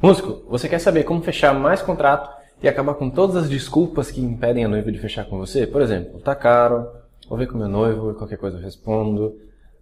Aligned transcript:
Músico, 0.00 0.44
você 0.48 0.68
quer 0.68 0.78
saber 0.78 1.02
como 1.02 1.22
fechar 1.22 1.52
mais 1.52 1.82
contrato 1.82 2.30
e 2.62 2.68
acabar 2.68 2.94
com 2.94 3.10
todas 3.10 3.34
as 3.34 3.48
desculpas 3.48 4.12
que 4.12 4.20
impedem 4.20 4.64
a 4.64 4.68
noiva 4.68 4.92
de 4.92 4.98
fechar 4.98 5.24
com 5.24 5.36
você? 5.38 5.66
Por 5.66 5.82
exemplo, 5.82 6.20
tá 6.20 6.36
caro, 6.36 6.86
vou 7.28 7.36
ver 7.36 7.48
com 7.48 7.58
meu 7.58 7.68
noivo, 7.68 8.14
qualquer 8.14 8.38
coisa 8.38 8.58
eu 8.58 8.62
respondo. 8.62 9.34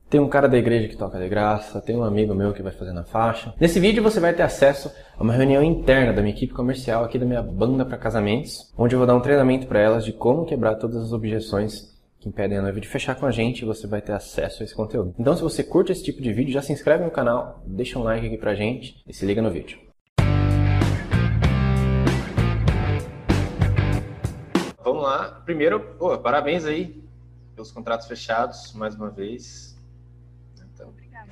Tem 0.08 0.18
um 0.18 0.28
cara 0.28 0.48
da 0.48 0.56
igreja 0.56 0.88
que 0.88 0.96
toca 0.96 1.18
de 1.18 1.28
graça, 1.28 1.82
tem 1.82 1.94
um 1.94 2.02
amigo 2.02 2.34
meu 2.34 2.54
que 2.54 2.62
vai 2.62 2.72
fazer 2.72 2.92
na 2.92 3.04
faixa. 3.04 3.52
Nesse 3.60 3.78
vídeo 3.78 4.02
você 4.02 4.18
vai 4.18 4.32
ter 4.32 4.42
acesso 4.42 4.90
a 5.18 5.22
uma 5.22 5.34
reunião 5.34 5.62
interna 5.62 6.14
da 6.14 6.22
minha 6.22 6.34
equipe 6.34 6.54
comercial 6.54 7.04
aqui 7.04 7.18
da 7.18 7.26
minha 7.26 7.42
banda 7.42 7.84
para 7.84 7.98
casamentos, 7.98 8.72
onde 8.78 8.94
eu 8.94 8.98
vou 8.98 9.06
dar 9.06 9.16
um 9.16 9.20
treinamento 9.20 9.66
para 9.66 9.80
elas 9.80 10.02
de 10.02 10.14
como 10.14 10.46
quebrar 10.46 10.76
todas 10.76 10.96
as 10.96 11.12
objeções 11.12 11.94
que 12.18 12.30
impedem 12.30 12.56
a 12.56 12.62
noiva 12.62 12.80
de 12.80 12.88
fechar 12.88 13.16
com 13.16 13.26
a 13.26 13.30
gente 13.30 13.60
e 13.60 13.66
você 13.66 13.86
vai 13.86 14.00
ter 14.00 14.12
acesso 14.12 14.62
a 14.62 14.64
esse 14.64 14.74
conteúdo. 14.74 15.14
Então 15.18 15.36
se 15.36 15.42
você 15.42 15.62
curte 15.62 15.92
esse 15.92 16.02
tipo 16.02 16.22
de 16.22 16.32
vídeo, 16.32 16.54
já 16.54 16.62
se 16.62 16.72
inscreve 16.72 17.04
no 17.04 17.10
canal, 17.10 17.62
deixa 17.66 17.98
um 17.98 18.02
like 18.02 18.26
aqui 18.26 18.38
pra 18.38 18.54
gente 18.54 19.02
e 19.06 19.12
se 19.12 19.26
liga 19.26 19.42
no 19.42 19.50
vídeo. 19.50 19.85
Lá. 25.06 25.40
Primeiro, 25.44 25.80
pô, 25.80 26.16
parabéns 26.18 26.64
aí 26.64 27.02
pelos 27.54 27.72
contratos 27.72 28.06
fechados, 28.06 28.72
mais 28.74 28.94
uma 28.94 29.10
vez. 29.10 29.76
Então, 30.74 30.88
Obrigada. 30.90 31.30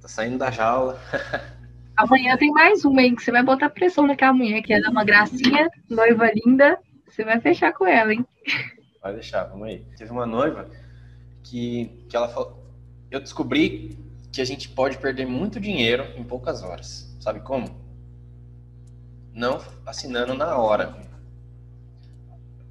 Tá 0.00 0.08
saindo 0.08 0.38
da 0.38 0.50
jaula. 0.50 0.98
Amanhã 1.96 2.36
tem 2.36 2.50
mais 2.50 2.84
uma 2.84 3.00
aí 3.00 3.14
que 3.14 3.22
você 3.22 3.30
vai 3.30 3.42
botar 3.42 3.70
pressão 3.70 4.06
naquela 4.06 4.32
mulher 4.32 4.62
que 4.62 4.72
é 4.72 4.80
uma 4.88 5.04
gracinha, 5.04 5.70
noiva 5.88 6.30
linda. 6.34 6.78
Você 7.08 7.24
vai 7.24 7.40
fechar 7.40 7.72
com 7.72 7.86
ela, 7.86 8.12
hein? 8.12 8.26
Vai 9.02 9.14
deixar, 9.14 9.44
vamos 9.44 9.68
aí. 9.68 9.86
Teve 9.96 10.10
uma 10.10 10.26
noiva 10.26 10.68
que, 11.42 12.04
que 12.08 12.16
ela 12.16 12.28
falou. 12.28 12.62
Eu 13.10 13.20
descobri 13.20 13.98
que 14.32 14.40
a 14.40 14.44
gente 14.44 14.68
pode 14.68 14.98
perder 14.98 15.26
muito 15.26 15.58
dinheiro 15.58 16.04
em 16.16 16.24
poucas 16.24 16.62
horas. 16.62 17.16
Sabe 17.20 17.40
como? 17.40 17.68
Não 19.32 19.62
assinando 19.86 20.34
na 20.34 20.58
hora. 20.58 21.05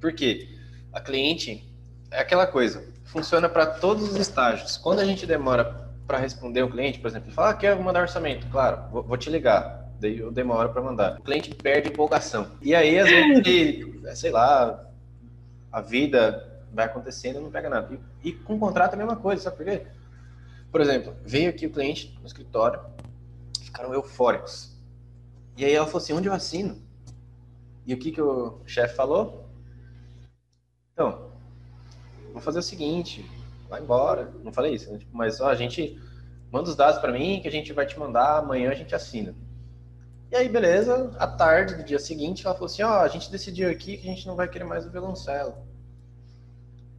Por 0.06 0.12
quê? 0.12 0.46
A 0.92 1.00
cliente 1.00 1.68
é 2.12 2.20
aquela 2.20 2.46
coisa, 2.46 2.86
funciona 3.06 3.48
para 3.48 3.66
todos 3.66 4.08
os 4.08 4.14
estágios. 4.14 4.76
Quando 4.76 5.00
a 5.00 5.04
gente 5.04 5.26
demora 5.26 5.90
para 6.06 6.18
responder 6.18 6.62
o 6.62 6.70
cliente, 6.70 7.00
por 7.00 7.08
exemplo, 7.08 7.32
fala, 7.32 7.50
ah, 7.50 7.54
quer 7.54 7.76
mandar 7.76 8.02
orçamento? 8.02 8.46
Claro, 8.46 8.88
vou, 8.92 9.02
vou 9.02 9.16
te 9.16 9.28
ligar. 9.28 9.90
Daí 9.98 10.20
eu 10.20 10.30
demoro 10.30 10.68
para 10.68 10.80
mandar. 10.80 11.18
O 11.18 11.22
cliente 11.24 11.52
perde 11.56 11.88
empolgação. 11.88 12.52
E 12.62 12.72
aí, 12.72 13.00
às 13.00 13.08
vezes, 13.08 14.20
sei 14.20 14.30
lá, 14.30 14.88
a 15.72 15.80
vida 15.80 16.62
vai 16.72 16.84
acontecendo 16.84 17.40
e 17.40 17.42
não 17.42 17.50
pega 17.50 17.68
nada. 17.68 17.98
E, 18.22 18.28
e 18.28 18.32
com 18.32 18.54
o 18.54 18.60
contrato 18.60 18.92
é 18.92 18.94
a 18.94 18.98
mesma 18.98 19.16
coisa, 19.16 19.42
sabe 19.42 19.56
por 19.56 19.66
quê? 19.66 19.86
Por 20.70 20.80
exemplo, 20.80 21.16
veio 21.24 21.50
aqui 21.50 21.66
o 21.66 21.70
cliente 21.70 22.16
no 22.20 22.28
escritório, 22.28 22.78
ficaram 23.60 23.92
eufóricos. 23.92 24.72
E 25.56 25.64
aí 25.64 25.72
ela 25.72 25.84
falou 25.84 26.00
assim, 26.00 26.12
onde 26.12 26.28
eu 26.28 26.32
assino? 26.32 26.80
E 27.84 27.92
o 27.92 27.98
que, 27.98 28.12
que 28.12 28.22
o 28.22 28.60
chefe 28.66 28.94
falou? 28.94 29.45
Então, 30.96 31.30
vou 32.32 32.40
fazer 32.40 32.58
o 32.58 32.62
seguinte, 32.62 33.30
vai 33.68 33.82
embora. 33.82 34.32
Não 34.42 34.50
falei 34.50 34.72
isso, 34.72 34.90
né? 34.90 34.96
tipo, 34.96 35.14
mas 35.14 35.42
ó, 35.42 35.48
a 35.50 35.54
gente 35.54 36.00
manda 36.50 36.70
os 36.70 36.74
dados 36.74 36.98
para 37.02 37.12
mim 37.12 37.38
que 37.42 37.48
a 37.48 37.50
gente 37.50 37.70
vai 37.74 37.84
te 37.84 37.98
mandar, 37.98 38.38
amanhã 38.38 38.70
a 38.70 38.74
gente 38.74 38.94
assina. 38.94 39.34
E 40.30 40.34
aí, 40.34 40.48
beleza, 40.48 41.14
à 41.18 41.26
tarde 41.26 41.74
do 41.74 41.84
dia 41.84 41.98
seguinte, 41.98 42.46
ela 42.46 42.54
falou 42.54 42.64
assim, 42.64 42.82
ó, 42.82 43.00
a 43.02 43.08
gente 43.08 43.30
decidiu 43.30 43.70
aqui 43.70 43.98
que 43.98 44.08
a 44.08 44.10
gente 44.10 44.26
não 44.26 44.34
vai 44.34 44.48
querer 44.48 44.64
mais 44.64 44.86
o 44.86 44.90
violoncelo. 44.90 45.54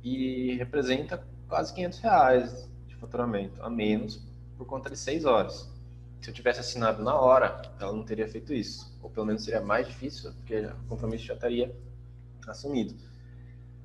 E 0.04 0.56
representa 0.58 1.24
quase 1.50 1.74
500 1.74 2.00
reais 2.00 2.70
de 2.88 2.96
faturamento, 2.98 3.64
a 3.64 3.70
menos, 3.70 4.22
por 4.60 4.68
conta 4.68 4.92
de 4.92 4.98
6 4.98 5.26
horas. 5.26 5.68
Se 6.22 6.30
eu 6.30 6.34
tivesse 6.36 6.60
assinado 6.60 7.02
na 7.02 7.16
hora, 7.20 7.64
ela 7.80 7.92
não 7.92 8.04
teria 8.04 8.28
feito 8.28 8.54
isso. 8.54 8.96
Ou 9.02 9.10
pelo 9.10 9.26
menos 9.26 9.44
seria 9.44 9.60
mais 9.60 9.88
difícil, 9.88 10.32
porque 10.34 10.68
o 10.68 10.88
compromisso 10.88 11.26
já 11.26 11.34
estaria 11.34 11.76
assumido. 12.48 13.07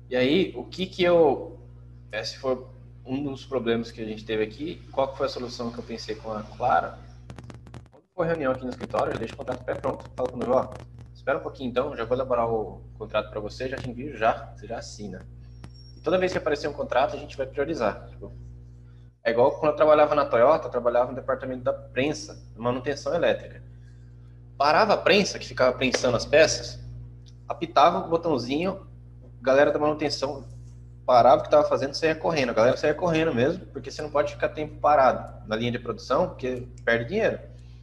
E 0.09 0.15
aí, 0.15 0.53
o 0.55 0.63
que 0.63 0.85
que 0.85 1.03
eu... 1.03 1.59
Esse 2.11 2.37
foi 2.37 2.63
um 3.05 3.23
dos 3.23 3.45
problemas 3.45 3.91
que 3.91 4.01
a 4.01 4.05
gente 4.05 4.23
teve 4.23 4.43
aqui. 4.43 4.81
Qual 4.91 5.07
que 5.09 5.17
foi 5.17 5.25
a 5.25 5.29
solução 5.29 5.71
que 5.71 5.79
eu 5.79 5.83
pensei 5.83 6.15
com 6.15 6.31
a 6.31 6.43
Clara? 6.43 6.97
Quando 7.91 8.03
for 8.15 8.25
reunião 8.25 8.51
aqui 8.51 8.63
no 8.63 8.69
escritório, 8.69 9.13
eu 9.13 9.17
deixo 9.17 9.33
o 9.33 9.37
contrato 9.37 9.63
pré-pronto. 9.63 10.09
Fala 10.15 10.29
com 10.29 10.37
o 10.37 10.51
ó, 10.51 10.73
espera 11.13 11.37
um 11.37 11.41
pouquinho 11.41 11.69
então, 11.69 11.95
já 11.95 12.05
vou 12.05 12.15
elaborar 12.15 12.47
o 12.49 12.81
contrato 12.97 13.29
para 13.29 13.39
você, 13.39 13.69
já 13.69 13.77
te 13.77 13.89
envio 13.89 14.15
já, 14.15 14.53
você 14.55 14.67
já 14.67 14.77
assina. 14.77 15.25
E 15.97 16.01
toda 16.01 16.17
vez 16.17 16.31
que 16.31 16.37
aparecer 16.37 16.67
um 16.67 16.73
contrato, 16.73 17.15
a 17.15 17.19
gente 17.19 17.35
vai 17.35 17.45
priorizar. 17.45 18.07
Tipo, 18.09 18.31
é 19.23 19.31
igual 19.31 19.51
quando 19.51 19.71
eu 19.71 19.75
trabalhava 19.75 20.15
na 20.15 20.25
Toyota, 20.25 20.67
eu 20.67 20.71
trabalhava 20.71 21.11
no 21.11 21.15
departamento 21.15 21.63
da 21.63 21.73
prensa, 21.73 22.45
manutenção 22.55 23.13
elétrica. 23.13 23.63
Parava 24.57 24.93
a 24.93 24.97
prensa, 24.97 25.39
que 25.39 25.47
ficava 25.47 25.75
prensando 25.75 26.15
as 26.15 26.25
peças, 26.25 26.79
apitava 27.47 28.05
o 28.05 28.09
botãozinho, 28.09 28.85
galera 29.43 29.71
da 29.71 29.77
manutenção 29.77 30.45
parava 31.05 31.39
o 31.39 31.41
que 31.41 31.47
estava 31.47 31.67
fazendo, 31.67 31.93
saía 31.93 32.15
correndo. 32.15 32.51
A 32.51 32.53
galera 32.53 32.77
saía 32.77 32.93
correndo 32.93 33.35
mesmo, 33.35 33.65
porque 33.67 33.91
você 33.91 34.01
não 34.01 34.09
pode 34.09 34.31
ficar 34.31 34.49
tempo 34.49 34.79
parado 34.79 35.45
na 35.45 35.55
linha 35.55 35.73
de 35.73 35.79
produção, 35.79 36.29
porque 36.29 36.65
perde 36.85 37.09
dinheiro. 37.09 37.39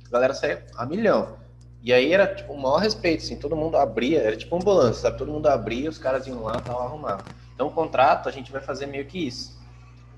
A 0.07 0.11
galera 0.11 0.33
saía 0.33 0.65
a 0.75 0.87
milhão. 0.87 1.39
E 1.83 1.93
aí 1.93 2.13
era 2.13 2.35
tipo 2.35 2.55
o 2.55 2.61
maior 2.61 2.79
respeito, 2.79 3.23
assim, 3.23 3.37
todo 3.37 3.55
mundo 3.55 3.77
abria, 3.77 4.23
era 4.23 4.37
tipo 4.37 4.57
ambulância, 4.57 5.03
sabe? 5.03 5.19
Todo 5.19 5.31
mundo 5.31 5.47
abria, 5.49 5.89
os 5.89 5.99
caras 5.99 6.27
iam 6.27 6.43
lá, 6.43 6.61
tal, 6.61 6.81
arrumar. 6.81 7.23
Então 7.55 7.69
o 7.69 7.71
contrato 7.71 8.29
a 8.29 8.33
gente 8.33 8.51
vai 8.51 8.63
fazer 8.63 8.87
meio 8.87 9.05
que 9.05 9.27
isso. 9.27 9.61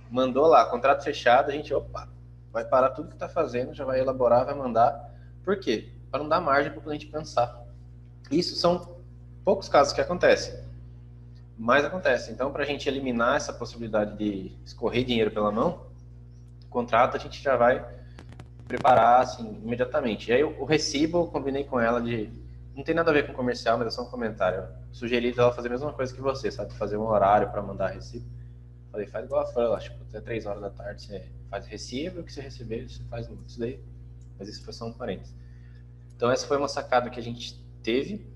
Mandou 0.08 0.46
lá, 0.46 0.64
contrato 0.66 1.02
fechado, 1.02 1.50
a 1.50 1.52
gente, 1.52 1.74
opa, 1.74 2.08
vai 2.52 2.64
parar 2.64 2.90
tudo 2.90 3.08
que 3.08 3.14
está 3.14 3.28
fazendo, 3.28 3.74
já 3.74 3.84
vai 3.84 3.98
elaborar, 3.98 4.44
vai 4.44 4.54
mandar. 4.54 5.12
Por 5.44 5.58
quê? 5.58 5.92
Para 6.10 6.20
não 6.20 6.28
dar 6.28 6.40
margem 6.40 6.70
para 6.70 6.80
o 6.80 6.82
cliente 6.82 7.06
pensar. 7.06 7.60
Isso 8.30 8.54
são 8.56 8.96
poucos 9.44 9.68
casos 9.68 9.92
que 9.92 10.00
acontecem 10.00 10.61
mais 11.62 11.84
acontece. 11.84 12.32
Então, 12.32 12.50
para 12.50 12.64
a 12.64 12.66
gente 12.66 12.88
eliminar 12.88 13.36
essa 13.36 13.52
possibilidade 13.52 14.16
de 14.18 14.52
escorrer 14.66 15.04
dinheiro 15.04 15.30
pela 15.30 15.52
mão, 15.52 15.86
o 16.64 16.68
contrato 16.68 17.16
a 17.16 17.20
gente 17.20 17.40
já 17.40 17.56
vai 17.56 17.86
preparar 18.66 19.20
assim 19.20 19.60
imediatamente. 19.62 20.30
E 20.30 20.34
aí 20.34 20.42
o, 20.42 20.64
recibo 20.64 21.18
eu 21.18 21.26
combinei 21.28 21.62
com 21.62 21.78
ela 21.78 22.00
de 22.00 22.28
não 22.74 22.82
tem 22.82 22.94
nada 22.94 23.10
a 23.10 23.14
ver 23.14 23.28
com 23.28 23.32
comercial, 23.32 23.78
mas 23.78 23.86
é 23.86 23.90
só 23.90 24.02
um 24.02 24.10
comentário. 24.10 24.58
Eu 24.58 24.68
sugeri 24.90 25.32
ela 25.36 25.52
fazer 25.52 25.68
a 25.68 25.70
mesma 25.70 25.92
coisa 25.92 26.12
que 26.12 26.20
você, 26.20 26.50
sabe, 26.50 26.72
fazer 26.74 26.96
um 26.96 27.06
horário 27.06 27.48
para 27.50 27.62
mandar 27.62 27.88
recibo. 27.88 28.26
Falei, 28.90 29.06
faz 29.06 29.24
igual 29.26 29.42
a 29.42 29.46
Fran, 29.46 29.72
acho 29.74 29.90
que 29.92 30.02
até 30.08 30.20
três 30.20 30.46
horas 30.46 30.62
da 30.62 30.70
tarde 30.70 31.02
você 31.02 31.24
faz 31.48 31.66
recibo, 31.66 32.20
o 32.20 32.24
que 32.24 32.32
você 32.32 32.40
receber, 32.40 32.88
você 32.88 33.04
faz 33.04 33.28
isso 33.46 33.60
daí. 33.60 33.78
Mas 34.36 34.48
isso 34.48 34.64
foi 34.64 34.72
só 34.72 34.86
um 34.86 34.92
parênteses. 34.92 35.32
Então 36.16 36.28
essa 36.28 36.44
foi 36.44 36.56
uma 36.56 36.68
sacada 36.68 37.08
que 37.08 37.20
a 37.20 37.22
gente 37.22 37.62
teve 37.84 38.31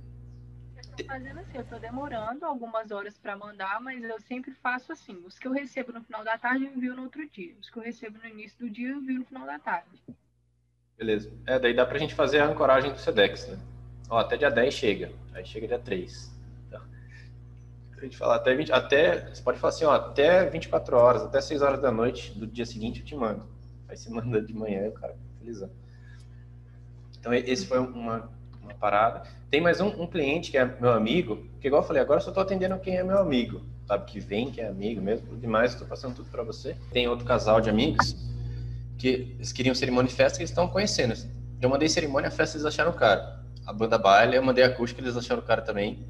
tô 0.97 1.05
fazendo 1.05 1.41
assim, 1.41 1.59
eu 1.59 1.65
tô 1.65 1.79
demorando 1.79 2.45
algumas 2.45 2.91
horas 2.91 3.19
para 3.19 3.37
mandar, 3.37 3.81
mas 3.81 4.03
eu 4.03 4.21
sempre 4.21 4.53
faço 4.53 4.93
assim. 4.93 5.23
Os 5.27 5.39
que 5.39 5.47
eu 5.47 5.53
recebo 5.53 5.93
no 5.93 6.03
final 6.03 6.25
da 6.25 6.39
tarde, 6.39 6.65
eu 6.65 6.73
envio 6.73 6.95
no 6.95 7.03
outro 7.03 7.29
dia. 7.29 7.55
Os 7.61 7.69
que 7.69 7.79
eu 7.79 7.83
recebo 7.83 8.19
no 8.19 8.27
início 8.27 8.59
do 8.59 8.71
dia, 8.71 8.89
eu 8.89 8.97
envio 8.97 9.19
no 9.21 9.25
final 9.27 9.47
da 9.47 9.59
tarde. 9.59 10.03
Beleza. 10.97 11.31
É, 11.47 11.59
daí 11.59 11.75
dá 11.75 11.85
pra 11.85 11.99
gente 11.99 12.15
fazer 12.15 12.41
a 12.41 12.47
ancoragem 12.47 12.93
do 12.93 12.99
SEDEX, 12.99 13.49
né? 13.49 13.59
Ó, 14.09 14.19
até 14.19 14.37
dia 14.37 14.51
10 14.51 14.73
chega. 14.73 15.13
Aí 15.35 15.45
chega 15.45 15.69
dia 15.69 15.79
3. 15.79 16.35
Então, 16.67 16.83
a 17.99 18.01
gente 18.01 18.17
fala 18.17 18.37
até 18.37 18.55
20, 18.55 18.73
até, 18.73 19.29
você 19.35 19.43
pode 19.43 19.59
falar 19.59 19.75
assim, 19.75 19.85
ó, 19.85 19.93
até 19.93 20.49
24 20.49 20.97
horas, 20.97 21.23
até 21.23 21.41
6 21.41 21.61
horas 21.61 21.81
da 21.83 21.91
noite 21.91 22.33
do 22.39 22.47
dia 22.47 22.65
seguinte 22.65 23.01
eu 23.01 23.07
te 23.07 23.15
mando. 23.15 23.47
Aí 23.89 23.97
você 23.97 24.09
manda 24.09 24.41
de 24.41 24.55
manhã, 24.55 24.89
o 24.89 24.93
cara 24.93 25.15
felizão. 25.39 25.71
Então 27.19 27.35
esse 27.35 27.67
foi 27.67 27.79
uma 27.79 28.31
uma 28.67 28.75
parada. 28.75 29.23
Tem 29.51 29.61
mais 29.61 29.81
um, 29.81 29.89
um, 30.03 30.07
cliente 30.07 30.51
que 30.51 30.59
é 30.59 30.65
meu 30.65 30.93
amigo, 30.93 31.47
que 31.61 31.69
igual 31.69 31.83
eu 31.83 31.87
falei, 31.87 32.03
agora 32.03 32.21
eu 32.21 32.25
só 32.25 32.33
tô 32.33 32.41
atendendo 32.41 32.79
quem 32.79 32.97
é 32.97 33.03
meu 33.03 33.19
amigo, 33.19 33.63
sabe? 33.87 34.05
Que 34.11 34.21
vem, 34.21 34.51
que 34.51 34.61
é 34.61 34.69
amigo 34.69 35.01
mesmo, 35.01 35.37
demais, 35.37 35.73
estou 35.73 35.87
passando 35.87 36.17
tudo 36.17 36.31
para 36.31 36.43
você. 36.43 36.77
Tem 36.93 37.09
outro 37.09 37.25
casal 37.25 37.61
de 37.61 37.71
amigos 37.71 38.17
que 38.99 39.35
eles 39.37 39.53
queriam 39.53 39.75
cerimônia 39.75 40.09
e 40.09 40.13
festa 40.13 40.39
que 40.39 40.43
eles 40.43 40.51
estão 40.51 40.69
conhecendo. 40.69 41.15
Eu 41.61 41.69
mandei 41.69 41.89
cerimônia, 41.89 42.29
a 42.29 42.31
festa 42.31 42.57
eles 42.57 42.67
acharam 42.67 42.93
caro. 42.93 43.23
A 43.67 43.73
banda 43.73 43.99
baile, 43.99 44.37
eu 44.37 44.43
mandei 44.43 44.65
acústica, 44.65 45.01
eles 45.01 45.17
acharam 45.17 45.43
caro 45.43 45.63
também. 45.63 46.07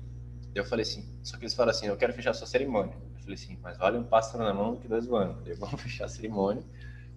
Eu 0.55 0.65
falei 0.65 0.83
assim, 0.83 1.05
só 1.23 1.37
que 1.37 1.45
eles 1.45 1.55
falaram 1.55 1.77
assim, 1.77 1.87
eu 1.87 1.97
quero 1.97 2.13
fechar 2.13 2.33
sua 2.33 2.47
cerimônia. 2.47 2.95
Eu 3.15 3.21
falei 3.21 3.35
assim, 3.35 3.59
mas 3.63 3.77
vale 3.77 3.99
um 3.99 4.05
pássaro 4.05 4.43
na 4.45 4.55
mão 4.55 4.77
que 4.77 4.89
dois 4.89 5.07
voando. 5.07 5.37
Eu 5.47 5.57
vamos 5.57 5.81
fechar 5.83 6.07
a 6.07 6.09
cerimônia. 6.09 6.63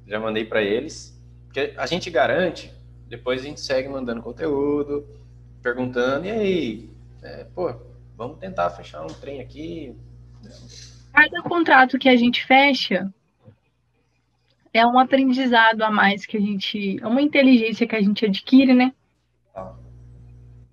Já 0.05 0.19
mandei 0.19 0.43
para 0.43 0.61
eles, 0.61 1.17
porque 1.45 1.73
a 1.77 1.85
gente 1.85 2.09
garante, 2.09 2.73
depois 3.07 3.41
a 3.41 3.43
gente 3.43 3.61
segue 3.61 3.89
mandando 3.89 4.21
conteúdo, 4.21 5.07
perguntando, 5.61 6.25
e 6.25 6.31
aí, 6.31 6.89
é, 7.21 7.43
pô, 7.55 7.73
vamos 8.15 8.37
tentar 8.37 8.69
fechar 8.71 9.03
um 9.03 9.07
trem 9.07 9.41
aqui. 9.41 9.95
Cada 11.13 11.41
contrato 11.41 11.97
que 11.97 12.09
a 12.09 12.15
gente 12.15 12.45
fecha 12.45 13.11
é 14.73 14.85
um 14.85 14.99
aprendizado 14.99 15.81
a 15.81 15.91
mais 15.91 16.25
que 16.25 16.37
a 16.37 16.39
gente. 16.39 16.99
É 17.01 17.07
uma 17.07 17.21
inteligência 17.21 17.87
que 17.87 17.95
a 17.95 18.01
gente 18.01 18.25
adquire, 18.25 18.73
né? 18.73 18.93
Ah. 19.55 19.73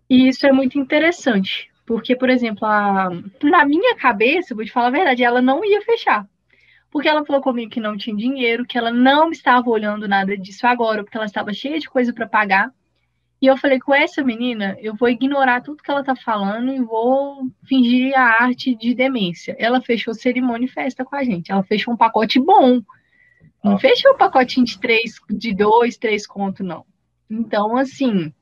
E 0.08 0.28
isso 0.28 0.46
é 0.46 0.52
muito 0.52 0.78
interessante. 0.78 1.70
Porque, 1.86 2.16
por 2.16 2.28
exemplo, 2.28 2.66
a, 2.66 3.10
na 3.42 3.64
minha 3.64 3.96
cabeça, 3.96 4.54
vou 4.54 4.64
te 4.64 4.72
falar 4.72 4.88
a 4.88 4.90
verdade, 4.90 5.22
ela 5.22 5.40
não 5.40 5.64
ia 5.64 5.80
fechar. 5.82 6.28
Porque 6.90 7.08
ela 7.08 7.24
falou 7.24 7.40
comigo 7.40 7.70
que 7.70 7.80
não 7.80 7.96
tinha 7.96 8.16
dinheiro, 8.16 8.66
que 8.66 8.76
ela 8.76 8.90
não 8.90 9.30
estava 9.30 9.70
olhando 9.70 10.08
nada 10.08 10.36
disso 10.36 10.66
agora, 10.66 11.04
porque 11.04 11.16
ela 11.16 11.26
estava 11.26 11.52
cheia 11.52 11.78
de 11.78 11.88
coisa 11.88 12.12
para 12.12 12.26
pagar. 12.26 12.72
E 13.40 13.46
eu 13.46 13.56
falei, 13.56 13.78
com 13.78 13.94
essa 13.94 14.22
menina, 14.24 14.76
eu 14.80 14.94
vou 14.94 15.08
ignorar 15.08 15.60
tudo 15.60 15.82
que 15.82 15.90
ela 15.90 16.02
tá 16.02 16.16
falando 16.16 16.72
e 16.72 16.80
vou 16.80 17.50
fingir 17.64 18.16
a 18.16 18.42
arte 18.42 18.74
de 18.74 18.94
demência. 18.94 19.54
Ela 19.58 19.80
fechou 19.80 20.14
cerimônia 20.14 20.64
e 20.64 20.70
festa 20.70 21.04
com 21.04 21.14
a 21.14 21.22
gente. 21.22 21.52
Ela 21.52 21.62
fechou 21.62 21.92
um 21.92 21.96
pacote 21.98 22.40
bom. 22.40 22.80
Não 23.62 23.74
ah. 23.74 23.78
fechou 23.78 24.14
um 24.14 24.16
pacotinho 24.16 24.64
de 24.64 24.78
três, 24.78 25.20
de 25.28 25.54
dois, 25.54 25.98
três 25.98 26.26
contos, 26.26 26.66
não. 26.66 26.86
Então, 27.28 27.76
assim, 27.76 28.32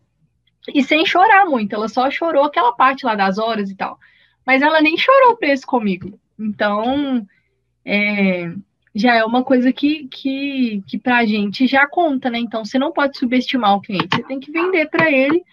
e 0.73 0.83
sem 0.83 1.05
chorar 1.05 1.45
muito. 1.47 1.75
Ela 1.75 1.89
só 1.89 2.09
chorou 2.11 2.45
aquela 2.45 2.73
parte 2.73 3.05
lá 3.05 3.17
das 3.17 3.37
horas 3.39 3.71
e 3.71 3.75
tal. 3.75 3.99
Mas 4.47 4.63
ela 4.63 4.81
nem 4.81 4.97
chorou 4.97 5.33
o 5.33 5.37
preço 5.37 5.67
comigo. 5.67 6.19
Então, 6.39 7.27
é, 7.85 8.53
já 8.95 9.15
é 9.17 9.25
uma 9.25 9.43
coisa 9.43 9.73
que, 9.73 10.07
que, 10.07 10.83
que 10.87 10.99
para 10.99 11.19
a 11.19 11.27
gente 11.27 11.67
já 11.67 11.87
conta, 11.87 12.31
né? 12.31 12.39
Então 12.39 12.65
você 12.65 12.79
não 12.79 12.93
pode 12.93 13.19
subestimar 13.19 13.75
o 13.75 13.81
cliente, 13.81 14.09
você 14.15 14.23
tem 14.23 14.39
que 14.39 14.53
vender 14.53 14.89
para 14.89 15.11
ele 15.11 15.45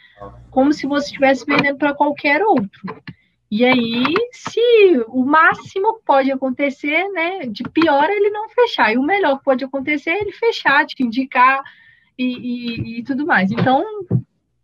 como 0.51 0.71
se 0.71 0.85
você 0.85 1.07
estivesse 1.07 1.45
vendendo 1.45 1.77
para 1.77 1.93
qualquer 1.93 2.43
outro. 2.43 3.01
E 3.49 3.65
aí, 3.65 4.03
se 4.31 5.03
o 5.07 5.25
máximo 5.25 5.99
pode 6.05 6.31
acontecer, 6.31 7.09
né, 7.09 7.39
de 7.47 7.63
pior 7.63 8.09
é 8.09 8.15
ele 8.15 8.29
não 8.29 8.47
fechar, 8.47 8.93
e 8.93 8.97
o 8.97 9.03
melhor 9.03 9.39
que 9.39 9.43
pode 9.43 9.65
acontecer 9.65 10.11
é 10.11 10.21
ele 10.21 10.31
fechar, 10.31 10.85
te 10.85 11.03
indicar 11.03 11.61
e, 12.17 12.25
e, 12.25 12.99
e 12.99 13.03
tudo 13.03 13.25
mais. 13.25 13.51
Então, 13.51 13.83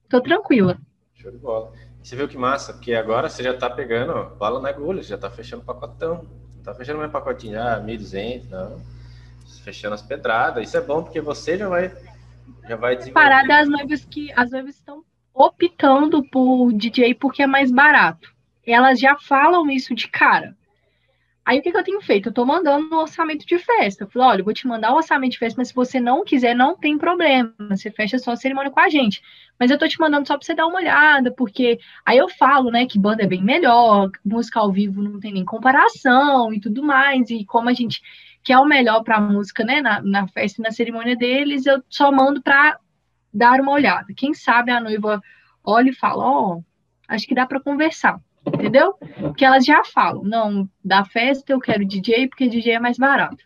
tô 0.07 0.21
tranquila. 0.21 0.77
Show 1.15 1.31
de 1.31 1.37
bola. 1.37 1.73
Você 2.01 2.15
viu 2.15 2.29
que 2.29 2.37
massa, 2.37 2.73
porque 2.73 2.93
agora 2.93 3.27
você 3.27 3.43
já 3.43 3.57
tá 3.57 3.69
pegando 3.69 4.37
bala 4.37 4.61
na 4.61 4.69
agulha, 4.69 5.03
já 5.03 5.17
tá 5.17 5.29
fechando 5.29 5.65
pacotão 5.65 6.25
tá 6.67 6.73
fechando 6.73 6.99
meu 6.99 7.09
pacotinho, 7.09 7.61
ah, 7.61 7.81
1.200, 7.81 8.49
não. 8.49 8.81
Fechando 9.63 9.95
as 9.95 10.01
pedradas. 10.01 10.67
Isso 10.67 10.75
é 10.75 10.81
bom 10.81 11.01
porque 11.01 11.21
você 11.21 11.57
já 11.57 11.69
vai, 11.69 11.91
já 12.67 12.75
vai 12.75 12.97
desenvolver. 12.97 13.29
Parada 13.29 13.59
as 13.59 13.69
noivas 13.69 14.03
que 14.03 14.31
as 14.33 14.51
noivas 14.51 14.75
estão 14.75 15.03
optando 15.33 16.23
por 16.29 16.73
DJ 16.73 17.15
porque 17.15 17.43
é 17.43 17.47
mais 17.47 17.71
barato. 17.71 18.33
Elas 18.65 18.99
já 18.99 19.17
falam 19.17 19.69
isso 19.69 19.95
de 19.95 20.09
cara. 20.09 20.55
Aí 21.47 21.59
o 21.59 21.61
que, 21.61 21.71
que 21.71 21.77
eu 21.77 21.83
tenho 21.83 22.01
feito? 22.01 22.27
Eu 22.27 22.33
tô 22.33 22.45
mandando 22.45 22.93
um 22.93 22.99
orçamento 22.99 23.45
de 23.45 23.57
festa. 23.57 24.03
Eu 24.03 24.09
falei, 24.09 24.27
olha, 24.27 24.41
eu 24.41 24.43
vou 24.43 24.53
te 24.53 24.67
mandar 24.67 24.91
o 24.91 24.95
um 24.95 24.97
orçamento 24.97 25.31
de 25.31 25.39
festa, 25.39 25.57
mas 25.57 25.69
se 25.69 25.73
você 25.73 25.97
não 25.97 26.25
quiser, 26.25 26.53
não 26.53 26.75
tem 26.75 26.97
problema. 26.97 27.53
Você 27.69 27.89
fecha 27.89 28.19
só 28.19 28.31
a 28.31 28.35
cerimônia 28.35 28.69
com 28.69 28.81
a 28.81 28.89
gente. 28.89 29.23
Mas 29.57 29.71
eu 29.71 29.77
tô 29.77 29.87
te 29.87 29.97
mandando 29.97 30.27
só 30.27 30.37
pra 30.37 30.45
você 30.45 30.53
dar 30.53 30.67
uma 30.67 30.77
olhada, 30.77 31.31
porque 31.31 31.79
aí 32.05 32.17
eu 32.17 32.27
falo, 32.27 32.69
né, 32.69 32.85
que 32.85 32.99
banda 32.99 33.23
é 33.23 33.27
bem 33.27 33.41
melhor, 33.41 34.11
música 34.25 34.59
ao 34.59 34.73
vivo 34.73 35.01
não 35.01 35.21
tem 35.21 35.31
nem 35.31 35.45
comparação 35.45 36.53
e 36.53 36.59
tudo 36.59 36.83
mais. 36.83 37.29
E 37.29 37.45
como 37.45 37.69
a 37.69 37.73
gente 37.73 38.01
quer 38.43 38.57
o 38.57 38.65
melhor 38.65 39.01
pra 39.05 39.21
música, 39.21 39.63
né, 39.63 39.81
na, 39.81 40.01
na 40.01 40.27
festa 40.27 40.61
e 40.61 40.63
na 40.65 40.71
cerimônia 40.71 41.15
deles, 41.15 41.65
eu 41.65 41.81
só 41.89 42.11
mando 42.11 42.41
pra 42.41 42.77
dar 43.33 43.61
uma 43.61 43.71
olhada. 43.71 44.13
Quem 44.13 44.33
sabe 44.33 44.69
a 44.69 44.81
noiva 44.81 45.21
olha 45.63 45.91
e 45.91 45.95
fala, 45.95 46.25
ó, 46.25 46.55
oh, 46.57 46.63
acho 47.07 47.25
que 47.25 47.33
dá 47.33 47.45
para 47.45 47.61
conversar 47.61 48.19
entendeu? 48.53 48.93
Porque 49.19 49.45
elas 49.45 49.65
já 49.65 49.83
falam, 49.83 50.23
não, 50.23 50.69
da 50.83 51.03
festa 51.05 51.53
eu 51.53 51.59
quero 51.59 51.85
DJ 51.85 52.27
porque 52.27 52.47
DJ 52.47 52.73
é 52.73 52.79
mais 52.79 52.97
barato. 52.97 53.43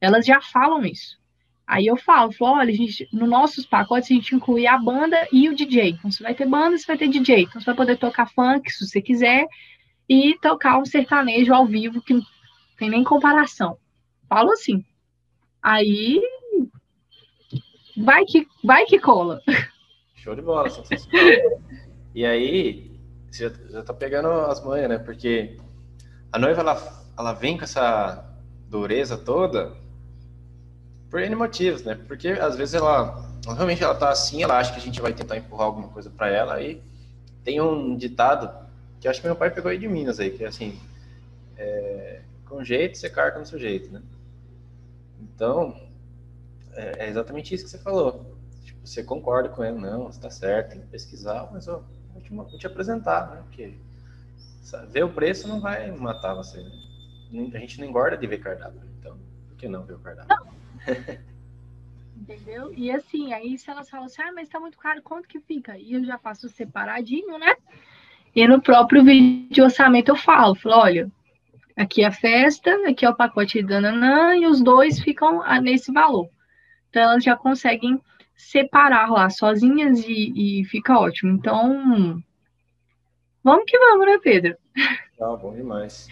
Elas 0.00 0.24
já 0.24 0.40
falam 0.40 0.84
isso. 0.84 1.18
Aí 1.66 1.86
eu 1.86 1.96
falo, 1.96 2.30
falo 2.30 2.58
olha, 2.58 2.72
gente, 2.72 3.08
no 3.12 3.26
nossos 3.26 3.66
pacotes 3.66 4.10
a 4.10 4.14
gente 4.14 4.34
inclui 4.36 4.66
a 4.66 4.78
banda 4.78 5.26
e 5.32 5.48
o 5.48 5.54
DJ. 5.54 5.90
Então, 5.90 6.10
você 6.10 6.22
vai 6.22 6.34
ter 6.34 6.46
banda, 6.46 6.78
você 6.78 6.86
vai 6.86 6.96
ter 6.96 7.08
DJ. 7.08 7.42
Então, 7.42 7.60
você 7.60 7.66
vai 7.66 7.74
poder 7.74 7.98
tocar 7.98 8.30
funk, 8.30 8.70
se 8.70 8.86
você 8.86 9.02
quiser, 9.02 9.46
e 10.08 10.38
tocar 10.40 10.78
um 10.78 10.84
sertanejo 10.84 11.52
ao 11.52 11.66
vivo, 11.66 12.00
que 12.00 12.14
não 12.14 12.22
tem 12.78 12.88
nem 12.88 13.02
comparação. 13.02 13.76
Falo 14.28 14.52
assim. 14.52 14.84
Aí, 15.60 16.22
vai 17.96 18.24
que, 18.24 18.46
vai 18.62 18.84
que 18.84 19.00
cola. 19.00 19.42
Show 20.14 20.36
de 20.36 20.42
bola, 20.42 20.68
E 22.14 22.24
aí, 22.24 22.85
você 23.36 23.48
já, 23.48 23.54
já 23.70 23.82
tá 23.82 23.92
pegando 23.94 24.28
as 24.28 24.62
manhas, 24.62 24.88
né? 24.88 24.98
Porque 24.98 25.58
a 26.32 26.38
noiva, 26.38 26.60
ela, 26.60 27.04
ela 27.18 27.32
vem 27.32 27.56
com 27.56 27.64
essa 27.64 28.24
dureza 28.68 29.16
toda 29.16 29.72
por 31.10 31.20
N 31.20 31.34
motivos, 31.34 31.82
né? 31.82 31.94
Porque 32.06 32.28
às 32.28 32.56
vezes 32.56 32.74
ela, 32.74 33.24
realmente 33.46 33.82
ela 33.82 33.94
tá 33.94 34.10
assim, 34.10 34.42
ela 34.42 34.58
acha 34.58 34.72
que 34.72 34.78
a 34.78 34.82
gente 34.82 35.00
vai 35.00 35.12
tentar 35.12 35.36
empurrar 35.36 35.66
alguma 35.66 35.88
coisa 35.88 36.10
para 36.10 36.28
ela 36.28 36.54
aí. 36.54 36.82
Tem 37.44 37.60
um 37.60 37.96
ditado 37.96 38.50
que 39.00 39.08
acho 39.08 39.20
que 39.20 39.26
meu 39.26 39.36
pai 39.36 39.50
pegou 39.50 39.70
aí 39.70 39.78
de 39.78 39.88
Minas 39.88 40.18
aí, 40.18 40.30
que 40.30 40.44
é 40.44 40.48
assim, 40.48 40.80
é, 41.56 42.22
com 42.44 42.64
jeito 42.64 42.98
você 42.98 43.08
carca 43.08 43.38
no 43.38 43.46
sujeito, 43.46 43.90
né? 43.92 44.02
Então, 45.20 45.78
é, 46.72 47.04
é, 47.04 47.08
exatamente 47.08 47.54
isso 47.54 47.64
que 47.64 47.70
você 47.70 47.78
falou. 47.78 48.36
Tipo, 48.64 48.86
você 48.86 49.02
concorda 49.02 49.48
com 49.48 49.64
ele, 49.64 49.78
não, 49.78 50.06
você 50.06 50.20
tá 50.20 50.30
certo, 50.30 50.70
tem 50.70 50.80
que 50.80 50.86
pesquisar, 50.88 51.48
mas 51.52 51.68
ó, 51.68 51.82
vou 52.16 52.22
te, 52.22 52.50
vou 52.50 52.58
te 52.58 52.66
apresentar, 52.66 53.30
né? 53.30 53.42
Porque 53.46 53.74
ver 54.90 55.04
o 55.04 55.12
preço 55.12 55.46
não 55.46 55.60
vai 55.60 55.90
matar 55.92 56.34
você. 56.34 56.62
Né? 57.30 57.50
A 57.54 57.58
gente 57.58 57.80
não 57.80 57.86
engorda 57.86 58.16
de 58.16 58.26
ver 58.26 58.38
cardápio, 58.38 58.80
então 58.98 59.18
por 59.48 59.56
que 59.56 59.68
não 59.68 59.84
ver 59.84 59.94
o 59.94 59.98
cardápio? 59.98 60.36
Entendeu? 62.16 62.72
E 62.74 62.90
assim, 62.90 63.32
aí 63.32 63.58
se 63.58 63.70
elas 63.70 63.90
falam 63.90 64.06
assim, 64.06 64.22
ah, 64.22 64.32
mas 64.32 64.48
tá 64.48 64.58
muito 64.58 64.78
caro, 64.78 65.02
quanto 65.02 65.28
que 65.28 65.38
fica? 65.38 65.76
E 65.76 65.92
eu 65.92 66.04
já 66.04 66.18
faço 66.18 66.48
separadinho, 66.48 67.38
né? 67.38 67.54
E 68.34 68.46
no 68.48 68.60
próprio 68.60 69.04
vídeo 69.04 69.48
de 69.50 69.62
orçamento 69.62 70.08
eu 70.08 70.16
falo, 70.16 70.54
falo, 70.54 70.76
olha, 70.76 71.12
aqui 71.76 72.02
é 72.02 72.06
a 72.06 72.12
festa, 72.12 72.70
aqui 72.88 73.04
é 73.04 73.10
o 73.10 73.14
pacote 73.14 73.60
de 73.60 73.66
dananã, 73.66 74.34
e 74.34 74.46
os 74.46 74.62
dois 74.62 74.98
ficam 74.98 75.42
nesse 75.60 75.92
valor. 75.92 76.28
Então 76.88 77.02
elas 77.02 77.22
já 77.22 77.36
conseguem 77.36 78.00
separar 78.36 79.10
lá 79.10 79.30
sozinhas 79.30 80.04
e, 80.06 80.60
e 80.60 80.64
fica 80.66 80.98
ótimo. 80.98 81.32
Então, 81.32 82.22
vamos 83.42 83.64
que 83.66 83.78
vamos, 83.78 84.06
né, 84.06 84.18
Pedro? 84.22 84.56
Tá 85.18 85.34
bom 85.36 85.54
demais. 85.54 86.08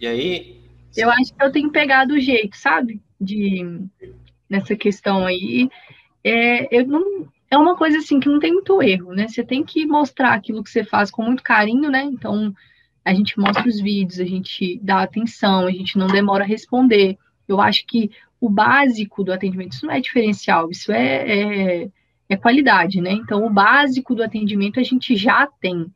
E 0.00 0.06
aí? 0.06 0.60
Eu 0.96 1.10
acho 1.10 1.34
que 1.34 1.42
eu 1.42 1.52
tenho 1.52 1.70
pegado 1.70 2.14
o 2.14 2.20
jeito, 2.20 2.56
sabe? 2.56 3.02
De 3.20 3.84
nessa 4.48 4.76
questão 4.76 5.26
aí. 5.26 5.68
É, 6.22 6.76
eu 6.76 6.86
não, 6.86 7.28
é 7.50 7.58
uma 7.58 7.76
coisa 7.76 7.98
assim 7.98 8.20
que 8.20 8.28
não 8.28 8.38
tem 8.38 8.52
muito 8.52 8.82
erro, 8.82 9.12
né? 9.12 9.26
Você 9.26 9.42
tem 9.42 9.64
que 9.64 9.84
mostrar 9.86 10.34
aquilo 10.34 10.62
que 10.62 10.70
você 10.70 10.84
faz 10.84 11.10
com 11.10 11.24
muito 11.24 11.42
carinho, 11.42 11.90
né? 11.90 12.02
Então, 12.04 12.54
a 13.04 13.12
gente 13.12 13.38
mostra 13.38 13.68
os 13.68 13.80
vídeos, 13.80 14.20
a 14.20 14.24
gente 14.24 14.78
dá 14.82 15.02
atenção, 15.02 15.66
a 15.66 15.70
gente 15.70 15.98
não 15.98 16.06
demora 16.06 16.44
a 16.44 16.46
responder. 16.46 17.18
Eu 17.48 17.60
acho 17.60 17.84
que 17.86 18.10
o 18.40 18.48
básico 18.48 19.22
do 19.22 19.32
atendimento, 19.32 19.72
isso 19.72 19.86
não 19.86 19.92
é 19.92 20.00
diferencial, 20.00 20.70
isso 20.70 20.90
é, 20.90 21.82
é, 21.82 21.90
é 22.28 22.36
qualidade, 22.36 23.00
né? 23.00 23.12
Então, 23.12 23.44
o 23.44 23.50
básico 23.50 24.14
do 24.14 24.22
atendimento 24.22 24.80
a 24.80 24.82
gente 24.82 25.14
já 25.14 25.46
tem. 25.46 25.86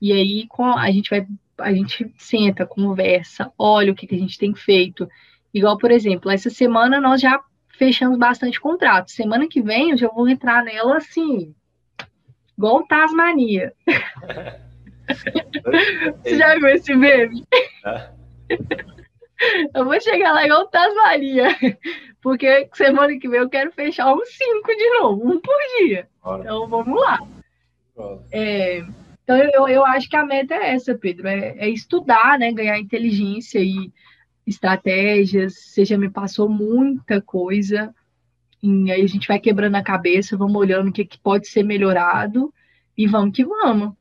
E 0.00 0.12
aí 0.12 0.48
a 0.76 0.90
gente 0.90 1.10
vai, 1.10 1.26
a 1.58 1.72
gente 1.74 2.10
senta, 2.16 2.64
conversa, 2.64 3.52
olha 3.58 3.92
o 3.92 3.94
que, 3.94 4.06
que 4.06 4.14
a 4.14 4.18
gente 4.18 4.38
tem 4.38 4.54
feito. 4.54 5.08
Igual, 5.52 5.76
por 5.76 5.90
exemplo, 5.90 6.30
essa 6.30 6.48
semana 6.48 7.00
nós 7.00 7.20
já 7.20 7.40
fechamos 7.76 8.16
bastante 8.18 8.60
contratos. 8.60 9.14
Semana 9.14 9.48
que 9.48 9.60
vem 9.60 9.90
eu 9.90 9.96
já 9.96 10.08
vou 10.08 10.28
entrar 10.28 10.62
nela 10.62 10.98
assim, 10.98 11.54
igual 12.56 12.86
Tasmania. 12.86 13.72
Você 16.22 16.38
já 16.38 16.54
viu 16.54 16.68
esse 16.68 16.94
meme? 16.94 17.44
Eu 19.74 19.84
vou 19.84 20.00
chegar 20.00 20.32
lá 20.32 20.44
igual 20.44 20.68
Tasmania. 20.68 21.48
Porque 22.22 22.68
semana 22.74 23.18
que 23.18 23.28
vem 23.28 23.40
eu 23.40 23.48
quero 23.48 23.72
fechar 23.72 24.12
uns 24.12 24.28
cinco 24.28 24.68
de 24.76 24.90
novo, 24.98 25.26
um 25.26 25.40
por 25.40 25.56
dia. 25.78 26.06
Bora. 26.22 26.42
Então 26.42 26.68
vamos 26.68 27.00
lá. 27.00 27.18
É, 28.30 28.84
então 29.22 29.38
eu, 29.38 29.68
eu 29.68 29.86
acho 29.86 30.08
que 30.08 30.16
a 30.16 30.24
meta 30.24 30.54
é 30.54 30.74
essa, 30.74 30.94
Pedro, 30.94 31.26
é, 31.26 31.54
é, 31.56 31.68
estudar, 31.70 32.38
né? 32.38 32.52
Ganhar 32.52 32.78
inteligência 32.78 33.58
e 33.58 33.90
estratégias. 34.46 35.54
Você 35.54 35.84
já 35.86 35.96
me 35.96 36.10
passou 36.10 36.46
muita 36.46 37.22
coisa. 37.22 37.94
E 38.62 38.92
aí 38.92 39.00
a 39.00 39.06
gente 39.06 39.26
vai 39.26 39.38
quebrando 39.38 39.76
a 39.76 39.82
cabeça, 39.82 40.36
vamos 40.36 40.56
olhando 40.56 40.88
o 40.88 40.92
que, 40.92 41.06
que 41.06 41.18
pode 41.18 41.48
ser 41.48 41.62
melhorado 41.62 42.52
e 42.96 43.06
vamos 43.06 43.34
que 43.34 43.46
vamos. 43.46 43.94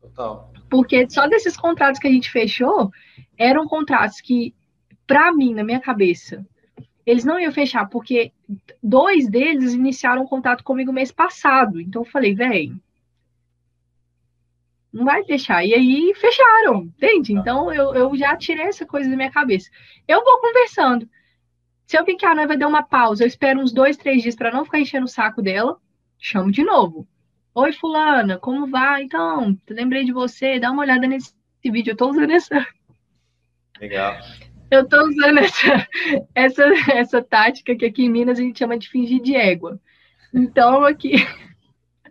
Total. 0.00 0.50
Porque 0.70 1.08
só 1.10 1.28
desses 1.28 1.54
contratos 1.54 2.00
que 2.00 2.08
a 2.08 2.10
gente 2.10 2.30
fechou, 2.30 2.90
eram 3.36 3.66
contratos 3.66 4.22
que 4.22 4.54
para 5.08 5.32
mim, 5.32 5.54
na 5.54 5.64
minha 5.64 5.80
cabeça, 5.80 6.46
eles 7.04 7.24
não 7.24 7.40
iam 7.40 7.50
fechar, 7.50 7.88
porque 7.88 8.30
dois 8.82 9.26
deles 9.26 9.72
iniciaram 9.72 10.26
contato 10.26 10.62
comigo 10.62 10.92
mês 10.92 11.10
passado. 11.10 11.80
Então 11.80 12.02
eu 12.02 12.10
falei, 12.10 12.34
velho, 12.34 12.78
não 14.92 15.06
vai 15.06 15.24
fechar. 15.24 15.64
E 15.64 15.72
aí 15.72 16.12
fecharam, 16.14 16.82
entende? 16.82 17.32
Tá. 17.34 17.40
Então 17.40 17.72
eu, 17.72 17.94
eu 17.94 18.14
já 18.16 18.36
tirei 18.36 18.66
essa 18.66 18.84
coisa 18.84 19.08
da 19.08 19.16
minha 19.16 19.30
cabeça. 19.30 19.70
Eu 20.06 20.22
vou 20.22 20.38
conversando. 20.40 21.08
Se 21.86 21.98
eu 21.98 22.04
vi 22.04 22.14
que 22.14 22.26
a 22.26 22.34
noiva 22.34 22.58
deu 22.58 22.68
uma 22.68 22.82
pausa, 22.82 23.24
eu 23.24 23.28
espero 23.28 23.58
uns 23.58 23.72
dois, 23.72 23.96
três 23.96 24.22
dias 24.22 24.36
para 24.36 24.52
não 24.52 24.66
ficar 24.66 24.78
enchendo 24.78 25.06
o 25.06 25.08
saco 25.08 25.40
dela, 25.40 25.78
chamo 26.18 26.52
de 26.52 26.62
novo. 26.62 27.08
Oi, 27.54 27.72
fulana, 27.72 28.38
como 28.38 28.66
vai? 28.66 29.04
Então, 29.04 29.58
lembrei 29.70 30.04
de 30.04 30.12
você, 30.12 30.60
dá 30.60 30.70
uma 30.70 30.82
olhada 30.82 31.06
nesse 31.06 31.32
vídeo, 31.64 31.92
eu 31.92 31.96
tô 31.96 32.10
usando 32.10 32.30
essa. 32.30 32.66
Legal. 33.80 34.18
Eu 34.70 34.82
estou 34.82 35.00
usando 35.08 35.38
essa, 35.38 35.88
essa, 36.34 36.64
essa 36.92 37.22
tática 37.22 37.74
que 37.74 37.86
aqui 37.86 38.04
em 38.04 38.10
Minas 38.10 38.38
a 38.38 38.42
gente 38.42 38.58
chama 38.58 38.78
de 38.78 38.88
fingir 38.88 39.22
de 39.22 39.34
égua. 39.34 39.80
Então, 40.32 40.84
aqui. 40.84 41.14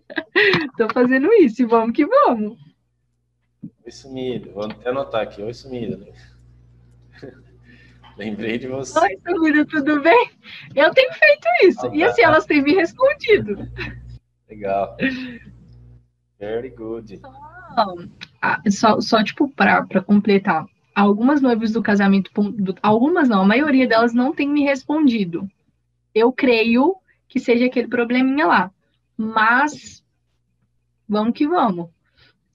Tô 0.78 0.88
fazendo 0.94 1.32
isso 1.34 1.62
e 1.62 1.66
vamos 1.66 1.96
que 1.96 2.06
vamos. 2.06 2.58
Oi, 3.86 3.92
sumido. 3.92 4.52
Vou 4.54 4.66
até 4.66 4.90
anotar 4.90 5.22
aqui. 5.22 5.42
Oi, 5.42 5.54
sumido. 5.54 6.06
Lembrei 8.18 8.58
de 8.58 8.68
você. 8.68 8.98
Oi, 9.00 9.18
sumido, 9.26 9.66
tudo 9.66 10.02
bem? 10.02 10.32
Eu 10.74 10.92
tenho 10.92 11.14
feito 11.14 11.48
isso. 11.64 11.94
e 11.94 12.04
assim, 12.04 12.24
elas 12.24 12.46
têm 12.46 12.64
me 12.64 12.74
respondido. 12.74 13.56
Legal. 14.50 14.98
Very 16.40 16.70
good. 16.70 17.20
Só, 17.76 17.96
só, 18.70 19.02
só 19.02 19.24
tipo, 19.24 19.48
para 19.50 20.02
completar. 20.02 20.66
Algumas 20.98 21.42
noivas 21.42 21.72
do 21.72 21.84
casamento, 21.84 22.32
algumas 22.82 23.30
não, 23.30 23.44
a 23.44 23.46
maioria 23.46 23.88
delas 23.88 24.16
não 24.16 24.34
tem 24.34 24.50
me 24.50 24.64
respondido. 24.64 25.48
Eu 26.12 26.32
creio 26.32 26.96
que 27.28 27.40
seja 27.40 27.68
aquele 27.68 27.88
probleminha 27.88 28.48
lá. 28.48 28.72
Mas 29.16 30.04
vamos 31.08 31.36
que 31.36 31.48
vamos. 31.48 31.90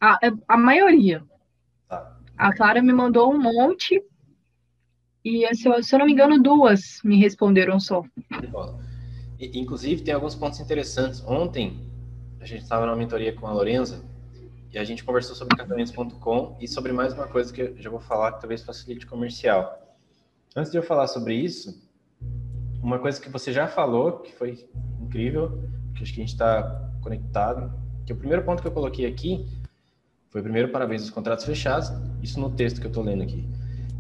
A, 0.00 0.18
a 0.48 0.56
maioria. 0.56 1.22
Tá. 1.88 2.18
A 2.36 2.52
Clara 2.52 2.82
me 2.82 2.92
mandou 2.92 3.32
um 3.32 3.40
monte 3.40 4.02
e, 5.24 5.54
se 5.54 5.68
eu, 5.68 5.80
se 5.80 5.94
eu 5.94 6.00
não 6.00 6.06
me 6.06 6.12
engano, 6.12 6.42
duas 6.42 7.00
me 7.04 7.20
responderam 7.20 7.78
só. 7.78 8.02
Inclusive, 9.38 10.02
tem 10.02 10.14
alguns 10.14 10.34
pontos 10.34 10.58
interessantes. 10.58 11.22
Ontem, 11.24 11.78
a 12.40 12.44
gente 12.44 12.62
estava 12.62 12.86
numa 12.86 12.96
mentoria 12.96 13.32
com 13.32 13.46
a 13.46 13.52
Lorenza 13.52 14.04
e 14.72 14.78
a 14.78 14.84
gente 14.84 15.04
conversou 15.04 15.36
sobre 15.36 15.54
casamentos.com 15.54 16.56
e 16.58 16.66
sobre 16.66 16.92
mais 16.92 17.12
uma 17.12 17.28
coisa 17.28 17.52
que 17.52 17.60
eu 17.60 17.76
já 17.76 17.90
vou 17.90 18.00
falar 18.00 18.32
que 18.32 18.40
talvez 18.40 18.62
facilite 18.62 19.06
comercial. 19.06 19.78
Antes 20.56 20.72
de 20.72 20.78
eu 20.78 20.82
falar 20.82 21.06
sobre 21.08 21.34
isso, 21.34 21.86
uma 22.82 22.98
coisa 22.98 23.20
que 23.20 23.28
você 23.28 23.52
já 23.52 23.68
falou, 23.68 24.20
que 24.20 24.32
foi 24.32 24.66
incrível, 24.98 25.62
que 25.94 26.02
acho 26.02 26.14
que 26.14 26.20
a 26.20 26.24
gente 26.24 26.32
está 26.32 26.90
conectado, 27.02 27.70
que 28.06 28.14
o 28.14 28.16
primeiro 28.16 28.42
ponto 28.44 28.62
que 28.62 28.68
eu 28.68 28.72
coloquei 28.72 29.04
aqui 29.04 29.46
foi 30.30 30.40
primeiro 30.40 30.70
parabéns 30.70 31.02
aos 31.02 31.10
contratos 31.10 31.44
fechados, 31.44 31.92
isso 32.22 32.40
no 32.40 32.50
texto 32.50 32.80
que 32.80 32.86
eu 32.86 32.90
estou 32.90 33.04
lendo 33.04 33.22
aqui. 33.22 33.46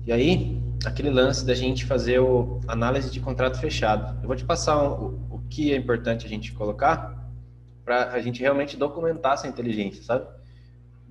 E 0.06 0.12
aí, 0.12 0.58
aquele 0.86 1.10
lance 1.10 1.44
da 1.44 1.54
gente 1.54 1.84
fazer 1.84 2.18
o 2.18 2.60
análise 2.66 3.10
de 3.10 3.20
contrato 3.20 3.60
fechado. 3.60 4.18
Eu 4.22 4.26
vou 4.26 4.36
te 4.36 4.44
passar 4.44 4.82
o, 4.82 5.20
o 5.30 5.38
que 5.50 5.70
é 5.70 5.76
importante 5.76 6.24
a 6.24 6.28
gente 6.28 6.52
colocar 6.52 7.30
para 7.84 8.10
a 8.12 8.20
gente 8.22 8.40
realmente 8.40 8.74
documentar 8.74 9.34
essa 9.34 9.46
inteligência, 9.46 10.02
sabe? 10.02 10.41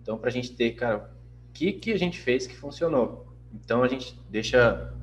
Então, 0.02 0.18
para 0.18 0.30
a 0.30 0.32
gente 0.32 0.54
ter, 0.54 0.72
cara, 0.72 1.10
o 1.50 1.54
que, 1.54 1.74
que 1.74 1.92
a 1.92 1.98
gente 1.98 2.20
fez 2.20 2.48
que 2.48 2.56
funcionou. 2.56 3.28
Então, 3.54 3.84
a 3.84 3.88
gente 3.88 4.20
deixa 4.30 4.94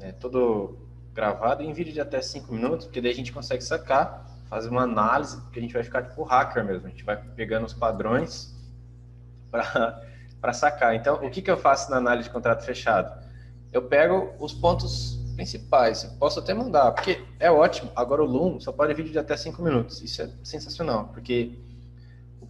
é, 0.00 0.12
todo 0.12 0.78
gravado 1.12 1.62
em 1.62 1.72
vídeo 1.72 1.92
de 1.92 2.00
até 2.00 2.20
5 2.20 2.52
minutos, 2.52 2.86
porque 2.86 3.00
daí 3.00 3.10
a 3.10 3.14
gente 3.14 3.32
consegue 3.32 3.62
sacar, 3.62 4.26
fazer 4.48 4.68
uma 4.68 4.82
análise, 4.82 5.40
porque 5.42 5.58
a 5.58 5.62
gente 5.62 5.74
vai 5.74 5.82
ficar 5.82 6.02
tipo 6.02 6.22
hacker 6.22 6.64
mesmo. 6.64 6.86
A 6.86 6.90
gente 6.90 7.04
vai 7.04 7.16
pegando 7.16 7.66
os 7.66 7.72
padrões 7.72 8.54
para 9.50 10.52
sacar. 10.52 10.94
Então, 10.94 11.16
o 11.24 11.30
que, 11.30 11.42
que 11.42 11.50
eu 11.50 11.56
faço 11.56 11.90
na 11.90 11.96
análise 11.96 12.28
de 12.28 12.32
contrato 12.32 12.64
fechado? 12.64 13.12
Eu 13.72 13.82
pego 13.82 14.32
os 14.38 14.52
pontos 14.52 15.20
principais. 15.34 16.04
Eu 16.04 16.10
posso 16.18 16.38
até 16.38 16.52
mandar, 16.52 16.92
porque 16.92 17.24
é 17.38 17.50
ótimo. 17.50 17.90
Agora 17.96 18.22
o 18.22 18.26
Loom 18.26 18.60
só 18.60 18.72
pode 18.72 18.92
vídeo 18.94 19.12
de 19.12 19.18
até 19.18 19.36
5 19.36 19.62
minutos. 19.62 20.02
Isso 20.02 20.22
é 20.22 20.30
sensacional, 20.42 21.08
porque 21.08 21.58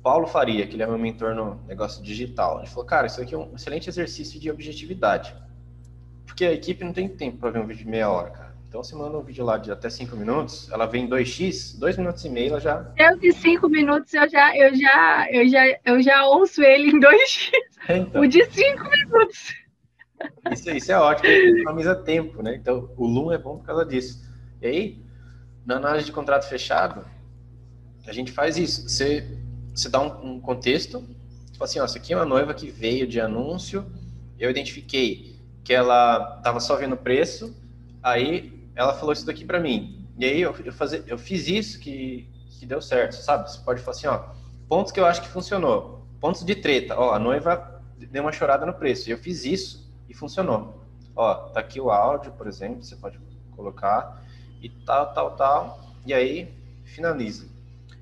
Paulo 0.03 0.27
Faria, 0.27 0.67
que 0.67 0.75
ele 0.75 0.83
é 0.83 0.87
meu 0.87 0.99
mentor 0.99 1.35
no 1.35 1.63
negócio 1.67 2.03
digital, 2.03 2.59
ele 2.59 2.69
falou, 2.69 2.85
cara, 2.85 3.07
isso 3.07 3.21
aqui 3.21 3.35
é 3.35 3.39
um 3.39 3.55
excelente 3.55 3.89
exercício 3.89 4.41
de 4.41 4.51
objetividade. 4.51 5.35
Porque 6.27 6.45
a 6.45 6.53
equipe 6.53 6.85
não 6.85 6.93
tem 6.93 7.09
tempo 7.09 7.39
para 7.39 7.51
ver 7.51 7.59
um 7.61 7.67
vídeo 7.67 7.85
de 7.85 7.91
meia 7.91 8.11
hora, 8.11 8.31
cara. 8.31 8.51
Então 8.69 8.85
você 8.85 8.95
manda 8.95 9.19
um 9.19 9.23
vídeo 9.23 9.45
lá 9.45 9.59
de 9.59 9.71
até 9.73 9.91
5 9.91 10.17
minutos, 10.17 10.71
ela 10.71 10.87
vem 10.87 11.09
2x, 11.09 11.77
2 11.79 11.97
minutos 11.97 12.25
e 12.25 12.29
meio, 12.29 12.51
ela 12.51 12.61
já. 12.61 12.93
Eu 12.97 13.19
de 13.19 13.33
5 13.33 13.69
minutos 13.69 14.15
eu 14.15 14.31
já, 14.31 14.57
eu 14.57 14.75
já, 14.77 15.27
eu 15.33 15.49
já, 15.49 15.79
eu 15.85 16.03
já 16.03 16.25
ouço 16.27 16.63
ele 16.63 16.91
em 16.91 17.01
2x. 17.01 17.51
É, 17.89 17.97
então. 17.97 18.23
O 18.23 18.29
de 18.29 18.45
5 18.45 18.85
minutos. 18.89 19.55
Isso, 20.53 20.71
isso 20.71 20.93
é 20.93 20.99
ótimo, 20.99 21.29
economiza 21.29 21.97
tempo, 21.97 22.43
né? 22.43 22.55
Então, 22.55 22.93
o 22.97 23.07
Loom 23.07 23.33
é 23.33 23.39
bom 23.39 23.59
por 23.59 23.65
causa 23.65 23.85
disso. 23.85 24.23
E 24.63 24.67
aí, 24.67 25.03
na 25.67 25.77
análise 25.77 26.07
de 26.07 26.13
contrato 26.13 26.49
fechado, 26.49 27.05
a 28.07 28.13
gente 28.13 28.31
faz 28.31 28.57
isso. 28.57 28.89
Você, 28.89 29.40
você 29.75 29.89
dá 29.89 30.01
um, 30.01 30.35
um 30.35 30.41
contexto, 30.41 31.03
tipo 31.51 31.63
assim, 31.63 31.79
ó, 31.81 31.85
isso 31.85 31.97
aqui 31.97 32.13
é 32.13 32.17
uma 32.17 32.25
noiva 32.25 32.55
que 32.55 32.71
veio 32.71 33.07
de 33.07 33.21
anúncio, 33.21 33.85
eu 34.39 34.51
identifiquei 34.51 35.37
que 35.63 35.73
ela 35.73 36.37
estava 36.39 36.61
só 36.61 36.77
vendo 36.77 36.97
preço, 36.97 37.55
aí 38.03 38.69
ela 38.75 38.95
falou 38.95 39.13
isso 39.13 39.27
daqui 39.27 39.45
para 39.45 39.61
mim. 39.61 40.07
E 40.19 40.25
aí 40.25 40.41
eu, 40.41 40.55
eu, 40.65 40.73
fazer, 40.73 41.05
eu 41.07 41.19
fiz 41.19 41.49
isso 41.49 41.79
que, 41.79 42.29
que 42.59 42.67
deu 42.67 42.81
certo, 42.81 43.13
sabe? 43.13 43.51
Você 43.51 43.61
pode 43.61 43.81
falar 43.81 43.97
assim, 43.97 44.07
ó, 44.07 44.23
pontos 44.69 44.93
que 44.93 45.01
eu 45.01 45.07
acho 45.07 45.23
que 45.23 45.29
funcionou. 45.29 46.07
Pontos 46.21 46.45
de 46.45 46.55
treta. 46.55 46.99
Ó, 46.99 47.13
a 47.13 47.19
noiva 47.19 47.83
deu 47.97 48.23
uma 48.23 48.33
chorada 48.33 48.67
no 48.67 48.75
preço. 48.75 49.11
Eu 49.11 49.19
fiz 49.19 49.45
isso 49.45 49.91
e 50.09 50.15
funcionou. 50.15 50.85
Ó, 51.17 51.35
tá 51.51 51.61
aqui 51.61 51.81
o 51.81 51.91
áudio, 51.91 52.33
por 52.33 52.47
exemplo, 52.47 52.83
você 52.83 52.97
pode 52.97 53.19
colocar 53.57 54.23
e 54.63 54.69
tal, 54.69 55.13
tal, 55.13 55.37
tal, 55.37 55.81
e 56.07 56.13
aí 56.15 56.55
finaliza. 56.85 57.47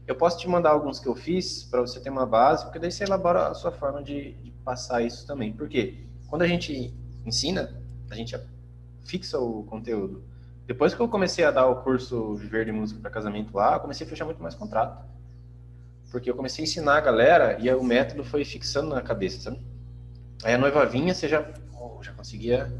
Eu 0.08 0.16
posso 0.16 0.38
te 0.38 0.48
mandar 0.48 0.70
alguns 0.70 0.98
que 0.98 1.06
eu 1.06 1.14
fiz 1.14 1.64
para 1.64 1.82
você 1.82 2.00
ter 2.00 2.08
uma 2.08 2.24
base, 2.24 2.64
porque 2.64 2.78
daí 2.78 2.90
você 2.90 3.04
elabora 3.04 3.48
a 3.48 3.54
sua 3.54 3.70
forma 3.70 4.02
de, 4.02 4.32
de 4.32 4.50
passar 4.64 5.02
isso 5.02 5.26
também. 5.26 5.52
Porque 5.52 6.06
quando 6.28 6.40
a 6.40 6.46
gente 6.46 6.94
ensina, 7.26 7.78
a 8.10 8.14
gente 8.14 8.34
fixa 9.04 9.38
o 9.38 9.64
conteúdo. 9.64 10.24
Depois 10.66 10.94
que 10.94 11.00
eu 11.00 11.08
comecei 11.08 11.44
a 11.44 11.50
dar 11.50 11.66
o 11.66 11.82
curso 11.82 12.34
Viver 12.36 12.64
de 12.64 12.72
Música 12.72 12.98
para 13.02 13.10
Casamento 13.10 13.54
lá, 13.54 13.74
eu 13.74 13.80
comecei 13.80 14.06
a 14.06 14.08
fechar 14.08 14.24
muito 14.24 14.42
mais 14.42 14.54
contrato. 14.54 15.04
Porque 16.10 16.30
eu 16.30 16.34
comecei 16.34 16.64
a 16.64 16.66
ensinar 16.66 16.96
a 16.96 17.00
galera 17.02 17.58
e 17.60 17.70
o 17.70 17.84
método 17.84 18.24
foi 18.24 18.46
fixando 18.46 18.94
na 18.94 19.02
cabeça, 19.02 19.42
sabe? 19.42 19.60
Aí 20.42 20.54
a 20.54 20.58
noiva 20.58 20.86
vinha, 20.86 21.12
você 21.12 21.28
já 21.28 21.46
já 22.00 22.12
conseguia 22.12 22.72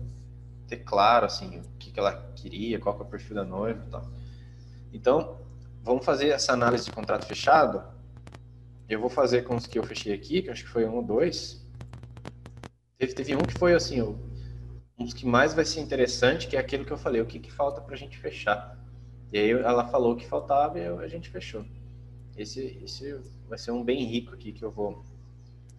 ter 0.67 0.79
claro 0.79 1.27
assim 1.27 1.59
o 1.59 1.63
que, 1.79 1.91
que 1.91 2.01
ela 2.01 2.13
queria, 2.35 2.79
qual 2.79 2.95
que 2.95 3.03
é 3.03 3.05
o 3.05 3.09
perfil 3.09 3.35
da 3.35 3.45
noiva 3.45 3.85
e 3.87 3.91
tal. 3.91 4.11
Então, 4.93 5.48
vamos 5.89 6.05
fazer 6.05 6.29
essa 6.29 6.53
análise 6.53 6.85
de 6.85 6.93
contrato 6.93 7.25
fechado. 7.25 7.83
Eu 8.89 9.01
vou 9.01 9.09
fazer 9.09 9.43
com 9.43 9.57
os 9.57 9.67
que 9.67 9.79
eu 9.79 9.83
fechei 9.83 10.13
aqui, 10.13 10.43
que 10.43 10.51
acho 10.51 10.65
que 10.65 10.71
foi 10.71 10.85
um 10.87 10.97
ou 10.97 11.03
dois. 11.03 11.67
Teve, 12.99 13.15
teve 13.15 13.37
um 13.37 13.47
que 13.47 13.55
foi 13.55 13.75
assim, 13.75 14.03
um 14.03 15.05
dos 15.05 15.15
que 15.15 15.25
mais 15.25 15.55
vai 15.55 15.65
ser 15.65 15.81
interessante, 15.81 16.47
que 16.47 16.57
é 16.57 16.61
aquilo 16.61 16.85
que 16.85 16.93
eu 16.93 16.99
falei, 16.99 17.21
o 17.23 17.27
que, 17.27 17.39
que 17.39 17.51
falta 17.51 17.81
para 17.81 17.95
a 17.95 17.99
gente 17.99 18.19
fechar. 18.19 18.79
E 19.33 19.39
aí 19.39 19.51
ela 19.51 19.89
falou 19.89 20.13
o 20.13 20.17
que 20.17 20.27
faltava 20.27 20.79
e 20.79 20.85
eu, 20.85 20.99
a 21.01 21.09
gente 21.09 21.31
fechou. 21.31 21.65
Esse, 22.37 22.79
esse 22.85 23.19
vai 23.49 23.59
ser 23.59 23.71
um 23.71 23.83
bem 23.83 24.05
rico 24.05 24.35
aqui 24.35 24.53
que 24.53 24.65
eu 24.65 24.71
vou, 24.71 25.03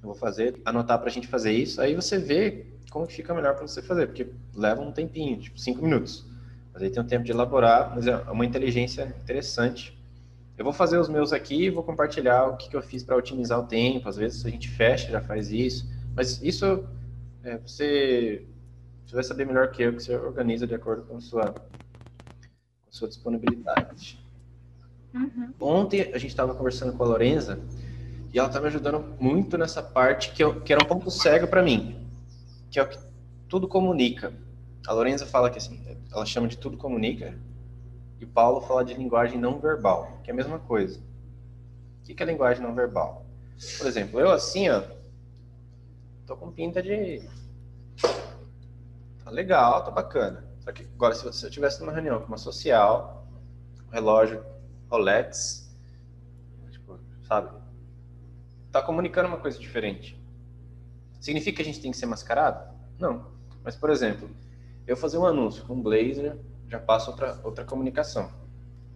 eu 0.01 0.07
vou 0.09 0.15
fazer, 0.15 0.59
anotar 0.65 0.97
para 0.97 1.07
a 1.07 1.11
gente 1.11 1.27
fazer 1.27 1.51
isso. 1.51 1.79
Aí 1.81 1.93
você 1.93 2.17
vê 2.17 2.65
como 2.89 3.05
que 3.05 3.13
fica 3.13 3.33
melhor 3.33 3.55
para 3.55 3.67
você 3.67 3.81
fazer, 3.81 4.07
porque 4.07 4.27
leva 4.55 4.81
um 4.81 4.91
tempinho, 4.91 5.39
tipo 5.39 5.59
cinco 5.59 5.83
minutos. 5.83 6.25
Mas 6.73 6.81
aí 6.83 6.89
tem 6.89 7.03
um 7.03 7.07
tempo 7.07 7.25
de 7.25 7.31
elaborar, 7.31 7.93
mas 7.93 8.07
é 8.07 8.15
uma 8.31 8.45
inteligência 8.45 9.03
interessante. 9.21 9.98
Eu 10.59 10.63
vou 10.63 10.73
fazer 10.73 10.99
os 10.99 11.09
meus 11.09 11.33
aqui 11.33 11.63
e 11.63 11.69
vou 11.71 11.81
compartilhar 11.81 12.45
o 12.45 12.57
que, 12.57 12.69
que 12.69 12.75
eu 12.75 12.81
fiz 12.81 13.03
para 13.03 13.15
otimizar 13.15 13.59
o 13.59 13.65
tempo. 13.65 14.07
Às 14.07 14.17
vezes 14.17 14.45
a 14.45 14.49
gente 14.49 14.69
fecha, 14.69 15.09
já 15.09 15.21
faz 15.21 15.51
isso. 15.51 15.89
Mas 16.15 16.39
isso 16.43 16.85
é, 17.43 17.57
você, 17.57 18.45
você 19.05 19.15
vai 19.15 19.23
saber 19.23 19.45
melhor 19.45 19.71
que 19.71 19.81
eu, 19.81 19.93
que 19.95 20.03
você 20.03 20.15
organiza 20.15 20.67
de 20.67 20.75
acordo 20.75 21.03
com 21.03 21.17
a 21.17 21.21
sua, 21.21 21.45
com 21.53 21.61
a 22.89 22.91
sua 22.91 23.07
disponibilidade. 23.07 24.19
Uhum. 25.15 25.53
Ontem 25.59 26.01
a 26.13 26.17
gente 26.19 26.27
estava 26.27 26.53
conversando 26.53 26.93
com 26.93 27.03
a 27.03 27.07
Lorenza 27.07 27.57
e 28.31 28.37
ela 28.37 28.49
está 28.49 28.59
me 28.59 28.67
ajudando 28.67 29.15
muito 29.19 29.57
nessa 29.57 29.81
parte 29.81 30.33
que, 30.33 30.43
eu, 30.43 30.61
que 30.61 30.71
era 30.71 30.83
um 30.83 30.87
ponto 30.87 31.09
cego 31.09 31.47
para 31.47 31.63
mim 31.63 31.99
que 32.69 32.79
é 32.79 32.83
o 32.83 32.87
que 32.87 32.97
tudo 33.47 33.67
comunica. 33.67 34.33
A 34.87 34.93
Lorenza 34.93 35.25
fala 35.25 35.49
que 35.49 35.57
assim, 35.57 35.79
ela 36.11 36.25
chama 36.25 36.47
de 36.47 36.57
tudo 36.57 36.77
comunica, 36.77 37.37
e 38.19 38.25
Paulo 38.25 38.61
fala 38.61 38.83
de 38.83 38.93
linguagem 38.93 39.39
não 39.39 39.59
verbal, 39.59 40.19
que 40.23 40.29
é 40.29 40.33
a 40.33 40.35
mesma 40.35 40.59
coisa. 40.59 40.99
O 41.99 42.03
que 42.03 42.21
é 42.21 42.25
linguagem 42.25 42.61
não 42.61 42.73
verbal? 42.73 43.25
Por 43.77 43.87
exemplo, 43.87 44.19
eu 44.19 44.31
assim, 44.31 44.69
ó, 44.69 44.81
tô 46.25 46.35
com 46.35 46.51
pinta 46.51 46.81
de. 46.81 47.21
Tá 49.23 49.29
legal, 49.29 49.83
tá 49.83 49.91
bacana. 49.91 50.43
Só 50.59 50.71
que 50.71 50.83
agora, 50.83 51.13
se 51.13 51.23
você 51.23 51.47
estivesse 51.47 51.79
numa 51.79 51.91
reunião 51.91 52.19
com 52.19 52.27
uma 52.27 52.37
social, 52.37 53.27
um 53.87 53.91
relógio 53.91 54.43
Rolex, 54.89 55.69
tipo, 56.71 56.99
sabe? 57.23 57.49
Tá 58.71 58.81
comunicando 58.81 59.27
uma 59.27 59.37
coisa 59.37 59.59
diferente. 59.59 60.19
Significa 61.19 61.57
que 61.57 61.61
a 61.61 61.65
gente 61.65 61.81
tem 61.81 61.91
que 61.91 61.97
ser 61.97 62.05
mascarado? 62.05 62.73
Não. 62.97 63.25
Mas, 63.63 63.75
por 63.75 63.89
exemplo, 63.89 64.29
eu 64.87 64.95
fazer 64.95 65.17
um 65.17 65.25
anúncio 65.25 65.65
com 65.65 65.75
um 65.75 65.81
blazer, 65.81 66.37
já 66.69 66.79
passo 66.79 67.11
outra, 67.11 67.39
outra 67.43 67.65
comunicação. 67.65 68.31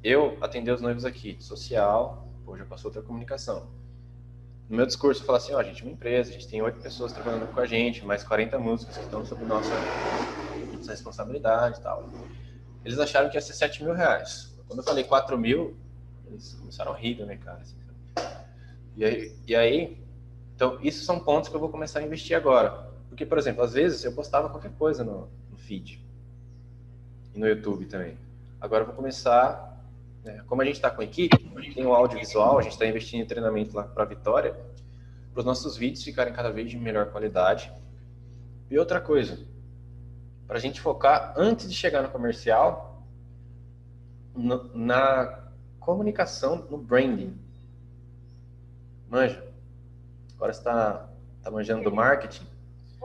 Eu 0.03 0.37
atender 0.41 0.71
os 0.71 0.81
noivos 0.81 1.05
aqui, 1.05 1.37
social, 1.39 2.27
pô, 2.45 2.57
já 2.57 2.65
passou 2.65 2.89
outra 2.89 3.01
comunicação. 3.01 3.67
No 4.69 4.77
meu 4.77 4.85
discurso, 4.85 5.21
eu 5.21 5.25
falo 5.25 5.37
assim, 5.37 5.53
ó, 5.53 5.59
a 5.59 5.63
gente 5.63 5.81
é 5.81 5.85
uma 5.85 5.93
empresa, 5.93 6.29
a 6.29 6.33
gente 6.33 6.47
tem 6.47 6.61
oito 6.61 6.79
pessoas 6.79 7.11
trabalhando 7.11 7.51
com 7.53 7.59
a 7.59 7.65
gente, 7.65 8.05
mais 8.05 8.23
40 8.23 8.57
músicas 8.59 8.97
que 8.97 9.03
estão 9.03 9.25
sob 9.25 9.43
nossa, 9.45 9.73
nossa 10.75 10.91
responsabilidade 10.91 11.79
e 11.79 11.81
tal. 11.81 12.09
Eles 12.85 12.99
acharam 12.99 13.29
que 13.29 13.37
ia 13.37 13.41
ser 13.41 13.53
7 13.53 13.83
mil 13.83 13.93
reais. 13.93 14.53
Quando 14.67 14.79
eu 14.79 14.83
falei 14.83 15.03
4 15.03 15.37
mil, 15.37 15.75
eles 16.27 16.53
começaram 16.55 16.93
a 16.93 16.97
rir, 16.97 17.25
né, 17.25 17.37
cara? 17.37 17.59
Assim, 17.61 17.77
E 18.95 19.05
aí, 19.05 19.35
e 19.47 19.55
aí, 19.55 20.03
então, 20.55 20.79
isso 20.81 21.03
são 21.05 21.19
pontos 21.19 21.49
que 21.49 21.55
eu 21.55 21.59
vou 21.59 21.69
começar 21.69 21.99
a 21.99 22.03
investir 22.03 22.35
agora. 22.35 22.91
Porque, 23.09 23.25
por 23.25 23.37
exemplo, 23.37 23.63
às 23.63 23.73
vezes 23.73 24.03
eu 24.03 24.13
postava 24.13 24.49
qualquer 24.49 24.71
coisa 24.73 25.03
no, 25.03 25.29
no 25.49 25.57
feed. 25.57 26.02
E 27.33 27.39
no 27.39 27.47
YouTube 27.47 27.85
também. 27.85 28.17
Agora 28.59 28.83
eu 28.83 28.87
vou 28.87 28.95
começar, 28.95 29.81
né, 30.23 30.43
como 30.47 30.61
a 30.61 30.65
gente 30.65 30.75
está 30.75 30.89
com 30.89 31.01
equipe, 31.01 31.51
a 31.55 31.61
gente 31.61 31.75
tem 31.75 31.85
um 31.85 31.93
audiovisual, 31.93 32.59
a 32.59 32.61
gente 32.61 32.73
está 32.73 32.85
investindo 32.85 33.21
em 33.21 33.25
treinamento 33.25 33.75
lá 33.75 33.83
para 33.83 34.03
a 34.03 34.05
Vitória, 34.05 34.53
para 35.31 35.39
os 35.39 35.45
nossos 35.45 35.75
vídeos 35.75 36.03
ficarem 36.03 36.33
cada 36.33 36.51
vez 36.51 36.69
de 36.69 36.77
melhor 36.77 37.11
qualidade. 37.11 37.71
E 38.69 38.77
outra 38.77 39.01
coisa, 39.01 39.39
para 40.47 40.57
a 40.57 40.61
gente 40.61 40.79
focar 40.79 41.33
antes 41.35 41.69
de 41.69 41.75
chegar 41.75 42.01
no 42.01 42.09
comercial, 42.09 43.03
no, 44.35 44.63
na 44.75 45.43
comunicação, 45.79 46.67
no 46.69 46.77
branding. 46.77 47.37
Manja. 49.09 49.43
Agora 50.35 50.53
você 50.53 50.59
está 50.59 51.09
tá 51.41 51.51
manjando 51.51 51.83
do 51.83 51.91
marketing. 51.91 52.45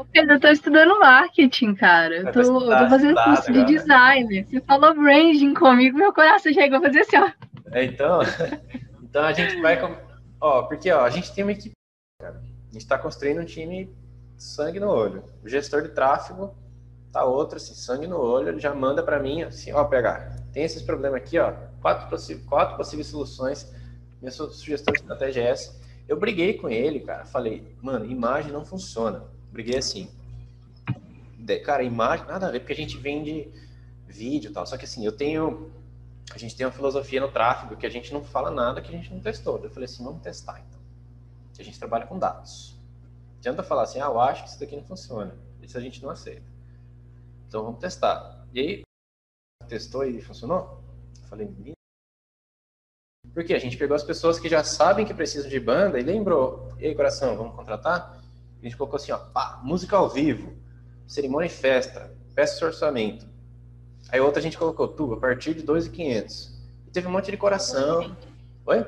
Pedro, 0.07 0.35
eu 0.35 0.41
tô 0.41 0.49
estudando 0.49 0.99
marketing, 1.01 1.75
cara. 1.75 2.17
Eu 2.17 2.33
tô, 2.33 2.41
eu 2.41 2.79
tô 2.79 2.89
fazendo 2.89 3.23
curso 3.23 3.53
de 3.53 3.65
design. 3.65 4.45
Você 4.45 4.61
falou 4.61 4.95
branding 4.95 5.55
comigo, 5.55 5.99
meu 5.99 6.13
coração 6.13 6.53
chegou 6.53 6.79
a 6.79 6.83
fazer 6.83 7.01
assim, 7.01 7.17
ó. 7.17 7.31
É, 7.73 7.85
então, 7.85 8.21
então 9.03 9.25
a 9.25 9.33
gente 9.33 9.61
vai. 9.61 9.79
Ó, 10.41 10.63
porque 10.63 10.91
ó, 10.93 11.05
a 11.05 11.11
gente 11.11 11.33
tem 11.35 11.43
uma 11.43 11.53
equipe, 11.53 11.75
cara. 12.21 12.41
A 12.41 12.73
gente 12.73 12.83
está 12.83 12.97
construindo 12.97 13.41
um 13.41 13.45
time 13.45 13.93
sangue 14.37 14.79
no 14.79 14.89
olho. 14.89 15.25
O 15.43 15.49
gestor 15.49 15.83
de 15.83 15.89
tráfego 15.89 16.55
tá 17.13 17.25
outro, 17.25 17.57
assim, 17.57 17.75
sangue 17.75 18.07
no 18.07 18.19
olho, 18.19 18.49
ele 18.49 18.61
já 18.61 18.73
manda 18.73 19.03
para 19.03 19.19
mim, 19.19 19.43
assim, 19.43 19.73
ó, 19.73 19.83
pegar. 19.85 20.37
Tem 20.53 20.63
esses 20.63 20.83
problemas 20.83 21.21
aqui, 21.21 21.39
ó. 21.39 21.53
Quatro, 21.81 22.09
quatro 22.47 22.77
possíveis 22.77 23.09
soluções. 23.09 23.75
Minha 24.21 24.31
sugestão 24.31 24.93
de 24.93 25.01
estratégia 25.01 25.43
é 25.43 25.49
essa. 25.49 25.79
Eu 26.07 26.19
briguei 26.19 26.55
com 26.55 26.69
ele, 26.69 27.01
cara. 27.01 27.25
Falei, 27.25 27.77
mano, 27.83 28.05
imagem 28.05 28.53
não 28.53 28.65
funciona 28.65 29.25
briguei 29.53 29.79
assim. 29.79 30.11
Cara, 31.65 31.83
imagem, 31.83 32.27
nada 32.27 32.49
a 32.49 32.51
ver, 32.51 32.61
porque 32.61 32.75
a 32.75 32.77
gente 32.77 32.99
vende 32.99 33.51
vídeo 34.07 34.51
e 34.51 34.53
tal. 34.53 34.67
Só 34.67 34.77
que 34.77 34.85
assim, 34.85 35.05
eu 35.05 35.13
tenho. 35.13 35.73
A 36.33 36.39
gente 36.39 36.55
tem 36.55 36.67
uma 36.67 36.73
filosofia 36.73 37.21
no 37.21 37.31
tráfego 37.31 37.77
que 37.77 37.87
a 37.87 37.91
gente 37.91 38.13
não 38.13 38.23
fala 38.23 38.51
nada 38.51 38.83
que 38.83 38.89
a 38.89 38.97
gente 38.97 39.13
não 39.13 39.21
testou. 39.21 39.59
Eu 39.63 39.71
falei 39.71 39.87
assim, 39.87 40.05
vamos 40.05 40.23
testar 40.23 40.63
então. 40.67 40.79
A 41.59 41.63
gente 41.63 41.79
trabalha 41.79 42.07
com 42.07 42.19
dados. 42.19 42.77
Adianta 43.39 43.63
falar 43.63 43.83
assim, 43.83 44.01
ah, 44.01 44.07
eu 44.07 44.21
acho 44.21 44.45
que 44.45 44.51
isso 44.51 44.61
daqui 44.61 44.77
não 44.77 44.85
funciona. 44.85 45.35
Isso 45.63 45.77
a 45.77 45.81
gente 45.81 46.03
não 46.03 46.11
aceita. 46.11 46.47
Então 47.47 47.65
vamos 47.65 47.81
testar. 47.81 48.47
E 48.53 48.61
aí, 48.61 48.83
testou 49.67 50.05
e 50.05 50.21
funcionou? 50.21 50.83
Eu 51.23 51.29
falei, 51.29 51.49
porque 53.35 53.55
a 53.55 53.59
gente 53.59 53.77
pegou 53.77 53.95
as 53.95 54.03
pessoas 54.03 54.39
que 54.41 54.49
já 54.49 54.65
sabem 54.65 55.07
que 55.07 55.15
precisam 55.15 55.49
de 55.49 55.61
banda 55.61 55.99
e 55.99 56.03
lembrou, 56.03 56.73
e 56.79 56.87
aí, 56.87 56.95
coração, 56.95 57.37
vamos 57.37 57.55
contratar? 57.55 58.18
A 58.61 58.65
gente 58.65 58.77
colocou 58.77 58.97
assim, 58.97 59.13
ó, 59.13 59.19
pá, 59.19 59.61
música 59.63 59.97
ao 59.97 60.09
vivo, 60.09 60.53
cerimônia 61.07 61.47
e 61.47 61.51
festa, 61.51 62.13
peça 62.35 62.65
orçamento. 62.65 63.27
Aí 64.11 64.21
outra 64.21 64.41
a 64.41 64.43
gente 64.43 64.59
colocou, 64.59 64.89
tu, 64.89 65.13
a 65.13 65.17
partir 65.17 65.55
de 65.55 65.63
2,500. 65.63 66.59
E 66.87 66.91
teve 66.91 67.07
um 67.07 67.11
monte 67.11 67.31
de 67.31 67.37
coração. 67.37 68.17
Oi? 68.67 68.85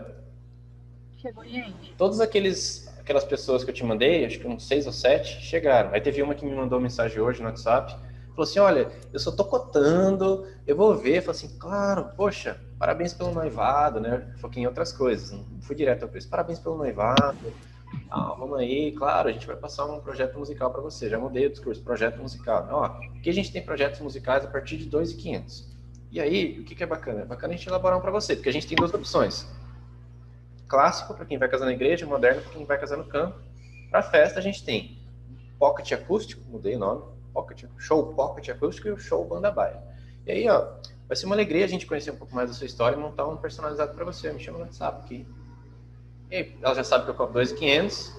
Chegou 1.18 1.44
gente. 1.44 1.94
Todos 1.96 2.20
aqueles 2.20 2.90
aquelas 3.10 3.24
pessoas 3.24 3.64
que 3.64 3.70
eu 3.70 3.74
te 3.74 3.84
mandei, 3.84 4.24
acho 4.24 4.38
que 4.38 4.46
uns 4.46 4.66
seis 4.66 4.86
ou 4.86 4.92
sete, 4.92 5.42
chegaram. 5.42 5.90
Aí 5.92 6.00
teve 6.00 6.22
uma 6.22 6.34
que 6.34 6.46
me 6.46 6.54
mandou 6.54 6.80
mensagem 6.80 7.18
hoje 7.20 7.40
no 7.42 7.48
WhatsApp, 7.48 7.92
falou 8.28 8.42
assim, 8.44 8.60
olha, 8.60 8.88
eu 9.12 9.18
só 9.18 9.32
tô 9.32 9.44
cotando, 9.44 10.46
eu 10.64 10.76
vou 10.76 10.94
ver. 10.94 11.20
Falei 11.20 11.32
assim, 11.32 11.58
claro, 11.58 12.10
poxa, 12.16 12.60
parabéns 12.78 13.12
pelo 13.12 13.32
noivado, 13.32 14.00
né? 14.00 14.32
Foquei 14.38 14.62
em 14.62 14.66
outras 14.66 14.92
coisas, 14.92 15.32
não 15.32 15.60
fui 15.60 15.74
direto 15.74 16.04
ao 16.04 16.08
preço. 16.08 16.28
Parabéns 16.28 16.60
pelo 16.60 16.76
noivado, 16.76 17.52
ah, 18.10 18.34
vamos 18.38 18.58
aí, 18.58 18.92
claro, 18.92 19.28
a 19.28 19.32
gente 19.32 19.46
vai 19.46 19.56
passar 19.56 19.86
um 19.86 20.00
projeto 20.00 20.38
musical 20.38 20.70
para 20.70 20.80
você. 20.80 21.08
Já 21.08 21.18
mudei 21.18 21.46
o 21.46 21.50
discurso, 21.50 21.82
projeto 21.82 22.20
musical. 22.20 22.68
Ó, 22.70 22.84
aqui 22.84 23.30
a 23.30 23.32
gente 23.32 23.52
tem 23.52 23.64
projetos 23.64 24.00
musicais 24.00 24.44
a 24.44 24.48
partir 24.48 24.76
de 24.76 24.90
2.500. 24.90 25.64
E 26.10 26.20
aí, 26.20 26.58
o 26.58 26.64
que, 26.64 26.74
que 26.74 26.82
é 26.82 26.86
bacana? 26.86 27.20
É 27.20 27.24
bacana 27.24 27.54
a 27.54 27.56
gente 27.56 27.68
elaborar 27.68 27.96
um 27.96 28.00
para 28.00 28.10
você, 28.10 28.34
porque 28.34 28.48
a 28.48 28.52
gente 28.52 28.66
tem 28.66 28.76
duas 28.76 28.92
opções. 28.92 29.46
Clássico 30.66 31.14
para 31.14 31.24
quem 31.24 31.38
vai 31.38 31.48
casar 31.48 31.66
na 31.66 31.72
igreja, 31.72 32.04
moderno 32.04 32.42
para 32.42 32.50
quem 32.50 32.64
vai 32.64 32.78
casar 32.78 32.96
no 32.96 33.04
campo. 33.04 33.38
Para 33.90 34.02
festa 34.02 34.38
a 34.38 34.42
gente 34.42 34.64
tem 34.64 34.98
pocket 35.58 35.92
acústico, 35.92 36.42
mudei 36.48 36.74
o 36.74 36.78
nome, 36.78 37.02
pocket, 37.32 37.64
show 37.78 38.12
pocket 38.14 38.48
acústico 38.48 38.88
e 38.88 38.92
o 38.92 38.98
show 38.98 39.24
banda 39.24 39.50
baile. 39.50 39.78
E 40.26 40.32
aí, 40.32 40.48
ó, 40.48 40.74
vai 41.06 41.16
ser 41.16 41.26
uma 41.26 41.34
alegria 41.34 41.64
a 41.64 41.68
gente 41.68 41.86
conhecer 41.86 42.10
um 42.10 42.16
pouco 42.16 42.34
mais 42.34 42.48
da 42.48 42.54
sua 42.54 42.66
história 42.66 42.96
e 42.96 42.98
montar 42.98 43.26
um 43.28 43.36
personalizado 43.36 43.94
para 43.94 44.04
você. 44.04 44.32
Me 44.32 44.40
chama 44.40 44.58
no 44.58 44.64
WhatsApp 44.64 45.04
aqui, 45.04 45.26
e 46.30 46.56
ela 46.62 46.74
já 46.74 46.84
sabe 46.84 47.04
que 47.04 47.10
eu 47.10 47.14
cobro 47.14 47.34
2,500, 47.34 48.14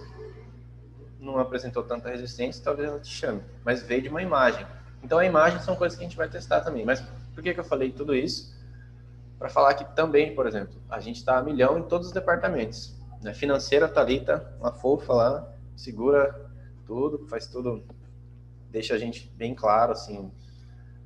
não 1.20 1.40
apresentou 1.40 1.84
tanta 1.84 2.10
resistência, 2.10 2.62
talvez 2.64 2.90
ela 2.90 3.00
te 3.00 3.08
chame. 3.08 3.42
Mas 3.64 3.82
veio 3.84 4.02
de 4.02 4.10
uma 4.10 4.22
imagem. 4.22 4.66
Então 5.02 5.18
a 5.18 5.26
imagem 5.26 5.60
são 5.62 5.76
coisas 5.76 5.98
que 5.98 6.04
a 6.04 6.08
gente 6.08 6.18
vai 6.18 6.28
testar 6.28 6.62
também. 6.62 6.84
Mas 6.84 7.02
por 7.34 7.42
que, 7.42 7.54
que 7.54 7.60
eu 7.60 7.64
falei 7.64 7.92
tudo 7.92 8.14
isso? 8.14 8.54
Para 9.40 9.50
falar 9.50 9.74
que 9.76 9.86
também, 9.96 10.36
por 10.36 10.46
exemplo, 10.46 10.74
a 10.90 11.00
gente 11.00 11.18
está 11.18 11.38
a 11.38 11.42
milhão 11.42 11.80
em 11.80 11.84
todos 11.84 12.08
os 12.08 12.14
departamentos. 12.14 12.94
Né? 13.22 13.34
Financeira, 13.34 13.88
Thalita, 13.88 14.54
uma 14.60 14.74
fofa 14.74 15.14
lá, 15.14 15.54
segura 15.76 16.52
tudo, 16.86 17.26
faz 17.28 17.48
tudo, 17.48 17.84
deixa 18.70 18.94
a 18.94 18.98
gente 18.98 19.32
bem 19.36 19.56
claro, 19.56 19.94
assim, 19.94 20.30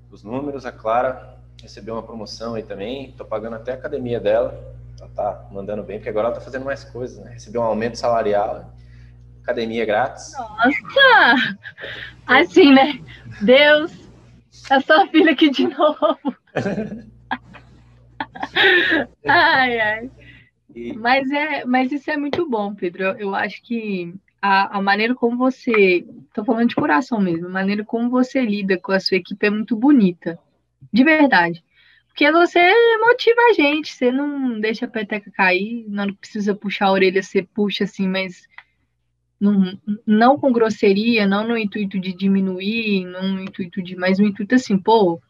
os 0.09 0.23
números. 0.23 0.65
A 0.65 0.71
Clara 0.71 1.37
recebeu 1.61 1.93
uma 1.93 2.03
promoção 2.03 2.55
aí 2.55 2.63
também, 2.63 3.09
estou 3.09 3.25
pagando 3.25 3.57
até 3.57 3.73
a 3.73 3.75
academia 3.75 4.19
dela 4.19 4.74
ela 5.05 5.09
tá 5.13 5.47
mandando 5.51 5.83
bem, 5.83 5.97
porque 5.97 6.09
agora 6.09 6.27
ela 6.27 6.35
tá 6.35 6.41
fazendo 6.41 6.65
mais 6.65 6.83
coisas, 6.83 7.23
né? 7.23 7.31
Recebeu 7.33 7.61
um 7.61 7.65
aumento 7.65 7.97
salarial, 7.97 8.73
academia 9.43 9.85
grátis. 9.85 10.33
Nossa! 10.33 11.57
Assim, 12.25 12.73
né? 12.73 12.99
Deus, 13.41 13.91
é 14.69 14.79
sua 14.79 15.07
filha 15.07 15.31
aqui 15.31 15.49
de 15.49 15.67
novo. 15.67 16.17
ai, 19.27 19.79
ai. 19.79 20.11
E... 20.73 20.93
Mas, 20.93 21.29
é, 21.31 21.65
mas 21.65 21.91
isso 21.91 22.09
é 22.09 22.17
muito 22.17 22.49
bom, 22.49 22.73
Pedro. 22.73 23.03
Eu, 23.03 23.35
acho 23.35 23.61
que 23.61 24.13
a, 24.41 24.77
a, 24.77 24.81
maneira 24.81 25.13
como 25.15 25.37
você. 25.37 26.05
Tô 26.33 26.43
falando 26.43 26.69
de 26.69 26.75
coração 26.75 27.19
mesmo, 27.19 27.47
a 27.47 27.51
maneira 27.51 27.83
como 27.83 28.09
você 28.09 28.41
lida 28.41 28.77
com 28.77 28.91
a 28.91 28.99
sua 28.99 29.17
equipe 29.17 29.45
é 29.45 29.49
muito 29.49 29.75
bonita. 29.75 30.39
De 30.91 31.03
verdade. 31.03 31.63
Porque 32.15 32.31
você 32.31 32.61
motiva 33.01 33.41
a 33.49 33.53
gente, 33.53 33.91
você 33.91 34.09
não 34.09 34.57
deixa 34.57 34.85
a 34.85 34.89
peteca 34.89 35.29
cair, 35.31 35.85
não 35.89 36.13
precisa 36.13 36.55
puxar 36.55 36.85
a 36.85 36.93
orelha, 36.93 37.21
você 37.21 37.43
puxa 37.43 37.83
assim, 37.83 38.07
mas 38.07 38.47
não, 39.37 39.77
não 40.07 40.39
com 40.39 40.53
grosseria, 40.53 41.27
não 41.27 41.45
no 41.45 41.57
intuito 41.57 41.99
de 41.99 42.13
diminuir, 42.13 43.03
não 43.03 43.33
no 43.33 43.41
intuito 43.41 43.83
de, 43.83 43.97
mas 43.97 44.17
no 44.17 44.25
intuito 44.25 44.55
assim, 44.55 44.77
pô, 44.77 45.21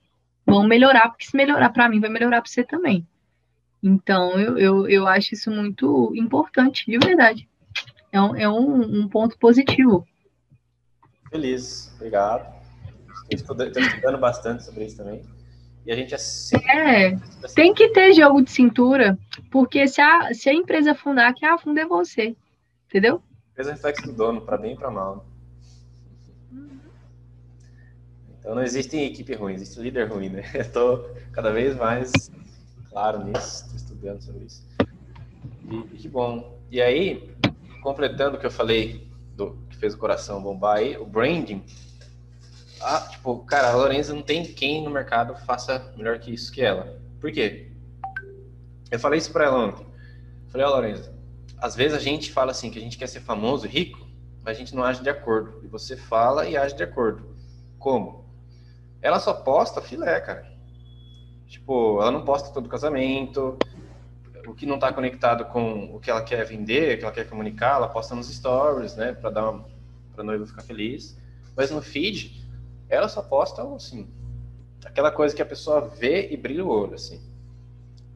vão 0.45 0.67
melhorar, 0.67 1.09
porque 1.09 1.25
se 1.25 1.35
melhorar 1.35 1.71
para 1.71 1.89
mim, 1.89 1.99
vai 1.99 2.11
melhorar 2.11 2.39
para 2.39 2.51
você 2.51 2.63
também. 2.63 3.03
Então, 3.81 4.39
eu, 4.39 4.55
eu, 4.55 4.87
eu 4.87 5.07
acho 5.07 5.33
isso 5.33 5.49
muito 5.49 6.13
importante, 6.15 6.85
de 6.85 6.99
verdade. 6.99 7.49
É 8.11 8.21
um, 8.21 8.35
é 8.35 8.47
um, 8.47 9.01
um 9.01 9.09
ponto 9.09 9.39
positivo. 9.39 10.07
Feliz, 11.31 11.91
obrigado. 11.95 12.53
Estou 13.31 13.57
estudando 13.59 14.19
bastante 14.19 14.63
sobre 14.63 14.85
isso 14.85 14.97
também. 14.97 15.23
E 15.85 15.91
a 15.91 15.95
gente 15.95 16.13
é 16.13 16.17
sempre... 16.17 16.71
É, 16.71 17.17
tem 17.53 17.73
que 17.73 17.89
ter 17.89 18.13
jogo 18.13 18.41
de 18.41 18.49
cintura, 18.49 19.17
porque 19.51 19.87
se 19.87 20.01
a, 20.01 20.33
se 20.33 20.49
a 20.49 20.53
empresa 20.53 20.91
afundar, 20.91 21.33
quem 21.35 21.47
afunda 21.47 21.81
é 21.81 21.85
você. 21.85 22.35
Entendeu? 22.89 23.21
Empresa 23.51 23.73
reflexo 23.73 24.07
do 24.07 24.13
dono, 24.13 24.41
para 24.41 24.57
bem 24.57 24.73
e 24.73 24.75
para 24.75 24.89
mal. 24.89 25.25
Então 28.39 28.55
não 28.55 28.63
existe 28.63 28.97
equipe 28.97 29.33
ruim, 29.33 29.53
existe 29.53 29.79
líder 29.79 30.11
ruim, 30.11 30.29
né? 30.29 30.43
Eu 30.53 30.71
tô 30.71 31.09
cada 31.31 31.51
vez 31.51 31.75
mais 31.75 32.11
claro 32.89 33.23
nisso, 33.23 33.65
estou 33.65 33.75
estudando 33.75 34.21
sobre 34.21 34.45
isso. 34.45 34.63
E, 35.69 35.75
e, 35.75 35.97
que 35.97 36.07
bom. 36.07 36.59
E 36.71 36.81
aí, 36.81 37.29
completando 37.81 38.37
o 38.37 38.39
que 38.39 38.45
eu 38.45 38.51
falei 38.51 39.07
do 39.35 39.57
que 39.69 39.77
fez 39.77 39.93
o 39.93 39.97
coração 39.97 40.41
bombar 40.41 40.77
aí, 40.77 40.97
o 40.97 41.05
branding 41.05 41.63
ah, 42.81 43.07
tipo, 43.09 43.39
cara, 43.45 43.71
a 43.71 43.75
Lorenza 43.75 44.13
não 44.13 44.21
tem 44.21 44.43
quem 44.45 44.83
no 44.83 44.89
mercado 44.89 45.35
faça 45.45 45.93
melhor 45.95 46.19
que 46.19 46.33
isso 46.33 46.51
que 46.51 46.61
ela. 46.61 46.99
Por 47.19 47.31
quê? 47.31 47.71
Eu 48.91 48.99
falei 48.99 49.17
isso 49.17 49.31
pra 49.31 49.45
ela 49.45 49.65
ontem. 49.65 49.85
Falei, 50.49 50.65
ó, 50.65 50.69
Lorenza, 50.69 51.13
às 51.57 51.75
vezes 51.75 51.97
a 51.97 52.01
gente 52.01 52.31
fala 52.31 52.51
assim 52.51 52.69
que 52.69 52.77
a 52.77 52.81
gente 52.81 52.97
quer 52.97 53.07
ser 53.07 53.21
famoso, 53.21 53.67
rico, 53.67 54.05
mas 54.43 54.55
a 54.55 54.59
gente 54.59 54.75
não 54.75 54.83
age 54.83 55.01
de 55.01 55.09
acordo. 55.09 55.61
E 55.63 55.67
você 55.67 55.97
fala 55.97 56.47
e 56.47 56.55
age 56.55 56.75
de 56.75 56.83
acordo. 56.83 57.35
Como? 57.79 58.25
Ela 59.01 59.19
só 59.19 59.33
posta 59.33 59.81
filé, 59.81 60.19
cara. 60.19 60.51
Tipo, 61.47 62.01
ela 62.01 62.11
não 62.11 62.23
posta 62.23 62.53
todo 62.53 62.69
casamento, 62.69 63.57
o 64.47 64.53
que 64.53 64.65
não 64.65 64.75
está 64.75 64.91
conectado 64.91 65.45
com 65.45 65.95
o 65.95 65.99
que 65.99 66.09
ela 66.09 66.21
quer 66.21 66.43
vender, 66.45 66.95
o 66.95 66.97
que 66.99 67.03
ela 67.03 67.13
quer 67.13 67.27
comunicar, 67.27 67.75
ela 67.75 67.87
posta 67.87 68.15
nos 68.15 68.33
stories, 68.33 68.95
né, 68.95 69.13
para 69.13 69.29
dar 69.29 69.65
para 70.13 70.23
noiva 70.23 70.45
ficar 70.45 70.61
feliz. 70.61 71.17
Mas 71.55 71.71
no 71.71 71.81
feed, 71.81 72.44
ela 72.89 73.07
só 73.07 73.21
posta 73.21 73.63
assim, 73.75 74.07
aquela 74.85 75.11
coisa 75.11 75.35
que 75.35 75.41
a 75.41 75.45
pessoa 75.45 75.81
vê 75.81 76.29
e 76.31 76.37
brilha 76.37 76.63
o 76.63 76.69
olho, 76.69 76.95
assim. 76.95 77.21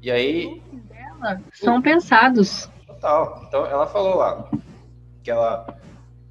E 0.02 0.10
aí. 0.10 0.62
Dela 0.88 1.42
são 1.54 1.82
pensados. 1.82 2.70
Total. 2.88 3.44
Então, 3.48 3.66
ela 3.66 3.88
falou 3.88 4.16
lá 4.16 4.50
que 5.24 5.32
ela 5.32 5.78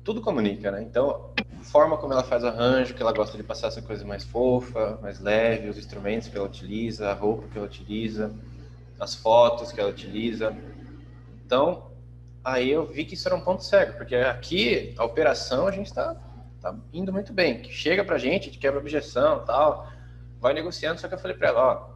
tudo 0.02 0.20
comunica, 0.22 0.70
né? 0.70 0.82
Então, 0.82 1.30
forma 1.64 1.98
como 1.98 2.14
ela 2.14 2.24
faz 2.24 2.42
arranjo, 2.44 2.94
que 2.94 3.02
ela 3.02 3.12
gosta 3.12 3.36
de 3.36 3.42
passar 3.42 3.68
essa 3.68 3.82
coisa 3.82 4.04
mais 4.04 4.24
fofa, 4.24 4.98
mais 5.02 5.20
leve, 5.20 5.68
os 5.68 5.76
instrumentos 5.76 6.28
que 6.28 6.36
ela 6.36 6.46
utiliza, 6.46 7.10
a 7.10 7.14
roupa 7.14 7.46
que 7.48 7.58
ela 7.58 7.66
utiliza, 7.66 8.34
as 8.98 9.14
fotos 9.14 9.70
que 9.70 9.80
ela 9.80 9.90
utiliza. 9.90 10.56
Então, 11.44 11.90
aí 12.42 12.70
eu 12.70 12.86
vi 12.86 13.04
que 13.04 13.14
isso 13.14 13.28
era 13.28 13.36
um 13.36 13.40
ponto 13.40 13.62
cego, 13.62 13.98
porque 13.98 14.16
aqui 14.16 14.94
a 14.96 15.04
operação 15.04 15.66
a 15.66 15.70
gente 15.70 15.86
está 15.86 16.16
tá 16.60 16.74
indo 16.92 17.12
muito 17.12 17.32
bem. 17.32 17.62
Que 17.62 17.72
chega 17.72 18.04
pra 18.04 18.18
gente, 18.18 18.46
gente 18.46 18.58
quebra 18.58 18.80
objeção 18.80 19.44
tal, 19.44 19.90
vai 20.40 20.52
negociando, 20.54 21.00
só 21.00 21.08
que 21.08 21.14
eu 21.14 21.18
falei 21.18 21.36
para 21.36 21.48
ela, 21.48 21.60
ó, 21.60 21.90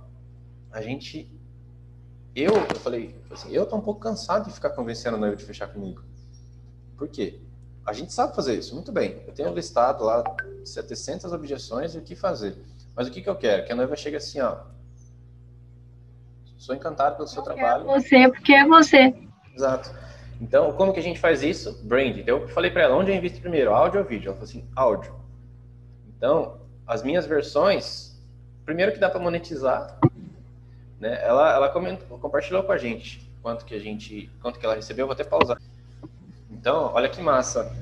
a 0.70 0.80
gente 0.80 1.30
eu, 2.34 2.54
eu 2.54 2.76
falei, 2.76 3.14
assim, 3.30 3.52
eu 3.52 3.66
tô 3.66 3.76
um 3.76 3.80
pouco 3.80 4.00
cansado 4.00 4.46
de 4.46 4.54
ficar 4.54 4.70
convencendo 4.70 5.16
a 5.16 5.20
noiva 5.20 5.36
de 5.36 5.44
fechar 5.44 5.66
comigo. 5.66 6.02
Por 6.96 7.08
quê? 7.08 7.40
A 7.84 7.92
gente 7.92 8.12
sabe 8.12 8.34
fazer 8.34 8.54
isso, 8.54 8.74
muito 8.74 8.90
bem. 8.90 9.22
Eu 9.26 9.34
tenho 9.34 9.52
listado 9.52 10.04
lá 10.04 10.24
700 10.64 11.30
objeções 11.32 11.94
e 11.94 11.98
o 11.98 12.02
que 12.02 12.14
fazer. 12.14 12.56
Mas 12.94 13.06
o 13.06 13.10
que, 13.10 13.20
que 13.20 13.28
eu 13.28 13.36
quero? 13.36 13.66
Que 13.66 13.72
a 13.72 13.76
noiva 13.76 13.96
chegue 13.96 14.16
assim, 14.16 14.40
ó. 14.40 14.60
Sou 16.56 16.74
encantado 16.74 17.16
pelo 17.16 17.28
seu 17.28 17.40
eu 17.40 17.44
trabalho. 17.44 17.84
Você, 17.84 18.28
porque 18.30 18.52
é 18.52 18.66
você. 18.66 19.14
Exato. 19.54 19.90
Então, 20.42 20.72
como 20.72 20.92
que 20.92 20.98
a 20.98 21.02
gente 21.02 21.20
faz 21.20 21.40
isso? 21.40 21.80
Brand. 21.84 22.18
Então, 22.18 22.38
eu 22.38 22.48
falei 22.48 22.68
para 22.68 22.82
ela, 22.82 22.96
onde 22.96 23.12
eu 23.12 23.14
invisto 23.14 23.40
primeiro, 23.40 23.72
áudio 23.72 24.00
ou 24.00 24.06
vídeo? 24.06 24.26
Ela 24.26 24.34
falou 24.34 24.48
assim, 24.48 24.68
áudio. 24.74 25.14
Então, 26.16 26.58
as 26.84 27.00
minhas 27.04 27.24
versões, 27.24 28.20
primeiro 28.64 28.90
que 28.90 28.98
dá 28.98 29.08
para 29.08 29.20
monetizar, 29.20 30.00
né? 30.98 31.16
Ela, 31.22 31.54
ela 31.54 31.68
comentou, 31.68 32.18
compartilhou 32.18 32.64
com 32.64 32.72
a 32.72 32.76
gente 32.76 33.30
quanto 33.40 33.64
que 33.64 33.72
a 33.72 33.78
gente, 33.78 34.28
quanto 34.40 34.58
que 34.58 34.66
ela 34.66 34.74
recebeu, 34.74 35.06
vou 35.06 35.14
até 35.14 35.22
pausar. 35.22 35.62
Então, 36.50 36.90
olha 36.92 37.08
que 37.08 37.22
massa, 37.22 37.72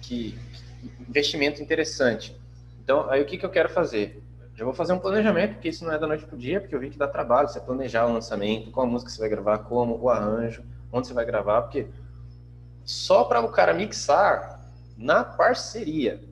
que, 0.00 0.38
que 0.78 1.02
investimento 1.08 1.60
interessante. 1.60 2.34
Então, 2.80 3.10
aí 3.10 3.20
o 3.20 3.26
que, 3.26 3.36
que 3.36 3.44
eu 3.44 3.50
quero 3.50 3.68
fazer? 3.68 4.22
Já 4.54 4.64
vou 4.64 4.74
fazer 4.74 4.92
um 4.92 5.00
planejamento, 5.00 5.54
porque 5.54 5.68
isso 5.68 5.84
não 5.84 5.92
é 5.92 5.98
da 5.98 6.06
noite 6.06 6.24
para 6.24 6.36
o 6.36 6.38
dia, 6.38 6.60
porque 6.60 6.74
eu 6.74 6.80
vi 6.80 6.90
que 6.90 6.98
dá 6.98 7.08
trabalho 7.08 7.48
você 7.48 7.58
planejar 7.58 8.06
o 8.06 8.12
lançamento, 8.12 8.70
qual 8.70 8.86
música 8.86 9.10
você 9.10 9.18
vai 9.18 9.28
gravar, 9.28 9.58
como, 9.58 9.98
o 10.00 10.08
arranjo, 10.08 10.62
onde 10.92 11.06
você 11.06 11.14
vai 11.14 11.24
gravar, 11.24 11.62
porque 11.62 11.86
só 12.84 13.24
para 13.24 13.40
o 13.40 13.50
cara 13.50 13.74
mixar 13.74 14.60
na 14.96 15.22
parceria 15.22 16.22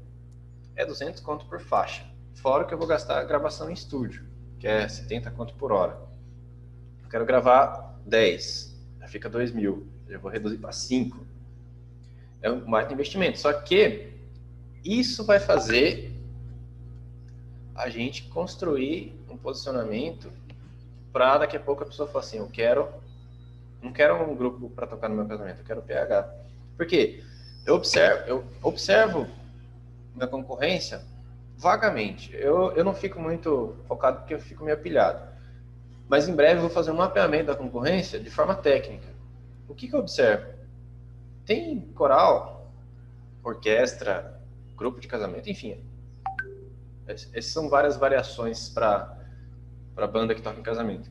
é 0.74 0.84
200 0.84 1.20
conto 1.20 1.46
por 1.46 1.60
faixa. 1.60 2.04
Fora 2.34 2.64
que 2.64 2.74
eu 2.74 2.78
vou 2.78 2.86
gastar 2.86 3.18
a 3.18 3.24
gravação 3.24 3.70
em 3.70 3.72
estúdio, 3.74 4.24
que 4.58 4.66
é 4.66 4.88
70 4.88 5.30
conto 5.30 5.54
por 5.54 5.72
hora. 5.72 5.98
Eu 7.02 7.08
quero 7.08 7.24
gravar 7.24 7.98
10, 8.06 8.76
já 9.00 9.08
fica 9.08 9.28
2 9.28 9.52
mil. 9.52 9.86
Eu 10.08 10.20
vou 10.20 10.30
reduzir 10.30 10.58
para 10.58 10.72
5. 10.72 11.18
É 12.42 12.50
um 12.50 12.60
baita 12.70 12.92
investimento. 12.92 13.38
Só 13.38 13.52
que 13.52 14.12
isso 14.84 15.24
vai 15.24 15.40
fazer 15.40 16.12
a 17.74 17.88
gente 17.88 18.24
construir 18.24 19.14
um 19.28 19.36
posicionamento 19.36 20.32
para 21.12 21.38
daqui 21.38 21.56
a 21.56 21.60
pouco 21.60 21.82
a 21.82 21.86
pessoa 21.86 22.08
falar 22.08 22.24
assim, 22.24 22.38
eu 22.38 22.48
quero 22.48 22.88
não 23.86 23.92
quero 23.92 24.20
um 24.28 24.34
grupo 24.34 24.68
para 24.70 24.86
tocar 24.86 25.08
no 25.08 25.14
meu 25.14 25.26
casamento, 25.26 25.60
eu 25.60 25.64
quero 25.64 25.82
PH. 25.82 26.28
Por 26.76 26.86
quê? 26.86 27.22
Eu 27.64 27.76
observo, 27.76 28.28
eu 28.28 28.44
observo 28.62 29.26
na 30.14 30.26
concorrência 30.26 31.02
vagamente. 31.56 32.34
Eu, 32.34 32.72
eu 32.72 32.84
não 32.84 32.94
fico 32.94 33.20
muito 33.20 33.76
focado 33.86 34.18
porque 34.18 34.34
eu 34.34 34.40
fico 34.40 34.64
meio 34.64 34.78
pilhado. 34.78 35.20
Mas 36.08 36.28
em 36.28 36.34
breve 36.34 36.56
eu 36.56 36.62
vou 36.62 36.70
fazer 36.70 36.90
um 36.90 36.96
mapeamento 36.96 37.46
da 37.46 37.56
concorrência 37.56 38.18
de 38.18 38.30
forma 38.30 38.54
técnica. 38.54 39.08
O 39.68 39.74
que, 39.74 39.88
que 39.88 39.94
eu 39.94 40.00
observo? 40.00 40.46
Tem 41.44 41.80
coral, 41.94 42.70
orquestra, 43.42 44.40
grupo 44.76 45.00
de 45.00 45.08
casamento, 45.08 45.48
enfim. 45.48 45.80
Essas 47.06 47.46
são 47.46 47.68
várias 47.68 47.96
variações 47.96 48.68
para 48.68 49.16
banda 50.12 50.34
que 50.34 50.42
toca 50.42 50.58
em 50.58 50.62
casamento. 50.62 51.08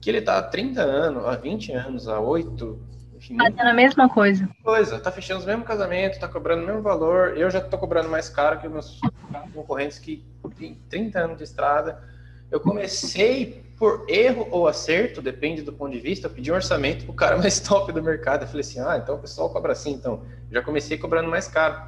Que 0.00 0.10
ele 0.10 0.18
está 0.18 0.38
há 0.38 0.42
30 0.42 0.80
anos, 0.80 1.24
há 1.26 1.36
20 1.36 1.72
anos, 1.72 2.08
há 2.08 2.20
8, 2.20 2.78
enfim. 3.18 3.36
Fazendo 3.36 3.60
a 3.60 3.74
mesma 3.74 4.08
coisa. 4.08 4.48
Coisa, 4.62 4.98
tá 5.00 5.10
fechando 5.10 5.40
os 5.40 5.46
mesmos 5.46 5.66
casamentos, 5.66 6.18
tá 6.18 6.28
cobrando 6.28 6.62
o 6.62 6.66
mesmo 6.66 6.82
valor. 6.82 7.36
Eu 7.36 7.50
já 7.50 7.60
tô 7.60 7.76
cobrando 7.76 8.08
mais 8.08 8.28
caro 8.28 8.60
que 8.60 8.66
os 8.66 8.72
meus 8.72 9.00
concorrentes 9.52 9.98
que 9.98 10.24
têm 10.56 10.80
30 10.88 11.18
anos 11.18 11.38
de 11.38 11.44
estrada. 11.44 12.02
Eu 12.50 12.60
comecei 12.60 13.68
por 13.76 14.06
erro 14.08 14.48
ou 14.50 14.66
acerto, 14.66 15.20
depende 15.20 15.62
do 15.62 15.72
ponto 15.72 15.92
de 15.92 16.00
vista, 16.00 16.26
eu 16.26 16.30
pedi 16.30 16.50
um 16.50 16.54
orçamento 16.54 17.04
pro 17.04 17.14
cara 17.14 17.36
mais 17.36 17.60
top 17.60 17.92
do 17.92 18.02
mercado. 18.02 18.42
Eu 18.42 18.48
falei 18.48 18.60
assim, 18.60 18.80
ah, 18.80 18.98
então 19.02 19.16
o 19.16 19.18
pessoal 19.18 19.50
cobra 19.50 19.72
assim, 19.72 19.92
então. 19.92 20.24
já 20.50 20.62
comecei 20.62 20.96
cobrando 20.96 21.28
mais 21.28 21.48
caro, 21.48 21.80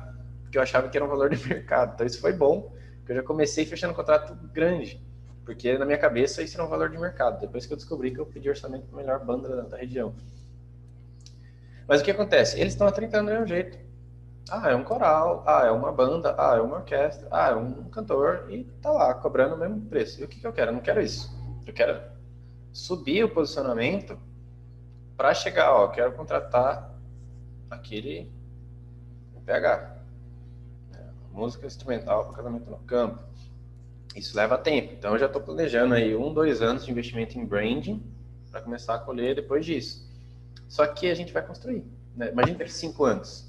porque 0.42 0.58
eu 0.58 0.62
achava 0.62 0.88
que 0.88 0.96
era 0.96 1.04
um 1.04 1.08
valor 1.08 1.30
de 1.30 1.42
mercado. 1.48 1.94
Então 1.94 2.06
isso 2.06 2.20
foi 2.20 2.32
bom, 2.32 2.72
porque 2.98 3.12
eu 3.12 3.16
já 3.16 3.22
comecei 3.22 3.64
fechando 3.64 3.92
um 3.92 3.96
contrato 3.96 4.34
grande, 4.52 5.00
porque 5.44 5.76
na 5.76 5.84
minha 5.84 5.98
cabeça 5.98 6.42
isso 6.42 6.56
era 6.56 6.64
um 6.64 6.68
valor 6.68 6.90
de 6.90 6.98
mercado. 6.98 7.40
Depois 7.40 7.66
que 7.66 7.72
eu 7.72 7.76
descobri 7.76 8.10
que 8.10 8.20
eu 8.20 8.26
pedi 8.26 8.48
orçamento 8.48 8.86
para 8.86 8.98
a 8.98 9.02
melhor 9.02 9.24
banda 9.24 9.62
da, 9.62 9.76
região. 9.76 10.14
Mas 11.88 12.00
o 12.00 12.04
que 12.04 12.10
acontece? 12.10 12.60
Eles 12.60 12.72
estão 12.72 12.86
há 12.86 12.92
30 12.92 13.18
anos 13.18 13.32
mesmo 13.32 13.46
jeito. 13.46 13.78
Ah, 14.50 14.70
é 14.70 14.74
um 14.74 14.84
coral, 14.84 15.44
ah, 15.46 15.66
é 15.66 15.70
uma 15.70 15.92
banda, 15.92 16.34
ah, 16.38 16.56
é 16.56 16.60
uma 16.60 16.76
orquestra, 16.76 17.28
ah, 17.30 17.50
é 17.50 17.54
um 17.54 17.84
cantor, 17.84 18.46
e 18.50 18.64
tá 18.82 18.90
lá, 18.90 19.14
cobrando 19.14 19.54
o 19.54 19.58
mesmo 19.58 19.80
preço. 19.82 20.20
E 20.20 20.24
o 20.24 20.28
que, 20.28 20.40
que 20.40 20.46
eu 20.46 20.52
quero? 20.52 20.70
Eu 20.70 20.74
não 20.74 20.80
quero 20.80 21.00
isso 21.00 21.40
eu 21.70 21.74
quero 21.74 22.02
subir 22.72 23.24
o 23.24 23.28
posicionamento 23.28 24.18
para 25.16 25.32
chegar, 25.34 25.72
ó, 25.72 25.88
quero 25.88 26.12
contratar 26.12 26.94
aquele 27.70 28.30
PH. 29.44 29.96
É, 30.94 31.10
música 31.32 31.66
instrumental 31.66 32.26
para 32.26 32.36
casamento 32.36 32.70
no 32.70 32.78
campo. 32.78 33.22
Isso 34.14 34.36
leva 34.36 34.58
tempo. 34.58 34.92
Então 34.92 35.12
eu 35.12 35.18
já 35.18 35.26
estou 35.26 35.40
planejando 35.40 35.94
aí 35.94 36.14
um, 36.14 36.32
dois 36.32 36.60
anos 36.62 36.84
de 36.84 36.90
investimento 36.90 37.38
em 37.38 37.44
branding 37.44 38.02
para 38.50 38.60
começar 38.60 38.94
a 38.94 38.98
colher 38.98 39.34
depois 39.34 39.64
disso. 39.64 40.08
Só 40.68 40.86
que 40.86 41.08
a 41.08 41.14
gente 41.14 41.32
vai 41.32 41.42
construir. 41.42 41.84
Né? 42.16 42.30
Imagina 42.30 42.58
daqui 42.58 42.72
cinco 42.72 43.04
anos. 43.04 43.48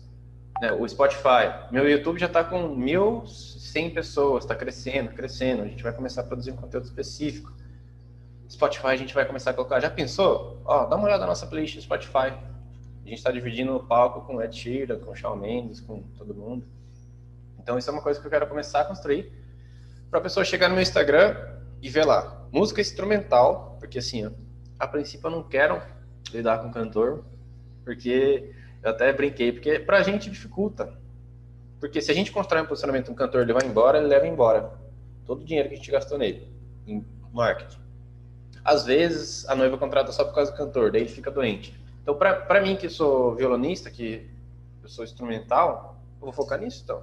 Né? 0.62 0.72
O 0.72 0.88
Spotify, 0.88 1.72
meu 1.72 1.90
YouTube 1.90 2.20
já 2.20 2.28
está 2.28 2.44
com 2.44 2.76
1.100 2.78 3.94
pessoas, 3.94 4.44
está 4.44 4.56
crescendo, 4.56 5.12
crescendo. 5.12 5.64
A 5.64 5.68
gente 5.68 5.82
vai 5.82 5.94
começar 5.94 6.22
a 6.22 6.24
produzir 6.24 6.52
um 6.52 6.56
conteúdo 6.56 6.86
específico. 6.86 7.52
Spotify 8.50 8.88
a 8.88 8.96
gente 8.96 9.14
vai 9.14 9.26
começar 9.26 9.52
a 9.52 9.54
colocar. 9.54 9.80
Já 9.80 9.90
pensou? 9.90 10.62
Ó, 10.66 10.86
dá 10.86 10.96
uma 10.96 11.06
olhada 11.06 11.22
na 11.22 11.28
nossa 11.28 11.48
playlist 11.48 11.76
do 11.76 11.82
Spotify. 11.82 12.34
A 13.04 13.08
gente 13.08 13.18
está 13.18 13.32
dividindo 13.32 13.76
o 13.76 13.84
palco 13.84 14.22
com 14.22 14.42
Ed 14.42 14.56
Sheeran, 14.56 15.00
com 15.00 15.16
Shawn 15.16 15.38
Mendes, 15.38 15.80
com 15.80 16.04
todo 16.18 16.36
mundo. 16.36 16.66
Então 17.58 17.78
isso 17.78 17.90
é 17.90 17.94
uma 17.94 18.02
coisa 18.02 18.20
que 18.20 18.28
eu 18.28 18.32
quero 18.32 18.46
começar 18.48 18.82
a 18.82 18.86
construir 18.86 19.41
para 20.12 20.20
a 20.20 20.24
pessoa 20.24 20.44
chegar 20.44 20.68
no 20.68 20.76
meu 20.76 20.84
Instagram 20.84 21.38
e 21.82 21.90
ver 21.90 22.06
lá 22.06 22.46
música 22.52 22.82
instrumental, 22.82 23.78
porque 23.80 23.98
assim, 23.98 24.26
ó, 24.26 24.32
a 24.78 24.86
princípio 24.86 25.28
eu 25.28 25.32
não 25.32 25.42
quero 25.42 25.82
lidar 26.34 26.60
com 26.60 26.70
cantor, 26.70 27.24
porque 27.86 28.54
eu 28.84 28.92
até 28.92 29.14
brinquei, 29.14 29.54
porque 29.54 29.80
para 29.80 29.98
a 29.98 30.04
gente 30.04 30.30
dificulta. 30.30 30.94
Porque 31.80 32.02
se 32.02 32.12
a 32.12 32.14
gente 32.14 32.32
constrói 32.32 32.62
um 32.62 32.66
posicionamento 32.66 33.12
um 33.12 33.16
cantor, 33.16 33.42
ele 33.42 33.54
vai 33.54 33.66
embora, 33.66 33.98
ele 33.98 34.08
leva 34.08 34.28
embora 34.28 34.72
todo 35.26 35.42
o 35.42 35.46
dinheiro 35.46 35.70
que 35.70 35.76
a 35.76 35.78
gente 35.78 35.90
gastou 35.90 36.18
nele 36.18 36.46
em 36.86 37.04
marketing. 37.32 37.80
Às 38.64 38.86
vezes 38.86 39.48
a 39.48 39.56
noiva 39.56 39.78
contrata 39.78 40.12
só 40.12 40.26
por 40.26 40.36
causa 40.36 40.52
do 40.52 40.58
cantor, 40.58 40.92
daí 40.92 41.02
ele 41.02 41.10
fica 41.10 41.32
doente. 41.32 41.74
Então, 42.04 42.16
para 42.16 42.62
mim 42.62 42.76
que 42.76 42.90
sou 42.90 43.34
violonista, 43.36 43.90
que 43.90 44.30
eu 44.84 44.90
sou 44.90 45.06
instrumental, 45.06 45.96
eu 46.20 46.26
vou 46.26 46.34
focar 46.34 46.60
nisso 46.60 46.82
então. 46.84 47.02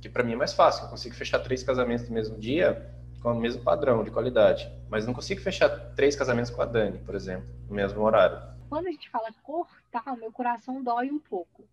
Que 0.00 0.08
para 0.08 0.22
mim 0.22 0.32
é 0.32 0.36
mais 0.36 0.52
fácil, 0.52 0.84
eu 0.84 0.90
consigo 0.90 1.14
fechar 1.14 1.40
três 1.40 1.62
casamentos 1.62 2.08
no 2.08 2.14
mesmo 2.14 2.38
dia 2.38 2.94
com 3.20 3.32
o 3.32 3.40
mesmo 3.40 3.62
padrão 3.62 4.04
de 4.04 4.10
qualidade, 4.10 4.70
mas 4.88 5.06
não 5.06 5.12
consigo 5.12 5.40
fechar 5.40 5.68
três 5.94 6.14
casamentos 6.14 6.50
com 6.50 6.62
a 6.62 6.64
Dani, 6.64 6.98
por 6.98 7.14
exemplo, 7.14 7.48
no 7.68 7.74
mesmo 7.74 8.00
horário. 8.00 8.40
Quando 8.68 8.86
a 8.86 8.90
gente 8.90 9.10
fala 9.10 9.28
cortar, 9.42 10.16
meu 10.16 10.30
coração 10.30 10.82
dói 10.82 11.10
um 11.10 11.18
pouco. 11.18 11.64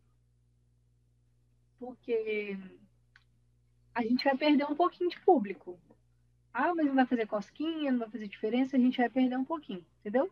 Porque 1.79 2.57
a 3.93 4.01
gente 4.01 4.23
vai 4.23 4.35
perder 4.35 4.65
um 4.65 4.75
pouquinho 4.75 5.09
de 5.09 5.19
público. 5.19 5.77
Ah, 6.53 6.73
mas 6.73 6.87
não 6.87 6.95
vai 6.95 7.05
fazer 7.05 7.27
cosquinha, 7.27 7.91
não 7.91 7.99
vai 7.99 8.09
fazer 8.09 8.27
diferença, 8.27 8.77
a 8.77 8.79
gente 8.79 8.97
vai 8.97 9.09
perder 9.09 9.37
um 9.37 9.43
pouquinho, 9.43 9.85
entendeu? 9.99 10.31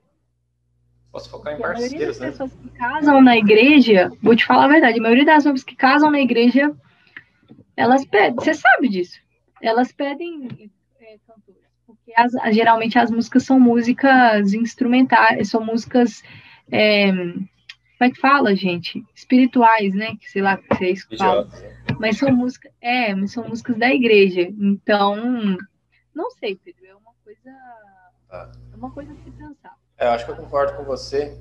Posso 1.11 1.29
focar 1.29 1.53
em 1.53 1.57
Porque 1.57 1.67
parceiros, 1.67 1.93
a 1.93 1.97
maioria 1.97 2.07
das 2.07 2.19
né? 2.19 2.31
pessoas 2.31 2.53
que 2.53 2.69
casam 2.69 3.21
na 3.21 3.37
igreja, 3.37 4.11
vou 4.21 4.35
te 4.35 4.45
falar 4.45 4.65
a 4.65 4.69
verdade, 4.69 4.99
a 4.99 5.01
maioria 5.01 5.25
das 5.25 5.43
pessoas 5.43 5.63
que 5.63 5.75
casam 5.75 6.09
na 6.09 6.21
igreja, 6.21 6.75
elas 7.75 8.05
pedem, 8.05 8.35
você 8.35 8.53
sabe 8.53 8.89
disso, 8.89 9.19
elas 9.61 9.91
pedem 9.91 10.71
é, 10.99 11.17
cantoras, 11.27 11.61
porque 11.85 12.13
as, 12.15 12.31
geralmente 12.53 12.97
as 12.97 13.09
músicas 13.09 13.43
são 13.43 13.59
músicas 13.59 14.53
instrumentais, 14.53 15.49
são 15.49 15.63
músicas, 15.63 16.23
é, 16.71 17.11
como 17.11 17.49
é 18.01 18.09
que 18.09 18.19
fala, 18.19 18.55
gente? 18.55 19.03
Espirituais, 19.15 19.93
né? 19.93 20.15
Que 20.19 20.29
sei 20.29 20.41
lá 20.41 20.57
que 20.57 20.67
vocês 20.75 21.07
falam. 21.17 21.47
Mas 21.99 22.17
são 22.17 22.35
músicas, 22.35 22.71
é, 22.81 23.15
mas 23.15 23.31
são 23.31 23.47
músicas 23.47 23.77
da 23.77 23.93
igreja. 23.93 24.41
Então, 24.41 25.57
não 26.13 26.29
sei, 26.31 26.55
Pedro, 26.55 26.85
é 26.85 26.95
uma 26.95 27.13
coisa. 27.23 27.57
Tá. 28.27 28.51
É 28.73 28.75
uma 28.75 28.91
coisa 28.91 29.13
a 29.13 29.15
se 29.15 29.31
pensar. 29.31 29.77
É, 29.97 30.07
eu 30.07 30.11
acho 30.11 30.25
que 30.25 30.31
eu 30.31 30.35
concordo 30.35 30.75
com 30.75 30.83
você 30.83 31.37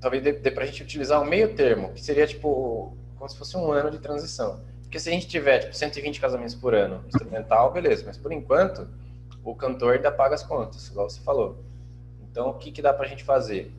talvez 0.00 0.22
dê, 0.22 0.32
dê 0.32 0.50
para 0.50 0.64
a 0.64 0.66
gente 0.66 0.82
utilizar 0.82 1.20
o 1.20 1.24
meio 1.24 1.54
termo, 1.54 1.92
que 1.92 2.02
seria 2.02 2.26
tipo 2.26 2.96
como 3.16 3.28
se 3.28 3.36
fosse 3.36 3.56
um 3.56 3.70
ano 3.72 3.90
de 3.90 3.98
transição. 3.98 4.62
Porque 4.88 4.98
se 4.98 5.10
a 5.10 5.12
gente 5.12 5.28
tiver 5.28 5.58
tipo, 5.58 5.76
120 5.76 6.18
casamentos 6.18 6.54
por 6.54 6.74
ano 6.74 7.04
instrumental, 7.06 7.70
beleza, 7.70 8.04
mas 8.06 8.16
por 8.16 8.32
enquanto 8.32 8.88
o 9.44 9.54
cantor 9.54 9.96
ainda 9.96 10.10
paga 10.10 10.34
as 10.34 10.42
contas, 10.42 10.88
igual 10.88 11.10
você 11.10 11.20
falou. 11.20 11.62
Então 12.22 12.48
o 12.48 12.54
que, 12.54 12.72
que 12.72 12.80
dá 12.80 12.94
para 12.94 13.04
a 13.04 13.08
gente 13.08 13.22
fazer? 13.22 13.70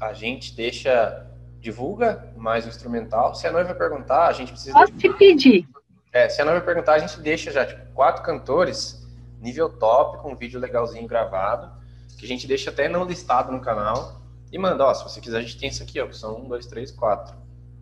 A 0.00 0.14
gente 0.14 0.56
deixa, 0.56 1.26
divulga 1.60 2.32
mais 2.34 2.64
o 2.64 2.68
instrumental. 2.70 3.34
Se 3.34 3.46
a 3.46 3.52
noiva 3.52 3.74
perguntar, 3.74 4.26
a 4.26 4.32
gente 4.32 4.52
precisa. 4.52 4.72
Posso 4.72 4.92
te 4.92 5.10
pedir? 5.10 5.68
É, 6.10 6.30
se 6.30 6.40
a 6.40 6.46
noiva 6.46 6.62
perguntar, 6.62 6.94
a 6.94 6.98
gente 6.98 7.20
deixa 7.20 7.50
já 7.50 7.66
tipo, 7.66 7.84
quatro 7.92 8.22
cantores, 8.22 9.06
nível 9.42 9.68
top, 9.68 10.22
com 10.22 10.32
um 10.32 10.36
vídeo 10.36 10.58
legalzinho 10.58 11.06
gravado, 11.06 11.70
que 12.16 12.24
a 12.24 12.28
gente 12.28 12.46
deixa 12.46 12.70
até 12.70 12.88
não 12.88 13.04
listado 13.04 13.52
no 13.52 13.60
canal 13.60 14.18
e 14.50 14.56
manda, 14.56 14.86
ó, 14.86 14.94
se 14.94 15.04
você 15.04 15.20
quiser, 15.20 15.38
a 15.38 15.42
gente 15.42 15.58
tem 15.58 15.68
isso 15.68 15.82
aqui, 15.82 16.00
ó, 16.00 16.06
que 16.06 16.16
são 16.16 16.38
um, 16.38 16.48
dois, 16.48 16.64
três, 16.64 16.90
quatro. 16.90 17.36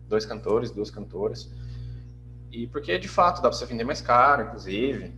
Dois 0.09 0.25
cantores, 0.25 0.69
duas 0.69 0.91
cantoras. 0.91 1.49
E 2.53 2.67
porque, 2.67 2.99
de 2.99 3.07
fato, 3.07 3.41
dá 3.41 3.49
para 3.49 3.57
você 3.57 3.65
vender 3.65 3.83
mais 3.83 3.99
caro, 3.99 4.43
inclusive. 4.43 5.11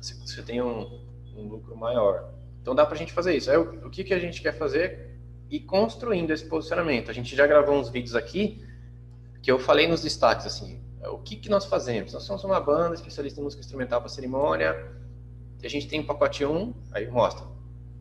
Você 0.00 0.42
tem 0.42 0.62
um, 0.62 1.04
um 1.36 1.46
lucro 1.46 1.76
maior. 1.76 2.32
Então 2.62 2.74
dá 2.74 2.86
para 2.86 2.94
a 2.94 2.98
gente 2.98 3.12
fazer 3.12 3.36
isso. 3.36 3.50
Aí, 3.50 3.58
o, 3.58 3.86
o 3.86 3.90
que, 3.90 4.02
que 4.02 4.14
a 4.14 4.18
gente 4.18 4.40
quer 4.40 4.56
fazer? 4.56 5.14
E 5.50 5.60
construindo 5.60 6.30
esse 6.30 6.46
posicionamento. 6.46 7.10
A 7.10 7.14
gente 7.14 7.36
já 7.36 7.46
gravou 7.46 7.76
uns 7.76 7.90
vídeos 7.90 8.14
aqui 8.14 8.66
que 9.42 9.52
eu 9.52 9.58
falei 9.58 9.86
nos 9.86 10.00
destaques, 10.00 10.46
assim, 10.46 10.82
o 11.04 11.18
que, 11.18 11.36
que 11.36 11.50
nós 11.50 11.66
fazemos? 11.66 12.14
Nós 12.14 12.22
somos 12.22 12.42
uma 12.44 12.58
banda 12.58 12.94
especialista 12.94 13.40
em 13.40 13.44
música 13.44 13.60
instrumental 13.60 14.00
para 14.00 14.08
cerimônia. 14.08 14.90
A 15.62 15.68
gente 15.68 15.86
tem 15.86 16.00
o 16.00 16.06
pacote 16.06 16.46
1, 16.46 16.74
aí 16.92 17.08
mostra 17.10 17.46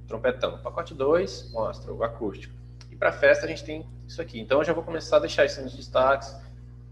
trompetão. 0.07 0.57
Pacote 0.59 0.93
2 0.93 1.51
mostra 1.51 1.93
o 1.93 2.01
acústico. 2.01 2.55
E 2.89 2.95
para 2.95 3.11
festa 3.11 3.45
a 3.45 3.49
gente 3.49 3.63
tem 3.65 3.85
isso 4.07 4.21
aqui. 4.21 4.39
Então 4.39 4.59
eu 4.59 4.63
já 4.63 4.71
vou 4.71 4.83
começar 4.83 5.17
a 5.17 5.19
deixar 5.19 5.43
isso 5.43 5.61
nos 5.61 5.75
destaques 5.75 6.33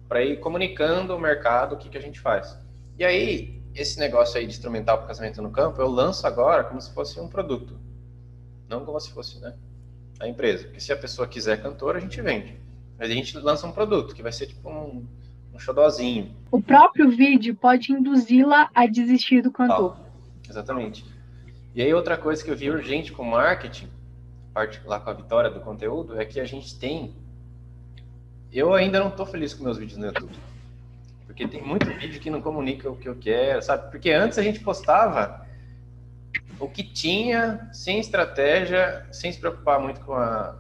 para 0.08 0.24
ir 0.24 0.40
comunicando 0.40 1.16
o 1.16 1.20
mercado 1.20 1.76
o 1.76 1.78
que, 1.78 1.90
que 1.90 1.98
a 1.98 2.02
gente 2.02 2.20
faz. 2.20 2.58
E 2.98 3.04
aí, 3.04 3.62
esse 3.74 4.00
negócio 4.00 4.38
aí 4.38 4.46
de 4.46 4.54
instrumental 4.54 4.98
para 5.00 5.08
casamento 5.08 5.42
no 5.42 5.52
campo, 5.52 5.82
eu 5.82 5.88
lanço 5.88 6.26
agora 6.26 6.64
como 6.64 6.80
se 6.80 6.94
fosse 6.94 7.20
um 7.20 7.28
produto. 7.28 7.78
Não 8.70 8.86
como 8.86 9.00
se 9.00 9.12
fosse 9.12 9.40
né, 9.40 9.54
a 10.20 10.28
empresa. 10.28 10.64
Porque 10.64 10.80
se 10.80 10.92
a 10.92 10.98
pessoa 10.98 11.28
quiser 11.28 11.62
cantor, 11.62 11.96
a 11.96 12.00
gente 12.00 12.22
vende. 12.22 12.58
Mas 12.98 13.10
a 13.10 13.14
gente 13.14 13.38
lança 13.38 13.68
um 13.68 13.72
produto, 13.72 14.16
que 14.16 14.24
vai 14.24 14.32
ser 14.32 14.48
tipo 14.48 14.70
um, 14.70 15.06
um 15.54 15.60
xodózinho. 15.60 16.34
O 16.52 16.62
próprio 16.62 17.10
vídeo 17.10 17.56
pode 17.56 17.92
induzi-la 17.92 18.70
a 18.74 18.86
desistir 18.88 19.42
do 19.42 19.52
cantor. 19.52 19.98
Exatamente. 20.50 21.06
E 21.74 21.82
aí 21.82 21.94
outra 21.94 22.18
coisa 22.18 22.44
que 22.44 22.50
eu 22.50 22.56
vi 22.56 22.70
urgente 22.70 23.12
com 23.12 23.24
marketing, 23.24 23.90
parte 24.54 24.80
lá 24.86 25.00
com 25.00 25.10
a 25.10 25.14
vitória 25.14 25.50
do 25.50 25.60
conteúdo, 25.60 26.20
é 26.20 26.24
que 26.24 26.40
a 26.40 26.46
gente 26.46 26.80
tem. 26.80 27.14
Eu 28.56 28.74
ainda 28.74 29.00
não 29.00 29.10
estou 29.10 29.26
feliz 29.26 29.54
com 29.54 29.64
meus 29.64 29.78
vídeos 29.78 29.98
no 29.98 30.06
YouTube. 30.06 30.34
Porque 31.26 31.48
tem 31.48 31.62
muito 31.62 31.86
vídeo 31.86 32.22
que 32.22 32.30
não 32.30 32.42
comunica 32.42 32.90
o 32.90 32.96
que 32.96 33.10
eu 33.10 33.16
quero, 33.16 33.62
sabe? 33.62 33.92
Porque 33.92 34.12
antes 34.12 34.38
a 34.38 34.42
gente 34.42 34.62
postava 34.62 35.46
o 36.60 36.70
que 36.70 36.84
tinha, 36.84 37.70
sem 37.74 38.00
estratégia, 38.00 39.06
sem 39.12 39.32
se 39.32 39.40
preocupar 39.40 39.80
muito 39.80 40.00
com 40.02 40.14
a, 40.14 40.56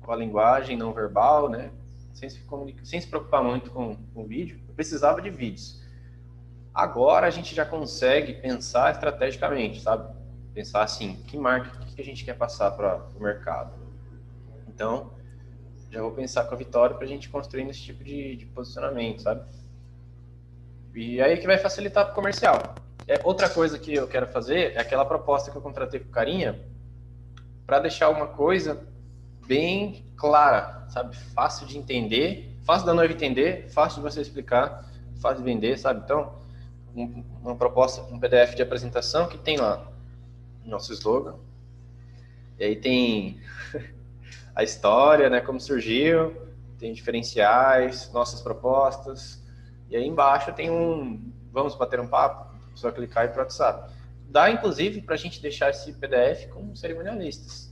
com 0.00 0.12
a 0.12 0.16
linguagem 0.16 0.76
não 0.76 0.92
verbal, 0.92 1.48
né? 1.48 1.70
Sem 2.14 2.30
se, 2.30 2.40
sem 2.84 3.00
se 3.00 3.08
preocupar 3.08 3.42
muito 3.42 3.70
com, 3.70 3.96
com 4.14 4.22
o 4.22 4.26
vídeo. 4.26 4.60
Eu 4.68 4.74
precisava 4.74 5.20
de 5.20 5.30
vídeos. 5.30 5.82
Agora 6.72 7.26
a 7.26 7.30
gente 7.30 7.54
já 7.54 7.66
consegue 7.66 8.34
pensar 8.34 8.92
estrategicamente, 8.92 9.80
sabe? 9.80 10.22
pensar 10.52 10.82
assim, 10.82 11.16
que 11.26 11.36
marca, 11.36 11.82
o 11.82 11.86
que 11.86 12.00
a 12.00 12.04
gente 12.04 12.24
quer 12.24 12.36
passar 12.36 12.70
para 12.72 13.06
o 13.16 13.22
mercado. 13.22 13.72
Então, 14.68 15.10
já 15.92 16.00
vou 16.00 16.10
pensar 16.10 16.44
com 16.44 16.54
a 16.54 16.56
Vitória 16.56 16.96
para 16.96 17.04
a 17.04 17.08
gente 17.08 17.28
construir 17.28 17.68
esse 17.68 17.82
tipo 17.82 18.02
de, 18.02 18.36
de, 18.36 18.46
posicionamento, 18.46 19.20
sabe? 19.20 19.42
E 20.94 21.20
aí 21.20 21.36
que 21.36 21.46
vai 21.46 21.58
facilitar 21.58 22.06
para 22.06 22.12
o 22.12 22.14
comercial. 22.14 22.74
É, 23.06 23.20
outra 23.24 23.48
coisa 23.48 23.78
que 23.78 23.92
eu 23.92 24.08
quero 24.08 24.26
fazer 24.26 24.72
é 24.72 24.80
aquela 24.80 25.04
proposta 25.04 25.50
que 25.50 25.56
eu 25.56 25.60
contratei 25.60 26.00
com 26.00 26.08
o 26.08 26.12
Carinha 26.12 26.58
para 27.66 27.80
deixar 27.80 28.08
uma 28.08 28.26
coisa 28.26 28.86
bem 29.46 30.06
clara, 30.16 30.86
sabe? 30.88 31.14
Fácil 31.14 31.66
de 31.66 31.76
entender, 31.76 32.56
fácil 32.64 32.86
da 32.86 32.94
noiva 32.94 33.12
entender, 33.12 33.68
fácil 33.68 34.02
de 34.02 34.10
você 34.10 34.22
explicar, 34.22 34.88
fácil 35.20 35.38
de 35.38 35.44
vender, 35.44 35.78
sabe? 35.78 36.00
Então, 36.04 36.34
um, 36.96 37.22
uma 37.42 37.54
proposta, 37.54 38.00
um 38.02 38.18
PDF 38.18 38.54
de 38.54 38.62
apresentação 38.62 39.28
que 39.28 39.36
tem 39.36 39.58
lá 39.58 39.86
nosso 40.64 40.92
slogan. 40.92 41.34
E 42.58 42.64
aí 42.64 42.76
tem 42.76 43.40
a 44.54 44.62
história, 44.62 45.30
né, 45.30 45.40
como 45.40 45.60
surgiu, 45.60 46.36
tem 46.78 46.92
diferenciais, 46.92 48.10
nossas 48.12 48.40
propostas. 48.40 49.42
E 49.88 49.96
aí 49.96 50.06
embaixo 50.06 50.52
tem 50.52 50.70
um 50.70 51.32
vamos 51.52 51.74
bater 51.74 52.00
um 52.00 52.08
papo, 52.08 52.54
só 52.74 52.90
clicar 52.90 53.26
e 53.26 53.28
para 53.28 53.42
WhatsApp. 53.42 53.92
Dá 54.26 54.50
inclusive 54.50 55.02
para 55.02 55.14
a 55.14 55.18
gente 55.18 55.40
deixar 55.42 55.70
esse 55.70 55.92
PDF 55.92 56.48
com 56.48 56.74
cerimonialistas. 56.74 57.70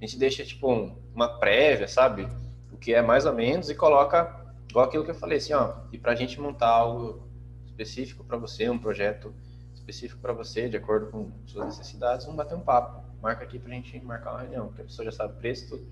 A 0.00 0.04
gente 0.04 0.18
deixa 0.18 0.44
tipo 0.44 0.70
um, 0.70 0.96
uma 1.14 1.38
prévia, 1.38 1.86
sabe? 1.86 2.28
O 2.72 2.76
que 2.76 2.92
é 2.92 3.00
mais 3.00 3.24
ou 3.24 3.32
menos 3.32 3.70
e 3.70 3.74
coloca 3.74 4.44
igual 4.68 4.86
aquilo 4.86 5.04
que 5.04 5.12
eu 5.12 5.14
falei 5.14 5.38
assim, 5.38 5.52
ó, 5.52 5.76
e 5.92 5.98
para 5.98 6.12
a 6.12 6.16
gente 6.16 6.40
montar 6.40 6.68
algo 6.68 7.28
específico 7.64 8.24
para 8.24 8.36
você, 8.36 8.68
um 8.68 8.78
projeto 8.78 9.32
específico 9.72 10.20
para 10.20 10.32
você, 10.32 10.68
de 10.68 10.76
acordo 10.76 11.06
com 11.06 11.30
suas 11.46 11.66
necessidades, 11.66 12.26
vamos 12.26 12.38
bater 12.38 12.56
um 12.56 12.60
papo. 12.60 13.04
Marca 13.22 13.44
aqui 13.44 13.58
para 13.58 13.70
a 13.70 13.74
gente 13.74 13.98
marcar 14.04 14.32
uma 14.32 14.40
reunião, 14.40 14.66
porque 14.66 14.82
a 14.82 14.84
pessoa 14.84 15.04
já 15.04 15.12
sabe 15.12 15.34
o 15.34 15.36
preço, 15.36 15.68
tudo. 15.68 15.86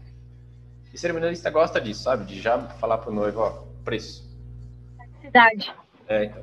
E 0.93 0.99
cerimonialista 0.99 1.51
gosta 1.51 1.81
disso, 1.81 2.03
sabe? 2.03 2.25
De 2.25 2.41
já 2.41 2.59
falar 2.59 2.99
para 2.99 3.11
o 3.11 3.15
noivo, 3.15 3.41
ó, 3.41 3.65
preço. 3.85 4.29
Necessidade. 4.99 5.73
É, 6.07 6.25
então. 6.25 6.43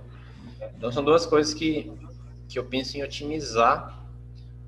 Então 0.77 0.91
são 0.91 1.03
duas 1.03 1.25
coisas 1.25 1.53
que, 1.53 1.91
que 2.47 2.57
eu 2.57 2.65
penso 2.65 2.97
em 2.97 3.03
otimizar 3.03 3.97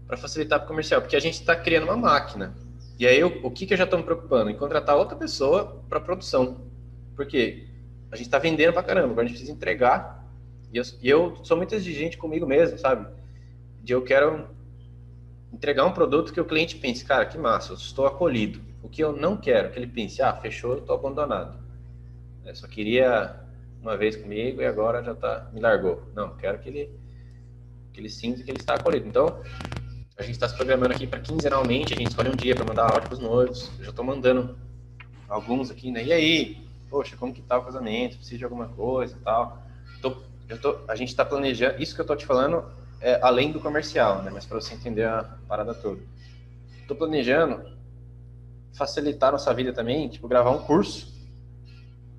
para 0.08 0.18
facilitar 0.18 0.60
para 0.60 0.66
o 0.66 0.68
comercial, 0.68 1.02
porque 1.02 1.16
a 1.16 1.20
gente 1.20 1.36
está 1.36 1.56
criando 1.56 1.86
uma 1.86 1.98
máquina. 1.98 2.54
E 3.00 3.08
aí, 3.08 3.20
eu, 3.20 3.40
o 3.44 3.50
que, 3.50 3.66
que 3.66 3.74
eu 3.74 3.78
já 3.78 3.86
estou 3.86 3.98
me 3.98 4.06
preocupando? 4.06 4.50
Em 4.50 4.56
contratar 4.56 4.96
outra 4.96 5.18
pessoa 5.18 5.84
para 5.90 6.00
produção. 6.00 6.70
Porque 7.16 7.68
a 8.12 8.16
gente 8.16 8.28
está 8.28 8.38
vendendo 8.38 8.74
para 8.74 8.84
caramba, 8.84 9.12
agora 9.12 9.22
a 9.22 9.28
gente 9.28 9.38
precisa 9.38 9.52
entregar 9.52 10.22
e 10.74 10.78
eu, 10.78 10.84
e 11.02 11.10
eu 11.10 11.38
sou 11.44 11.58
muito 11.58 11.76
exigente 11.76 12.18
comigo 12.18 12.46
mesmo, 12.46 12.78
sabe? 12.78 13.08
De 13.82 13.94
eu 13.94 14.02
quero 14.02 14.48
entregar 15.52 15.86
um 15.86 15.92
produto 15.92 16.32
que 16.32 16.40
o 16.40 16.46
cliente 16.46 16.78
pense, 16.78 17.04
cara, 17.04 17.26
que 17.26 17.38
massa, 17.38 17.74
eu 17.74 17.76
estou 17.76 18.06
acolhido. 18.06 18.62
O 18.82 18.90
que 18.90 19.04
eu 19.04 19.16
não 19.16 19.38
quero, 19.38 19.72
que 19.72 19.80
ele 19.80 19.88
pense, 19.88 20.22
ah, 20.22 20.34
fechou, 20.34 20.74
eu 20.74 20.80
estou 20.80 20.96
abandonado. 20.96 21.58
Eu 22.46 22.56
só 22.56 22.68
queria 22.68 23.36
uma 23.82 23.96
vez 23.98 24.16
comigo 24.16 24.62
e 24.62 24.66
agora 24.66 25.04
já 25.04 25.14
tá, 25.16 25.50
me 25.54 25.60
largou. 25.60 26.02
Não, 26.16 26.36
quero 26.36 26.60
que 26.60 26.70
ele, 26.70 26.90
que 27.94 28.00
ele 28.00 28.10
sinta 28.10 28.44
que 28.44 28.50
ele 28.50 28.60
está 28.60 28.76
acolhido. 28.76 29.08
Então, 29.08 29.42
a 30.18 30.24
gente 30.24 30.34
está 30.34 30.48
se 30.48 30.56
programando 30.56 30.94
aqui 30.94 31.08
para 31.08 31.20
quinzenalmente, 31.20 31.94
a 31.94 31.98
gente 31.98 32.10
escolhe 32.10 32.30
um 32.30 32.36
dia 32.36 32.56
para 32.56 32.66
mandar 32.66 32.84
áudio 32.84 33.04
para 33.04 33.14
os 33.14 33.20
noivos. 33.20 33.72
Eu 33.80 33.86
já 33.86 33.90
estou 33.92 34.06
mandando 34.06 34.58
alguns 35.28 35.72
aqui, 35.72 35.92
né? 35.92 36.04
E 36.04 36.12
aí, 36.12 36.68
poxa, 36.90 37.16
como 37.18 37.34
que 37.34 37.42
tá 37.42 37.58
o 37.58 37.64
casamento? 37.64 38.18
Precisa 38.18 38.38
de 38.38 38.44
alguma 38.44 38.68
coisa 38.68 39.16
e 39.16 39.20
tal. 39.20 39.62
Tô 40.02 40.12
tô, 40.58 40.80
a 40.88 40.96
gente 40.96 41.10
está 41.10 41.24
planejando, 41.24 41.82
isso 41.82 41.94
que 41.96 42.02
eu 42.02 42.04
estou 42.04 42.16
te 42.16 42.26
falando 42.26 42.66
é 43.00 43.20
além 43.22 43.52
do 43.52 43.60
comercial, 43.60 44.22
né? 44.22 44.32
Mas 44.32 44.46
para 44.46 44.60
você 44.60 44.74
entender 44.74 45.06
a 45.06 45.24
parada 45.48 45.74
toda. 45.74 46.02
Estou 46.82 46.96
planejando 46.96 47.64
facilitar 48.74 49.32
nossa 49.32 49.54
vida 49.54 49.74
também, 49.74 50.08
tipo, 50.10 50.28
gravar 50.28 50.52
um 50.52 50.60
curso, 50.60 51.14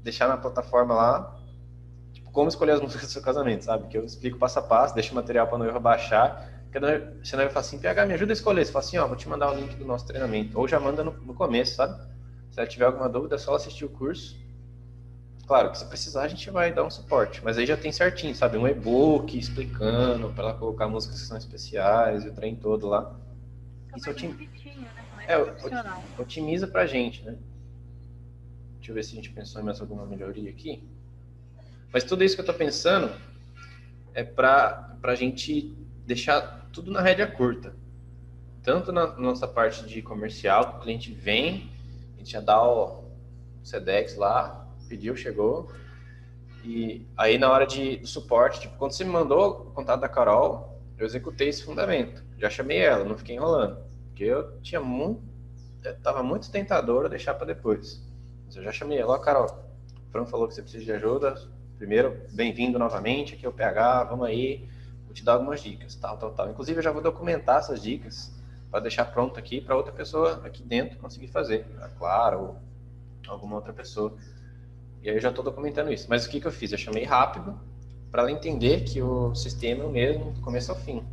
deixar 0.03 0.29
na 0.29 0.37
plataforma 0.37 0.95
lá, 0.95 1.38
tipo, 2.12 2.31
como 2.31 2.49
escolher 2.49 2.73
as 2.73 2.81
músicas 2.83 3.07
do 3.07 3.12
seu 3.12 3.23
casamento, 3.23 3.65
sabe? 3.65 3.88
Que 3.88 3.99
eu 3.99 4.05
explico 4.05 4.38
passo 4.38 4.59
a 4.59 4.62
passo, 4.62 4.95
deixo 4.95 5.12
o 5.12 5.15
material 5.15 5.47
para 5.47 5.57
a 5.57 5.59
noiva 5.59 5.81
baixar. 5.81 6.51
Que 6.71 6.79
a 6.79 6.81
noiva, 6.81 7.12
você 7.23 7.37
não 7.37 7.45
vai 7.45 7.53
falar 7.53 7.61
assim, 7.61 7.79
PH, 7.79 8.07
me 8.07 8.15
ajuda 8.15 8.33
a 8.33 8.35
escolher. 8.35 8.65
Você 8.65 8.73
fala 8.73 8.85
assim, 8.85 8.99
ó, 8.99 9.07
vou 9.07 9.17
te 9.17 9.29
mandar 9.29 9.53
o 9.53 9.55
link 9.55 9.75
do 9.77 9.85
nosso 9.85 10.07
treinamento. 10.07 10.59
Ou 10.59 10.67
já 10.67 10.81
manda 10.81 11.05
no, 11.05 11.12
no 11.12 11.35
começo, 11.35 11.77
sabe? 11.77 12.01
Se 12.51 12.59
ela 12.59 12.69
tiver 12.69 12.87
alguma 12.87 13.09
dúvida, 13.09 13.35
é 13.35 13.38
só 13.38 13.55
assistir 13.55 13.85
o 13.85 13.91
curso 13.91 14.43
Claro 15.47 15.71
que 15.71 15.79
se 15.79 15.85
precisar 15.85 16.23
a 16.23 16.29
gente 16.29 16.49
vai 16.51 16.73
dar 16.73 16.85
um 16.85 16.91
suporte, 16.91 17.43
mas 17.45 17.59
aí 17.59 17.67
já 17.67 17.77
tem 17.77 17.91
certinho, 17.91 18.35
sabe? 18.35 18.57
Um 18.57 18.67
e-book 18.67 19.37
explicando 19.37 20.31
para 20.31 20.45
ela 20.45 20.55
colocar 20.55 20.88
músicas 20.88 21.21
que 21.21 21.27
são 21.27 21.37
especiais 21.37 22.25
o 22.25 22.33
trem 22.33 22.55
todo 22.55 22.88
lá. 22.88 23.15
Isso 23.96 24.11
otim... 24.11 24.28
né? 24.28 25.26
é, 25.28 26.20
otimiza 26.20 26.66
pra 26.66 26.87
gente, 26.87 27.22
né? 27.22 27.37
Deixa 28.76 28.90
eu 28.90 28.94
ver 28.94 29.05
se 29.05 29.12
a 29.12 29.16
gente 29.16 29.31
pensou 29.31 29.61
em 29.61 29.64
mais 29.64 29.81
alguma 29.81 30.05
melhoria 30.05 30.50
aqui. 30.50 30.83
Mas 31.92 32.05
tudo 32.05 32.24
isso 32.24 32.35
que 32.35 32.40
eu 32.40 32.46
tô 32.46 32.55
pensando 32.55 33.14
é 34.14 34.24
para 34.24 34.96
a 35.02 35.14
gente 35.14 35.76
deixar 36.07 36.68
tudo 36.72 36.90
na 36.90 37.00
rédea 37.00 37.26
curta. 37.26 37.74
Tanto 38.62 38.90
na 38.90 39.07
nossa 39.18 39.46
parte 39.46 39.85
de 39.87 40.00
comercial, 40.02 40.72
que 40.72 40.76
o 40.78 40.81
cliente 40.81 41.12
vem, 41.12 41.70
a 42.14 42.18
gente 42.18 42.33
já 42.33 42.40
dá 42.40 42.62
o 42.62 43.05
SEDEX 43.62 44.16
lá, 44.16 44.68
pediu, 44.88 45.16
chegou. 45.16 45.70
E 46.64 47.07
aí 47.16 47.38
na 47.38 47.50
hora 47.50 47.66
de 47.66 47.96
do 47.96 48.07
suporte, 48.07 48.61
tipo, 48.61 48.76
quando 48.76 48.92
você 48.92 49.05
me 49.05 49.11
mandou 49.11 49.68
o 49.68 49.70
contato 49.72 50.00
da 50.00 50.09
Carol, 50.09 50.81
eu 50.96 51.05
executei 51.05 51.48
esse 51.48 51.64
fundamento. 51.64 52.22
Já 52.42 52.50
chamei 52.50 52.78
ela, 52.78 53.05
não 53.05 53.16
fiquei 53.16 53.37
enrolando, 53.37 53.78
porque 54.09 54.24
eu 54.24 54.61
tinha 54.62 54.81
muito, 54.81 55.22
tava 56.02 56.24
muito 56.24 56.50
tentador 56.50 57.09
deixar 57.09 57.35
para 57.35 57.46
depois. 57.46 58.02
Eu 58.52 58.64
já 58.64 58.72
chamei 58.72 58.98
ela, 58.98 59.14
ó, 59.14 59.18
Carol, 59.18 59.46
o 59.46 60.11
Fran 60.11 60.26
falou 60.26 60.48
que 60.48 60.55
você 60.55 60.61
precisa 60.61 60.85
de 60.85 60.90
ajuda. 60.90 61.40
Primeiro, 61.78 62.20
bem-vindo 62.33 62.81
novamente, 62.81 63.35
aqui 63.35 63.46
é 63.46 63.48
o 63.48 63.52
PH, 63.52 64.02
vamos 64.02 64.26
aí, 64.26 64.68
vou 65.05 65.14
te 65.14 65.24
dar 65.24 65.35
algumas 65.35 65.62
dicas, 65.62 65.94
tal, 65.94 66.18
tal, 66.18 66.33
tal. 66.33 66.50
Inclusive, 66.50 66.81
eu 66.81 66.83
já 66.83 66.90
vou 66.90 67.00
documentar 67.00 67.61
essas 67.61 67.81
dicas 67.81 68.35
para 68.72 68.81
deixar 68.81 69.05
pronto 69.05 69.38
aqui 69.38 69.61
para 69.61 69.76
outra 69.76 69.92
pessoa 69.92 70.42
aqui 70.44 70.64
dentro 70.64 70.98
conseguir 70.98 71.28
fazer, 71.28 71.64
é 71.81 71.88
claro, 71.96 72.40
ou 72.40 72.57
alguma 73.28 73.55
outra 73.55 73.72
pessoa. 73.72 74.14
E 75.00 75.09
aí 75.09 75.14
eu 75.14 75.20
já 75.20 75.28
estou 75.28 75.44
documentando 75.44 75.92
isso. 75.92 76.09
Mas 76.11 76.26
o 76.26 76.28
que, 76.28 76.40
que 76.40 76.46
eu 76.48 76.52
fiz? 76.52 76.72
Eu 76.72 76.78
chamei 76.78 77.05
rápido 77.05 77.57
para 78.11 78.22
ela 78.22 78.33
entender 78.33 78.83
que 78.83 79.00
o 79.00 79.33
sistema 79.33 79.85
é 79.85 79.87
o 79.87 79.90
mesmo 79.90 80.33
do 80.33 80.40
começo 80.40 80.72
ao 80.72 80.76
fim. 80.76 81.05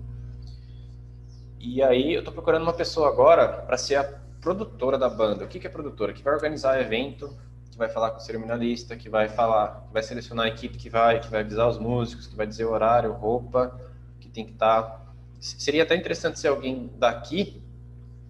E 1.60 1.84
aí 1.84 2.14
eu 2.14 2.20
estou 2.20 2.34
procurando 2.34 2.64
uma 2.64 2.74
pessoa 2.74 3.10
agora 3.10 3.48
para 3.48 3.78
ser 3.78 3.96
a 3.96 4.04
produtora 4.42 4.98
da 4.98 5.10
banda. 5.10 5.44
O 5.44 5.48
que, 5.48 5.60
que 5.60 5.68
é 5.68 5.70
produtora? 5.70 6.14
Que 6.14 6.24
vai 6.24 6.34
organizar 6.34 6.80
evento, 6.80 7.38
que 7.70 7.78
vai 7.78 7.90
falar 7.90 8.12
com 8.12 8.18
o 8.18 8.22
cerimonialista, 8.22 8.96
que 8.96 9.10
vai 9.10 9.28
falar, 9.28 9.84
que 9.88 9.94
vai 9.94 10.02
selecionar 10.02 10.46
a 10.46 10.48
equipe 10.48 10.78
que 10.78 10.90
vai, 10.90 11.20
que 11.20 11.30
vai 11.30 11.42
avisar 11.42 11.68
os 11.68 11.78
músicos, 11.78 12.28
que 12.28 12.36
vai 12.36 12.48
dizer 12.48 12.66
o 12.66 12.72
horário, 12.72 13.12
roupa, 13.12 13.80
que 14.20 14.30
tem 14.30 14.46
que 14.46 14.54
estar. 14.54 14.84
Tá... 14.84 15.02
Seria 15.40 15.84
até 15.84 15.96
interessante 15.96 16.40
ser 16.40 16.48
alguém 16.48 16.90
daqui. 16.98 17.62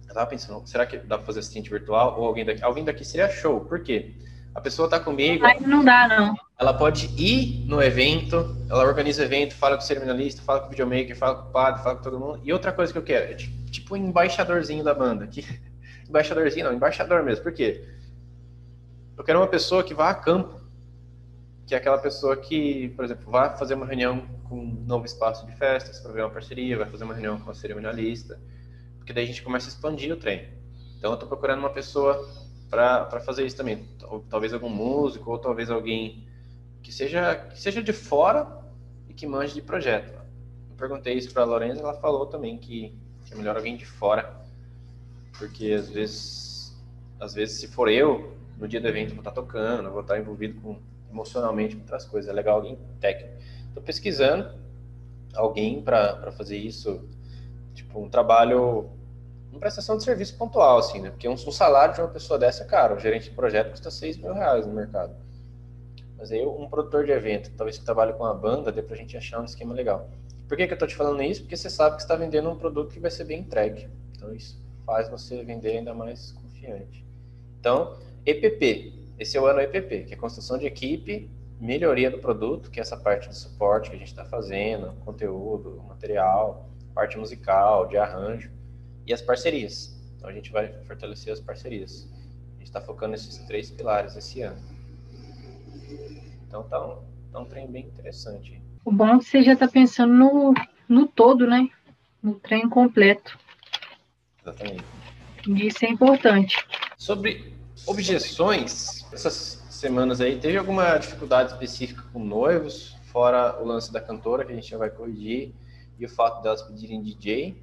Eu 0.08 0.14
tava 0.14 0.26
pensando, 0.26 0.66
será 0.66 0.84
que 0.84 0.98
dá 0.98 1.16
para 1.16 1.26
fazer 1.26 1.38
assistente 1.38 1.70
virtual 1.70 2.18
ou 2.18 2.26
alguém 2.26 2.44
daqui? 2.44 2.64
Alguém 2.64 2.84
daqui 2.84 3.04
seria 3.04 3.28
show. 3.28 3.60
Por 3.60 3.80
quê? 3.80 4.12
A 4.52 4.60
pessoa 4.60 4.86
está 4.86 4.98
comigo. 4.98 5.46
Aí 5.46 5.60
não 5.60 5.84
dá, 5.84 6.08
não. 6.08 6.34
Ela 6.60 6.74
pode 6.74 7.06
ir 7.16 7.64
no 7.66 7.82
evento, 7.82 8.54
ela 8.68 8.84
organiza 8.84 9.22
o 9.22 9.24
evento, 9.24 9.54
fala 9.54 9.78
com 9.78 9.82
o 9.82 9.86
cerimonialista, 9.86 10.42
fala 10.42 10.60
com 10.60 10.66
o 10.66 10.68
videomaker, 10.68 11.16
fala 11.16 11.36
com 11.36 11.48
o 11.48 11.52
padre, 11.52 11.82
fala 11.82 11.96
com 11.96 12.02
todo 12.02 12.20
mundo. 12.20 12.40
E 12.44 12.52
outra 12.52 12.70
coisa 12.70 12.92
que 12.92 12.98
eu 12.98 13.02
quero 13.02 13.32
é 13.32 13.34
tipo 13.34 13.94
um 13.94 13.96
embaixadorzinho 13.96 14.84
da 14.84 14.92
banda. 14.92 15.26
Que... 15.26 15.42
Embaixadorzinho, 16.06 16.66
não, 16.66 16.74
embaixador 16.74 17.22
mesmo. 17.22 17.44
Por 17.44 17.52
quê? 17.52 17.88
Eu 19.16 19.24
quero 19.24 19.38
uma 19.38 19.46
pessoa 19.46 19.82
que 19.82 19.94
vá 19.94 20.10
a 20.10 20.14
campo. 20.14 20.60
Que 21.66 21.74
é 21.74 21.78
aquela 21.78 21.96
pessoa 21.96 22.36
que, 22.36 22.88
por 22.90 23.06
exemplo, 23.06 23.30
vai 23.30 23.56
fazer 23.56 23.74
uma 23.74 23.86
reunião 23.86 24.26
com 24.46 24.58
um 24.58 24.84
novo 24.86 25.06
espaço 25.06 25.46
de 25.46 25.52
festas 25.52 26.00
para 26.00 26.12
ver 26.12 26.22
uma 26.22 26.30
parceria, 26.30 26.76
vai 26.76 26.90
fazer 26.90 27.04
uma 27.04 27.14
reunião 27.14 27.40
com 27.40 27.50
a 27.50 27.54
cerimonialista. 27.54 28.38
Porque 28.98 29.14
daí 29.14 29.24
a 29.24 29.26
gente 29.26 29.42
começa 29.42 29.66
a 29.66 29.70
expandir 29.70 30.12
o 30.12 30.16
trem. 30.16 30.46
Então 30.98 31.12
eu 31.12 31.14
estou 31.14 31.28
procurando 31.28 31.60
uma 31.60 31.70
pessoa 31.70 32.28
para 32.68 33.20
fazer 33.20 33.46
isso 33.46 33.56
também. 33.56 33.88
Talvez 34.28 34.52
algum 34.52 34.68
músico, 34.68 35.30
ou 35.30 35.38
talvez 35.38 35.70
alguém 35.70 36.28
que 36.82 36.92
seja, 36.92 37.34
que 37.34 37.60
seja 37.60 37.82
de 37.82 37.92
fora 37.92 38.46
e 39.08 39.14
que 39.14 39.26
manje 39.26 39.54
de 39.54 39.62
projeto. 39.62 40.12
Eu 40.70 40.76
perguntei 40.76 41.14
isso 41.14 41.32
para 41.32 41.42
a 41.42 41.46
Lorenza, 41.46 41.80
ela 41.80 41.94
falou 41.94 42.26
também 42.26 42.58
que, 42.58 42.94
que 43.24 43.32
é 43.32 43.36
melhor 43.36 43.56
alguém 43.56 43.76
de 43.76 43.86
fora, 43.86 44.34
porque 45.38 45.72
às 45.72 45.88
vezes, 45.88 46.76
às 47.18 47.34
vezes 47.34 47.60
se 47.60 47.68
for 47.68 47.88
eu, 47.88 48.36
no 48.58 48.68
dia 48.68 48.80
do 48.80 48.88
evento 48.88 49.10
vou 49.10 49.20
estar 49.20 49.32
tocando, 49.32 49.88
eu 49.88 49.92
vou 49.92 50.02
estar 50.02 50.18
envolvido 50.18 50.60
com, 50.60 50.78
emocionalmente 51.10 51.74
com 51.76 51.82
outras 51.82 52.04
coisas. 52.04 52.30
É 52.30 52.32
legal 52.32 52.56
alguém 52.56 52.78
técnico. 53.00 53.34
Estou 53.68 53.82
pesquisando 53.82 54.58
alguém 55.34 55.80
para 55.80 56.30
fazer 56.32 56.56
isso, 56.56 57.08
tipo 57.74 58.00
um 58.00 58.08
trabalho 58.08 58.90
uma 59.50 59.58
prestação 59.58 59.96
de 59.96 60.04
serviço 60.04 60.36
pontual, 60.36 60.78
assim, 60.78 61.00
né? 61.00 61.10
Porque 61.10 61.28
um, 61.28 61.32
um 61.32 61.52
salário 61.52 61.94
de 61.94 62.00
uma 62.00 62.08
pessoa 62.08 62.38
dessa 62.38 62.62
é 62.62 62.66
caro. 62.66 62.94
O 62.96 62.98
gerente 63.00 63.24
de 63.24 63.34
projeto 63.34 63.70
custa 63.70 63.90
6 63.90 64.16
mil 64.18 64.32
reais 64.32 64.66
no 64.66 64.72
mercado. 64.72 65.14
Mas 66.20 66.30
aí 66.30 66.44
um 66.46 66.68
produtor 66.68 67.06
de 67.06 67.12
evento, 67.12 67.50
talvez 67.56 67.78
que 67.78 67.84
trabalhe 67.84 68.12
com 68.12 68.26
a 68.26 68.34
banda, 68.34 68.70
dê 68.70 68.82
pra 68.82 68.94
gente 68.94 69.16
achar 69.16 69.40
um 69.40 69.44
esquema 69.46 69.72
legal. 69.72 70.10
Por 70.46 70.54
que, 70.54 70.66
que 70.66 70.74
eu 70.74 70.78
tô 70.78 70.86
te 70.86 70.94
falando 70.94 71.22
isso? 71.22 71.40
Porque 71.40 71.56
você 71.56 71.70
sabe 71.70 71.96
que 71.96 72.02
está 72.02 72.14
vendendo 72.14 72.50
um 72.50 72.56
produto 72.56 72.92
que 72.92 73.00
vai 73.00 73.10
ser 73.10 73.24
bem 73.24 73.40
entregue. 73.40 73.88
Então 74.14 74.34
isso 74.34 74.60
faz 74.84 75.08
você 75.08 75.42
vender 75.42 75.78
ainda 75.78 75.94
mais 75.94 76.32
confiante. 76.32 77.06
Então, 77.58 77.96
EPP. 78.26 78.92
Esse 79.18 79.36
é 79.36 79.40
o 79.40 79.46
ano 79.46 79.60
EPP, 79.60 80.04
que 80.04 80.14
é 80.14 80.16
construção 80.16 80.58
de 80.58 80.66
equipe, 80.66 81.30
melhoria 81.58 82.10
do 82.10 82.18
produto, 82.18 82.70
que 82.70 82.80
é 82.80 82.82
essa 82.82 82.96
parte 82.96 83.28
de 83.28 83.36
suporte 83.36 83.88
que 83.90 83.96
a 83.96 83.98
gente 83.98 84.08
está 84.08 84.24
fazendo, 84.24 84.92
conteúdo, 85.04 85.82
material, 85.88 86.68
parte 86.94 87.16
musical, 87.16 87.86
de 87.86 87.96
arranjo 87.96 88.50
e 89.06 89.12
as 89.12 89.22
parcerias. 89.22 89.94
Então 90.16 90.28
a 90.28 90.32
gente 90.32 90.50
vai 90.52 90.72
fortalecer 90.84 91.32
as 91.32 91.40
parcerias. 91.40 92.08
A 92.56 92.58
gente 92.58 92.68
está 92.68 92.80
focando 92.80 93.12
nesses 93.12 93.38
três 93.46 93.70
pilares 93.70 94.16
esse 94.16 94.42
ano. 94.42 94.79
Então 96.46 96.62
tá 96.64 96.84
um, 96.84 96.98
tá 97.32 97.40
um 97.40 97.44
trem 97.44 97.70
bem 97.70 97.86
interessante. 97.86 98.60
O 98.84 98.92
bom 98.92 99.08
é 99.08 99.18
que 99.18 99.24
você 99.24 99.42
já 99.42 99.52
está 99.52 99.68
pensando 99.68 100.12
no, 100.12 100.54
no 100.88 101.06
todo, 101.06 101.46
né? 101.46 101.68
No 102.22 102.34
trem 102.34 102.68
completo. 102.68 103.38
Exatamente. 104.42 104.84
Isso 105.46 105.84
é 105.84 105.88
importante. 105.88 106.56
Sobre 106.96 107.54
objeções, 107.86 109.06
essas 109.12 109.64
semanas 109.70 110.20
aí, 110.20 110.38
teve 110.38 110.58
alguma 110.58 110.98
dificuldade 110.98 111.52
específica 111.52 112.02
com 112.12 112.22
noivos, 112.22 112.96
fora 113.04 113.60
o 113.60 113.66
lance 113.66 113.92
da 113.92 114.00
cantora, 114.00 114.44
que 114.44 114.52
a 114.52 114.54
gente 114.54 114.68
já 114.68 114.76
vai 114.76 114.90
corrigir, 114.90 115.52
e 115.98 116.04
o 116.04 116.08
fato 116.08 116.42
delas 116.42 116.62
pedirem 116.62 117.02
DJ? 117.02 117.56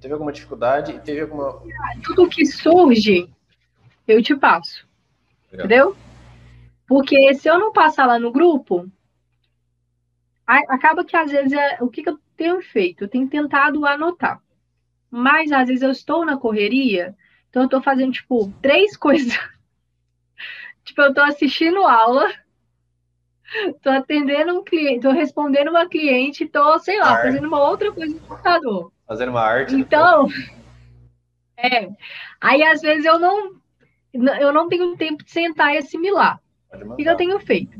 Teve 0.00 0.12
alguma 0.14 0.32
dificuldade? 0.32 0.98
Teve 1.00 1.20
alguma. 1.22 1.60
Tudo 2.04 2.28
que 2.28 2.46
surge, 2.46 3.28
eu 4.06 4.22
te 4.22 4.34
passo. 4.36 4.86
Legal. 5.50 5.66
Entendeu? 5.66 5.96
Porque 6.88 7.34
se 7.34 7.46
eu 7.46 7.58
não 7.58 7.70
passar 7.70 8.06
lá 8.06 8.18
no 8.18 8.32
grupo, 8.32 8.90
acaba 10.46 11.04
que 11.04 11.14
às 11.14 11.30
vezes 11.30 11.52
é, 11.52 11.76
o 11.82 11.88
que, 11.88 12.02
que 12.02 12.08
eu 12.08 12.18
tenho 12.34 12.62
feito? 12.62 13.04
Eu 13.04 13.08
tenho 13.08 13.28
tentado 13.28 13.84
anotar. 13.84 14.40
Mas 15.10 15.52
às 15.52 15.68
vezes 15.68 15.82
eu 15.82 15.90
estou 15.90 16.24
na 16.24 16.38
correria, 16.38 17.14
então 17.50 17.62
eu 17.62 17.66
estou 17.66 17.82
fazendo, 17.82 18.12
tipo, 18.12 18.50
três 18.62 18.96
coisas. 18.96 19.38
tipo, 20.82 21.02
eu 21.02 21.10
estou 21.10 21.24
assistindo 21.24 21.86
aula, 21.86 22.26
estou 23.66 23.92
atendendo 23.92 24.58
um 24.58 24.64
cliente, 24.64 24.96
estou 24.96 25.12
respondendo 25.12 25.68
uma 25.68 25.86
cliente, 25.86 26.44
estou, 26.44 26.78
sei 26.78 26.98
lá, 26.98 27.20
fazendo 27.20 27.46
uma 27.46 27.68
outra 27.68 27.92
coisa 27.92 28.14
no 28.14 28.20
computador. 28.20 28.90
Fazendo 29.06 29.28
uma 29.28 29.42
arte. 29.42 29.74
Então, 29.74 30.26
é. 31.54 31.90
Aí 32.40 32.62
às 32.62 32.80
vezes 32.80 33.04
eu 33.04 33.18
não, 33.18 33.56
eu 34.40 34.52
não 34.54 34.68
tenho 34.68 34.96
tempo 34.96 35.22
de 35.22 35.30
sentar 35.30 35.74
e 35.74 35.78
assimilar. 35.78 36.40
O 36.72 36.96
que 36.96 37.04
eu 37.04 37.16
tenho 37.16 37.38
feito? 37.40 37.78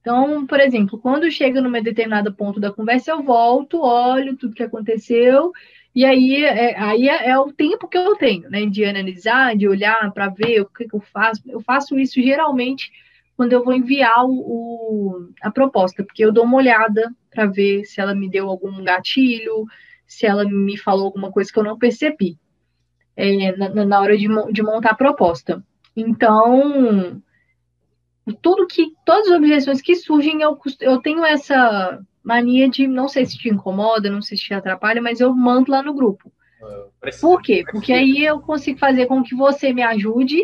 Então, 0.00 0.46
por 0.46 0.60
exemplo, 0.60 0.98
quando 0.98 1.30
chega 1.30 1.60
num 1.60 1.72
determinado 1.82 2.34
ponto 2.34 2.60
da 2.60 2.72
conversa, 2.72 3.12
eu 3.12 3.22
volto, 3.22 3.80
olho 3.80 4.36
tudo 4.36 4.54
que 4.54 4.62
aconteceu, 4.62 5.50
e 5.94 6.04
aí 6.04 6.44
é, 6.44 6.78
aí 6.78 7.08
é, 7.08 7.30
é 7.30 7.38
o 7.38 7.52
tempo 7.52 7.88
que 7.88 7.96
eu 7.96 8.16
tenho, 8.16 8.50
né? 8.50 8.66
De 8.66 8.84
analisar, 8.84 9.56
de 9.56 9.68
olhar 9.68 10.12
para 10.12 10.28
ver 10.28 10.60
o 10.60 10.66
que, 10.66 10.86
que, 10.86 10.94
eu 10.94 11.00
faço. 11.00 11.42
Eu 11.46 11.60
faço 11.60 11.98
isso 11.98 12.20
geralmente 12.20 12.90
quando 13.36 13.52
eu 13.52 13.64
vou 13.64 13.72
enviar 13.72 14.24
o, 14.24 14.30
o 14.30 15.28
a 15.40 15.50
proposta, 15.50 16.04
porque 16.04 16.24
eu 16.24 16.32
dou 16.32 16.44
uma 16.44 16.56
olhada 16.56 17.10
para 17.30 17.46
ver 17.46 17.84
se 17.84 18.00
ela 18.00 18.14
me 18.14 18.28
deu 18.28 18.48
algum 18.48 18.82
gatilho, 18.84 19.64
se 20.06 20.26
ela 20.26 20.44
me 20.44 20.76
falou 20.76 21.06
alguma 21.06 21.32
coisa 21.32 21.52
que 21.52 21.58
eu 21.58 21.64
não 21.64 21.78
percebi 21.78 22.38
é, 23.16 23.56
na, 23.56 23.84
na, 23.84 24.00
hora 24.00 24.16
de, 24.16 24.28
de 24.52 24.62
montar 24.62 24.90
a 24.90 24.96
proposta. 24.96 25.64
Então, 25.96 27.22
tudo 28.32 28.66
que, 28.66 28.92
todas 29.04 29.28
as 29.28 29.36
objeções 29.36 29.82
que 29.82 29.94
surgem, 29.96 30.40
eu, 30.40 30.58
eu 30.80 31.00
tenho 31.00 31.24
essa 31.24 32.00
mania 32.22 32.68
de, 32.68 32.86
não 32.86 33.06
sei 33.06 33.26
se 33.26 33.36
te 33.36 33.50
incomoda, 33.50 34.10
não 34.10 34.22
sei 34.22 34.38
se 34.38 34.44
te 34.44 34.54
atrapalha, 34.54 35.02
mas 35.02 35.20
eu 35.20 35.34
mando 35.34 35.70
lá 35.70 35.82
no 35.82 35.92
grupo. 35.92 36.32
Por 37.20 37.42
quê? 37.42 37.64
Porque 37.70 37.92
aí 37.92 38.24
eu 38.24 38.40
consigo 38.40 38.78
fazer 38.78 39.06
com 39.06 39.22
que 39.22 39.34
você 39.34 39.72
me 39.72 39.82
ajude. 39.82 40.42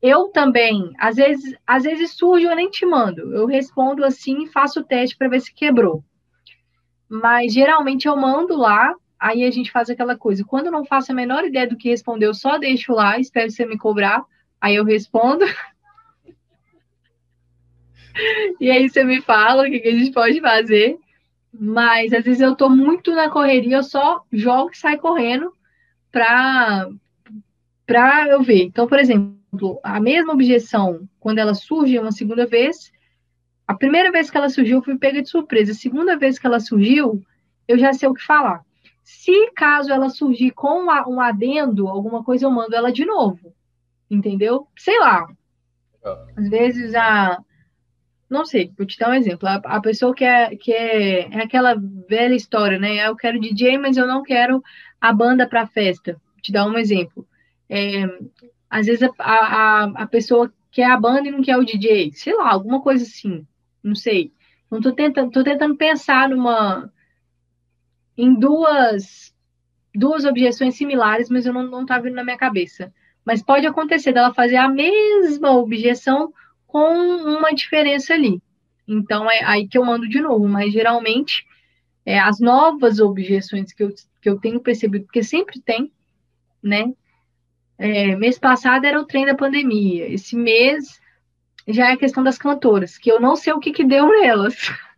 Eu 0.00 0.28
também, 0.28 0.92
às 0.98 1.14
vezes, 1.14 1.54
às 1.64 1.84
vezes 1.84 2.14
surge, 2.14 2.44
eu 2.44 2.56
nem 2.56 2.68
te 2.68 2.84
mando. 2.84 3.32
Eu 3.32 3.46
respondo 3.46 4.04
assim 4.04 4.42
e 4.42 4.48
faço 4.48 4.80
o 4.80 4.84
teste 4.84 5.16
para 5.16 5.28
ver 5.28 5.40
se 5.40 5.54
quebrou. 5.54 6.02
Mas 7.08 7.52
geralmente 7.52 8.08
eu 8.08 8.16
mando 8.16 8.56
lá, 8.56 8.92
aí 9.20 9.44
a 9.44 9.50
gente 9.50 9.70
faz 9.70 9.88
aquela 9.88 10.16
coisa. 10.16 10.44
Quando 10.44 10.66
eu 10.66 10.72
não 10.72 10.84
faço 10.84 11.12
a 11.12 11.14
menor 11.14 11.44
ideia 11.44 11.68
do 11.68 11.76
que 11.76 11.88
responder, 11.88 12.26
eu 12.26 12.34
só 12.34 12.58
deixo 12.58 12.92
lá, 12.92 13.16
espero 13.18 13.48
você 13.48 13.64
me 13.64 13.78
cobrar, 13.78 14.24
aí 14.60 14.74
eu 14.74 14.84
respondo. 14.84 15.44
e 18.60 18.70
aí 18.70 18.88
você 18.88 19.04
me 19.04 19.20
fala 19.22 19.62
o 19.62 19.70
que, 19.70 19.80
que 19.80 19.88
a 19.88 19.94
gente 19.94 20.12
pode 20.12 20.40
fazer. 20.40 20.98
Mas 21.52 22.12
às 22.12 22.24
vezes 22.24 22.40
eu 22.40 22.56
tô 22.56 22.68
muito 22.70 23.14
na 23.14 23.28
correria, 23.28 23.76
eu 23.76 23.82
só 23.82 24.22
jogo 24.32 24.70
e 24.72 24.76
saio 24.76 24.98
correndo 24.98 25.52
para 26.10 26.88
para 27.86 28.28
eu 28.28 28.42
ver. 28.42 28.62
Então, 28.62 28.86
por 28.86 28.98
exemplo, 28.98 29.78
a 29.82 30.00
mesma 30.00 30.32
objeção, 30.32 31.06
quando 31.20 31.38
ela 31.38 31.52
surge 31.52 31.98
uma 31.98 32.12
segunda 32.12 32.46
vez, 32.46 32.90
a 33.66 33.74
primeira 33.74 34.10
vez 34.10 34.30
que 34.30 34.36
ela 34.36 34.48
surgiu, 34.48 34.78
eu 34.78 34.82
fui 34.82 34.96
pega 34.96 35.20
de 35.20 35.28
surpresa. 35.28 35.72
A 35.72 35.74
segunda 35.74 36.16
vez 36.16 36.38
que 36.38 36.46
ela 36.46 36.60
surgiu, 36.60 37.22
eu 37.68 37.78
já 37.78 37.92
sei 37.92 38.08
o 38.08 38.14
que 38.14 38.24
falar. 38.24 38.64
Se 39.02 39.50
caso 39.52 39.92
ela 39.92 40.08
surgir 40.08 40.52
com 40.52 40.84
um 40.84 41.20
adendo, 41.20 41.88
alguma 41.88 42.22
coisa, 42.22 42.46
eu 42.46 42.50
mando 42.50 42.74
ela 42.74 42.92
de 42.92 43.04
novo. 43.04 43.52
Entendeu? 44.10 44.68
Sei 44.76 44.98
lá. 44.98 45.26
Às 46.36 46.48
vezes 46.48 46.94
a. 46.94 47.38
Não 48.32 48.46
sei, 48.46 48.72
vou 48.78 48.86
te 48.86 48.98
dar 48.98 49.10
um 49.10 49.14
exemplo. 49.14 49.46
A, 49.46 49.56
a 49.56 49.80
pessoa 49.82 50.14
que, 50.14 50.24
é, 50.24 50.56
que 50.56 50.72
é, 50.72 51.28
é 51.30 51.42
aquela 51.42 51.74
velha 52.08 52.34
história, 52.34 52.78
né? 52.78 53.06
Eu 53.06 53.14
quero 53.14 53.38
DJ, 53.38 53.76
mas 53.76 53.98
eu 53.98 54.06
não 54.06 54.22
quero 54.22 54.64
a 54.98 55.12
banda 55.12 55.46
para 55.46 55.66
festa. 55.66 56.14
Vou 56.14 56.40
te 56.40 56.50
dar 56.50 56.66
um 56.66 56.78
exemplo. 56.78 57.28
É, 57.68 58.04
às 58.70 58.86
vezes 58.86 59.02
a, 59.02 59.12
a, 59.18 59.84
a 59.84 60.06
pessoa 60.06 60.50
quer 60.70 60.90
a 60.90 60.98
banda 60.98 61.28
e 61.28 61.30
não 61.30 61.42
quer 61.42 61.58
o 61.58 61.64
DJ, 61.64 62.12
sei 62.14 62.34
lá, 62.34 62.50
alguma 62.50 62.80
coisa 62.80 63.04
assim, 63.04 63.46
não 63.84 63.94
sei. 63.94 64.32
Não 64.70 64.80
tô 64.80 64.92
tentando, 64.92 65.30
tô 65.30 65.44
tentando 65.44 65.76
pensar 65.76 66.30
numa 66.30 66.90
em 68.16 68.32
duas 68.34 69.34
duas 69.94 70.24
objeções 70.24 70.74
similares, 70.74 71.28
mas 71.28 71.44
eu 71.44 71.52
não, 71.52 71.64
não 71.64 71.84
tá 71.84 71.98
vindo 71.98 72.14
na 72.14 72.24
minha 72.24 72.38
cabeça. 72.38 72.94
Mas 73.26 73.42
pode 73.42 73.66
acontecer 73.66 74.14
dela 74.14 74.32
fazer 74.32 74.56
a 74.56 74.70
mesma 74.70 75.50
objeção 75.50 76.32
com 76.72 76.88
uma 77.36 77.52
diferença 77.52 78.14
ali. 78.14 78.40
Então 78.88 79.30
é 79.30 79.44
aí 79.44 79.68
que 79.68 79.76
eu 79.76 79.84
mando 79.84 80.08
de 80.08 80.20
novo, 80.20 80.48
mas 80.48 80.72
geralmente 80.72 81.46
é, 82.04 82.18
as 82.18 82.40
novas 82.40 82.98
objeções 82.98 83.74
que 83.74 83.82
eu, 83.82 83.94
que 84.22 84.28
eu 84.28 84.40
tenho 84.40 84.58
percebido, 84.58 85.04
porque 85.04 85.22
sempre 85.22 85.60
tem, 85.60 85.92
né? 86.62 86.92
É, 87.76 88.16
mês 88.16 88.38
passado 88.38 88.86
era 88.86 88.98
o 88.98 89.04
trem 89.04 89.26
da 89.26 89.34
pandemia, 89.34 90.08
esse 90.08 90.34
mês 90.34 90.98
já 91.68 91.90
é 91.90 91.92
a 91.92 91.96
questão 91.96 92.24
das 92.24 92.38
cantoras, 92.38 92.96
que 92.96 93.10
eu 93.10 93.20
não 93.20 93.36
sei 93.36 93.52
o 93.52 93.60
que, 93.60 93.70
que 93.70 93.84
deu 93.84 94.08
nelas. 94.08 94.56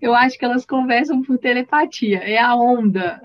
Eu 0.00 0.14
acho 0.14 0.38
que 0.38 0.44
elas 0.44 0.64
conversam 0.64 1.20
por 1.20 1.36
telepatia, 1.36 2.18
é 2.18 2.38
a 2.38 2.54
onda. 2.54 3.20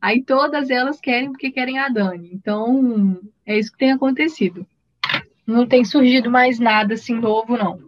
Aí 0.00 0.22
todas 0.22 0.70
elas 0.70 1.00
querem 1.00 1.32
porque 1.32 1.50
querem 1.50 1.80
a 1.80 1.88
Dani. 1.88 2.30
Então, 2.32 3.20
é 3.44 3.58
isso 3.58 3.72
que 3.72 3.78
tem 3.78 3.90
acontecido. 3.90 4.64
Não 5.46 5.66
tem 5.66 5.84
surgido 5.84 6.30
mais 6.30 6.58
nada 6.58 6.94
assim 6.94 7.14
novo, 7.14 7.56
não. 7.56 7.78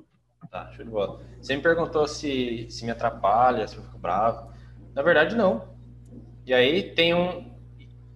Tá, 0.51 0.71
show 0.73 0.85
de 0.85 0.91
bola. 0.91 1.21
Você 1.41 1.57
me 1.57 1.63
perguntou 1.63 2.07
se, 2.07 2.67
se 2.71 2.85
me 2.85 2.91
atrapalha, 2.91 3.67
se 3.67 3.77
eu 3.77 3.83
fico 3.83 3.99
bravo. 3.99 4.51
Na 4.95 5.03
verdade, 5.03 5.35
não. 5.37 5.77
E 6.47 6.55
aí 6.55 6.95
tem 6.95 7.15
um, 7.15 7.53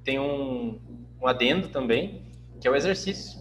tem 0.05 0.19
um, 0.19 0.81
um 1.21 1.27
adendo 1.27 1.69
também, 1.69 2.25
que 2.61 2.67
é 2.67 2.71
o 2.71 2.77
exercício. 2.77 3.41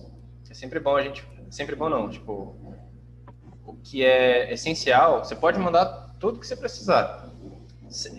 É 0.49 0.53
sempre 0.53 0.79
bom 0.79 0.95
a 0.95 1.03
gente. 1.03 1.25
Sempre 1.49 1.75
bom 1.75 1.89
não, 1.89 2.09
tipo. 2.09 2.55
O 3.65 3.75
que 3.75 4.03
é 4.03 4.51
essencial, 4.51 5.23
você 5.23 5.35
pode 5.35 5.57
mandar 5.59 6.15
tudo 6.19 6.39
que 6.39 6.47
você 6.47 6.55
precisar. 6.55 7.29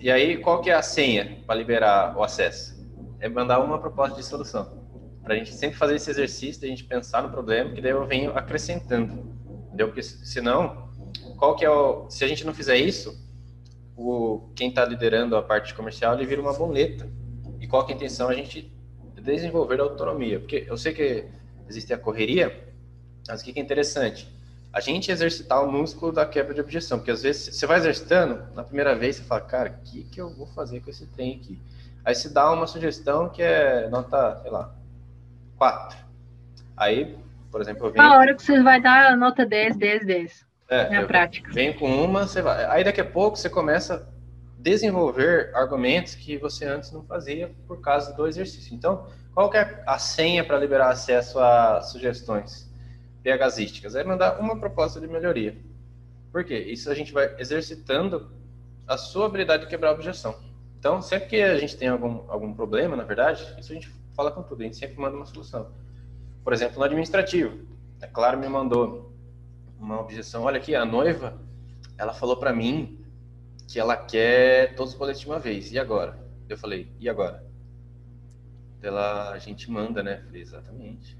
E 0.00 0.10
aí, 0.10 0.38
qual 0.38 0.60
que 0.60 0.70
é 0.70 0.74
a 0.74 0.82
senha 0.82 1.42
para 1.46 1.54
liberar 1.54 2.16
o 2.16 2.22
acesso? 2.22 2.80
É 3.20 3.28
mandar 3.28 3.60
uma 3.60 3.78
proposta 3.78 4.16
de 4.16 4.24
solução. 4.24 4.81
Para 5.22 5.34
a 5.34 5.36
gente 5.36 5.54
sempre 5.54 5.76
fazer 5.76 5.96
esse 5.96 6.10
exercício, 6.10 6.64
a 6.64 6.68
gente 6.68 6.84
pensar 6.84 7.22
no 7.22 7.30
problema, 7.30 7.70
que 7.72 7.80
daí 7.80 7.92
eu 7.92 8.04
venho 8.06 8.36
acrescentando. 8.36 9.32
Entendeu? 9.68 9.88
Porque 9.88 10.02
senão, 10.02 10.88
qual 11.36 11.54
que 11.56 11.64
é 11.64 11.70
o. 11.70 12.10
Se 12.10 12.24
a 12.24 12.28
gente 12.28 12.44
não 12.44 12.52
fizer 12.52 12.76
isso, 12.76 13.16
o, 13.96 14.50
quem 14.54 14.68
está 14.68 14.84
liderando 14.84 15.36
a 15.36 15.42
parte 15.42 15.74
comercial 15.74 16.14
ele 16.14 16.26
vira 16.26 16.40
uma 16.40 16.52
boleta. 16.52 17.08
E 17.60 17.66
qual 17.66 17.86
que 17.86 17.92
é 17.92 17.94
a 17.94 17.96
intenção? 17.96 18.28
A 18.28 18.34
gente 18.34 18.72
desenvolver 19.14 19.80
a 19.80 19.84
autonomia. 19.84 20.40
Porque 20.40 20.66
eu 20.68 20.76
sei 20.76 20.92
que 20.92 21.24
existe 21.68 21.92
a 21.92 21.98
correria, 21.98 22.68
mas 23.28 23.40
o 23.40 23.44
que 23.44 23.58
é 23.58 23.62
interessante? 23.62 24.28
A 24.72 24.80
gente 24.80 25.12
exercitar 25.12 25.64
o 25.64 25.70
músculo 25.70 26.12
da 26.12 26.26
quebra 26.26 26.54
de 26.54 26.60
objeção. 26.60 26.98
Porque 26.98 27.10
às 27.10 27.22
vezes 27.22 27.54
você 27.54 27.66
vai 27.66 27.78
exercitando, 27.78 28.42
na 28.54 28.64
primeira 28.64 28.96
vez 28.96 29.16
você 29.16 29.22
fala, 29.22 29.40
cara, 29.42 29.80
o 29.80 29.90
que, 29.90 30.04
que 30.04 30.20
eu 30.20 30.34
vou 30.34 30.46
fazer 30.46 30.80
com 30.80 30.90
esse 30.90 31.06
trem 31.06 31.36
aqui? 31.36 31.60
Aí 32.04 32.14
se 32.14 32.30
dá 32.30 32.50
uma 32.50 32.66
sugestão 32.66 33.28
que 33.28 33.42
é 33.42 33.88
nota, 33.88 34.40
sei 34.42 34.50
lá, 34.50 34.74
4. 35.62 35.96
Aí, 36.76 37.16
por 37.48 37.60
exemplo, 37.60 37.86
eu 37.86 37.92
venho... 37.92 38.04
A 38.04 38.18
hora 38.18 38.34
que 38.34 38.42
você 38.42 38.60
vai 38.60 38.80
dar 38.80 39.16
nota 39.16 39.46
10, 39.46 39.76
10, 39.76 40.06
10. 40.06 40.46
É, 40.68 40.94
é 40.94 40.96
a 40.96 41.06
prática. 41.06 41.52
Venho 41.52 41.78
com 41.78 42.04
uma, 42.04 42.26
você 42.26 42.42
vai... 42.42 42.64
Aí 42.64 42.82
daqui 42.82 43.00
a 43.00 43.04
pouco 43.04 43.36
você 43.36 43.48
começa 43.48 44.08
desenvolver 44.58 45.52
argumentos 45.54 46.16
que 46.16 46.36
você 46.36 46.64
antes 46.64 46.90
não 46.90 47.04
fazia 47.04 47.54
por 47.68 47.80
causa 47.80 48.12
do 48.12 48.26
exercício. 48.26 48.74
Então, 48.74 49.06
qual 49.32 49.48
que 49.48 49.56
é 49.56 49.84
a 49.86 49.98
senha 50.00 50.42
para 50.42 50.58
liberar 50.58 50.90
acesso 50.90 51.38
a 51.38 51.80
sugestões 51.80 52.68
PHísticas? 53.22 53.94
É 53.94 54.02
mandar 54.02 54.40
uma 54.40 54.58
proposta 54.58 55.00
de 55.00 55.06
melhoria. 55.06 55.56
Por 56.32 56.42
quê? 56.42 56.58
Isso 56.58 56.90
a 56.90 56.94
gente 56.94 57.12
vai 57.12 57.36
exercitando 57.38 58.32
a 58.88 58.96
sua 58.96 59.26
habilidade 59.26 59.62
de 59.62 59.68
quebrar 59.68 59.92
objeção. 59.92 60.34
Então, 60.76 61.00
sempre 61.00 61.28
que 61.28 61.40
a 61.40 61.56
gente 61.56 61.76
tem 61.76 61.86
algum, 61.86 62.28
algum 62.28 62.52
problema, 62.52 62.96
na 62.96 63.04
verdade, 63.04 63.42
isso 63.60 63.70
a 63.70 63.74
gente 63.76 64.01
fala 64.14 64.30
com 64.30 64.42
tudo, 64.42 64.62
a 64.62 64.64
gente 64.64 64.76
sempre 64.76 64.98
manda 64.98 65.16
uma 65.16 65.26
solução. 65.26 65.68
Por 66.44 66.52
exemplo, 66.52 66.78
no 66.78 66.84
administrativo, 66.84 67.58
é 68.00 68.06
claro, 68.06 68.38
me 68.38 68.48
mandou 68.48 69.12
uma 69.78 70.00
objeção. 70.00 70.44
Olha 70.44 70.58
aqui, 70.58 70.74
a 70.74 70.84
noiva, 70.84 71.38
ela 71.98 72.12
falou 72.12 72.36
para 72.36 72.52
mim 72.52 72.98
que 73.68 73.78
ela 73.78 73.96
quer 73.96 74.74
todos 74.74 74.92
os 74.92 74.98
boletos 74.98 75.20
de 75.20 75.26
uma 75.26 75.38
vez. 75.38 75.72
E 75.72 75.78
agora? 75.78 76.18
Eu 76.48 76.58
falei, 76.58 76.90
e 76.98 77.08
agora? 77.08 77.44
Ela, 78.82 79.30
a 79.30 79.38
gente 79.38 79.70
manda, 79.70 80.02
né? 80.02 80.22
falei, 80.26 80.42
exatamente. 80.42 81.16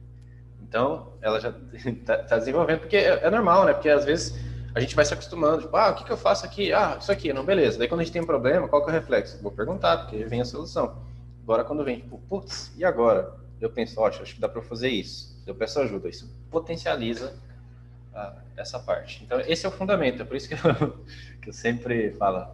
Então, 0.61 1.13
ela 1.21 1.41
já 1.41 1.55
está 1.73 2.19
tá 2.25 2.39
desenvolvendo, 2.39 2.81
porque 2.81 2.97
é, 2.97 3.25
é, 3.25 3.31
normal, 3.31 3.65
né? 3.65 3.73
Porque 3.73 3.89
às 3.89 4.05
vezes 4.05 4.35
a 4.75 4.81
gente 4.81 4.95
vai 4.95 5.05
se 5.05 5.13
acostumando, 5.13 5.63
tipo, 5.63 5.77
ah, 5.77 5.91
o 5.91 5.95
que, 5.95 6.05
que 6.05 6.13
eu 6.13 6.17
faço 6.17 6.45
aqui? 6.45 6.73
Ah, 6.73 6.97
isso 7.01 7.13
aqui, 7.13 7.33
não, 7.33 7.45
beleza. 7.45 7.79
Daí 7.79 7.89
quando 7.89 8.01
a 8.01 8.05
gente 8.05 8.13
tem 8.13 8.23
um 8.23 8.27
problema, 8.27 8.69
qual 8.69 8.83
que 8.83 8.91
é 8.91 8.93
o 8.93 8.95
reflexo? 8.95 9.41
Vou 9.43 9.53
perguntar, 9.53 9.99
porque 9.99 10.25
vem 10.25 10.41
a 10.41 10.45
solução. 10.45 10.97
Agora, 11.43 11.65
quando 11.65 11.85
vem, 11.85 12.01
tipo, 12.01 12.19
putz, 12.29 12.73
e 12.77 12.85
agora? 12.85 13.35
Eu 13.61 13.71
penso, 13.71 14.01
ó, 14.01 14.09
acho 14.09 14.35
que 14.35 14.41
dá 14.41 14.49
para 14.49 14.63
fazer 14.63 14.89
isso. 14.89 15.41
Eu 15.47 15.55
peço 15.55 15.81
ajuda. 15.81 16.09
Isso 16.09 16.29
potencializa 16.51 17.35
ah, 18.15 18.37
essa 18.57 18.79
parte. 18.79 19.23
Então, 19.25 19.41
esse 19.41 19.67
é 19.67 19.69
o 19.69 19.73
fundamento. 19.73 20.23
É 20.23 20.25
por 20.25 20.37
isso 20.37 20.49
que 20.49 20.55
eu, 20.55 20.59
que 21.43 21.49
eu 21.49 21.53
sempre 21.53 22.13
falo, 22.13 22.49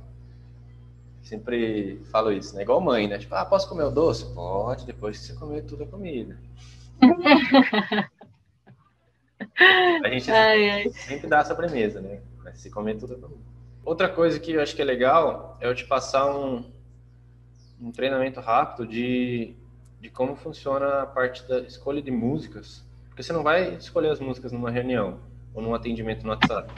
sempre 1.22 2.00
falo 2.10 2.32
isso, 2.32 2.54
né? 2.54 2.62
Igual 2.62 2.80
mãe, 2.80 3.06
né? 3.08 3.18
Tipo, 3.18 3.34
ah, 3.34 3.44
posso 3.44 3.68
comer 3.68 3.84
o 3.84 3.90
doce? 3.90 4.24
Pode, 4.34 4.86
depois 4.86 5.18
que 5.18 5.24
você 5.26 5.34
comer 5.34 5.62
tudo 5.62 5.84
a 5.84 5.86
comida. 5.86 6.38
a 10.04 10.08
gente 10.08 10.30
ai, 10.30 10.70
ai. 10.70 10.88
sempre 10.90 11.26
dá 11.28 11.40
essa 11.40 11.54
premissa, 11.54 12.00
né? 12.00 12.20
Se 12.54 12.70
comer 12.70 12.96
tudo 12.96 13.14
a 13.14 13.18
comida. 13.18 13.42
Outra 13.84 14.08
coisa 14.08 14.38
que 14.38 14.52
eu 14.52 14.62
acho 14.62 14.74
que 14.76 14.82
é 14.82 14.84
legal 14.84 15.56
é 15.60 15.66
eu 15.66 15.74
te 15.74 15.86
passar 15.86 16.26
um, 16.34 16.64
um 17.80 17.92
treinamento 17.92 18.40
rápido 18.40 18.86
de, 18.86 19.54
de 20.00 20.10
como 20.10 20.36
funciona 20.36 21.02
a 21.02 21.06
parte 21.06 21.46
da 21.48 21.60
escolha 21.60 22.02
de 22.02 22.10
músicas. 22.10 22.84
Porque 23.08 23.22
você 23.22 23.32
não 23.32 23.42
vai 23.42 23.74
escolher 23.74 24.10
as 24.10 24.20
músicas 24.20 24.52
numa 24.52 24.70
reunião 24.70 25.20
ou 25.54 25.62
num 25.62 25.74
atendimento 25.74 26.24
no 26.24 26.30
WhatsApp. 26.30 26.72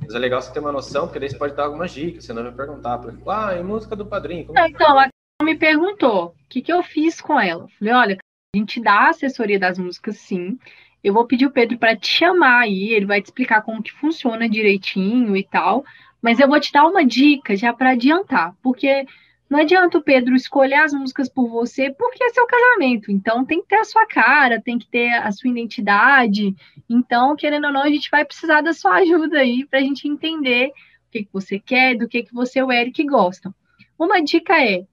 Mas 0.00 0.14
é 0.14 0.18
legal 0.18 0.40
você 0.40 0.52
ter 0.52 0.60
uma 0.60 0.72
noção, 0.72 1.06
porque 1.06 1.18
daí 1.18 1.28
você 1.28 1.38
pode 1.38 1.54
dar 1.54 1.64
algumas 1.64 1.92
dicas, 1.92 2.24
você 2.24 2.32
não 2.32 2.42
vai 2.42 2.52
perguntar, 2.52 2.98
por 2.98 3.10
exemplo, 3.10 3.30
ah, 3.30 3.56
e 3.56 3.62
música 3.62 3.94
do 3.94 4.06
padrinho? 4.06 4.46
Como... 4.46 4.58
Então, 4.58 4.88
ela 4.88 5.08
me 5.42 5.56
perguntou 5.56 6.26
o 6.26 6.34
que, 6.48 6.62
que 6.62 6.72
eu 6.72 6.82
fiz 6.82 7.20
com 7.20 7.38
ela. 7.38 7.68
Falei, 7.78 7.94
olha, 7.94 8.18
a 8.54 8.58
gente 8.58 8.80
dá 8.80 8.92
a 8.92 9.10
assessoria 9.10 9.58
das 9.58 9.78
músicas, 9.78 10.16
sim. 10.18 10.58
Eu 11.02 11.12
vou 11.12 11.26
pedir 11.26 11.46
o 11.46 11.50
Pedro 11.50 11.78
para 11.78 11.96
te 11.96 12.08
chamar 12.08 12.62
aí, 12.62 12.90
ele 12.90 13.06
vai 13.06 13.20
te 13.20 13.26
explicar 13.26 13.62
como 13.62 13.82
que 13.82 13.92
funciona 13.92 14.48
direitinho 14.48 15.36
e 15.36 15.44
tal. 15.44 15.84
Mas 16.20 16.40
eu 16.40 16.48
vou 16.48 16.58
te 16.58 16.72
dar 16.72 16.86
uma 16.86 17.04
dica 17.04 17.54
já 17.54 17.72
para 17.72 17.90
adiantar, 17.90 18.54
porque 18.62 19.06
não 19.48 19.60
adianta 19.60 19.98
o 19.98 20.02
Pedro 20.02 20.34
escolher 20.34 20.74
as 20.74 20.92
músicas 20.92 21.28
por 21.28 21.48
você, 21.48 21.92
porque 21.92 22.22
é 22.24 22.30
seu 22.30 22.46
casamento. 22.46 23.12
Então 23.12 23.44
tem 23.44 23.60
que 23.62 23.68
ter 23.68 23.76
a 23.76 23.84
sua 23.84 24.04
cara, 24.06 24.60
tem 24.60 24.78
que 24.78 24.88
ter 24.88 25.12
a 25.12 25.30
sua 25.30 25.50
identidade. 25.50 26.54
Então, 26.88 27.36
querendo 27.36 27.66
ou 27.66 27.72
não, 27.72 27.82
a 27.82 27.88
gente 27.88 28.10
vai 28.10 28.24
precisar 28.24 28.60
da 28.60 28.72
sua 28.72 28.96
ajuda 28.98 29.38
aí 29.38 29.64
para 29.64 29.78
a 29.78 29.82
gente 29.82 30.08
entender 30.08 30.68
o 30.68 31.10
que, 31.12 31.24
que 31.24 31.32
você 31.32 31.58
quer, 31.60 31.96
do 31.96 32.08
que, 32.08 32.24
que 32.24 32.34
você 32.34 32.58
e 32.58 32.62
o 32.62 32.72
Eric 32.72 33.04
gostam. 33.04 33.54
Uma 33.96 34.20
dica 34.20 34.60
é: 34.60 34.84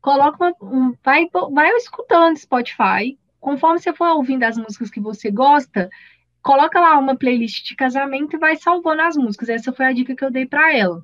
coloca 0.00 0.54
um, 0.62 0.94
vai, 1.04 1.28
vai 1.50 1.70
escutando 1.76 2.36
Spotify. 2.36 3.18
Conforme 3.40 3.78
você 3.78 3.92
for 3.92 4.08
ouvindo 4.08 4.44
as 4.44 4.56
músicas 4.56 4.90
que 4.90 5.00
você 5.00 5.30
gosta, 5.30 5.90
coloca 6.42 6.80
lá 6.80 6.96
uma 6.98 7.16
playlist 7.16 7.64
de 7.64 7.74
casamento 7.74 8.36
e 8.36 8.38
vai 8.38 8.56
salvando 8.56 9.02
as 9.02 9.16
músicas. 9.16 9.48
Essa 9.48 9.72
foi 9.72 9.86
a 9.86 9.92
dica 9.92 10.14
que 10.14 10.24
eu 10.24 10.30
dei 10.30 10.46
para 10.46 10.74
ela. 10.74 11.02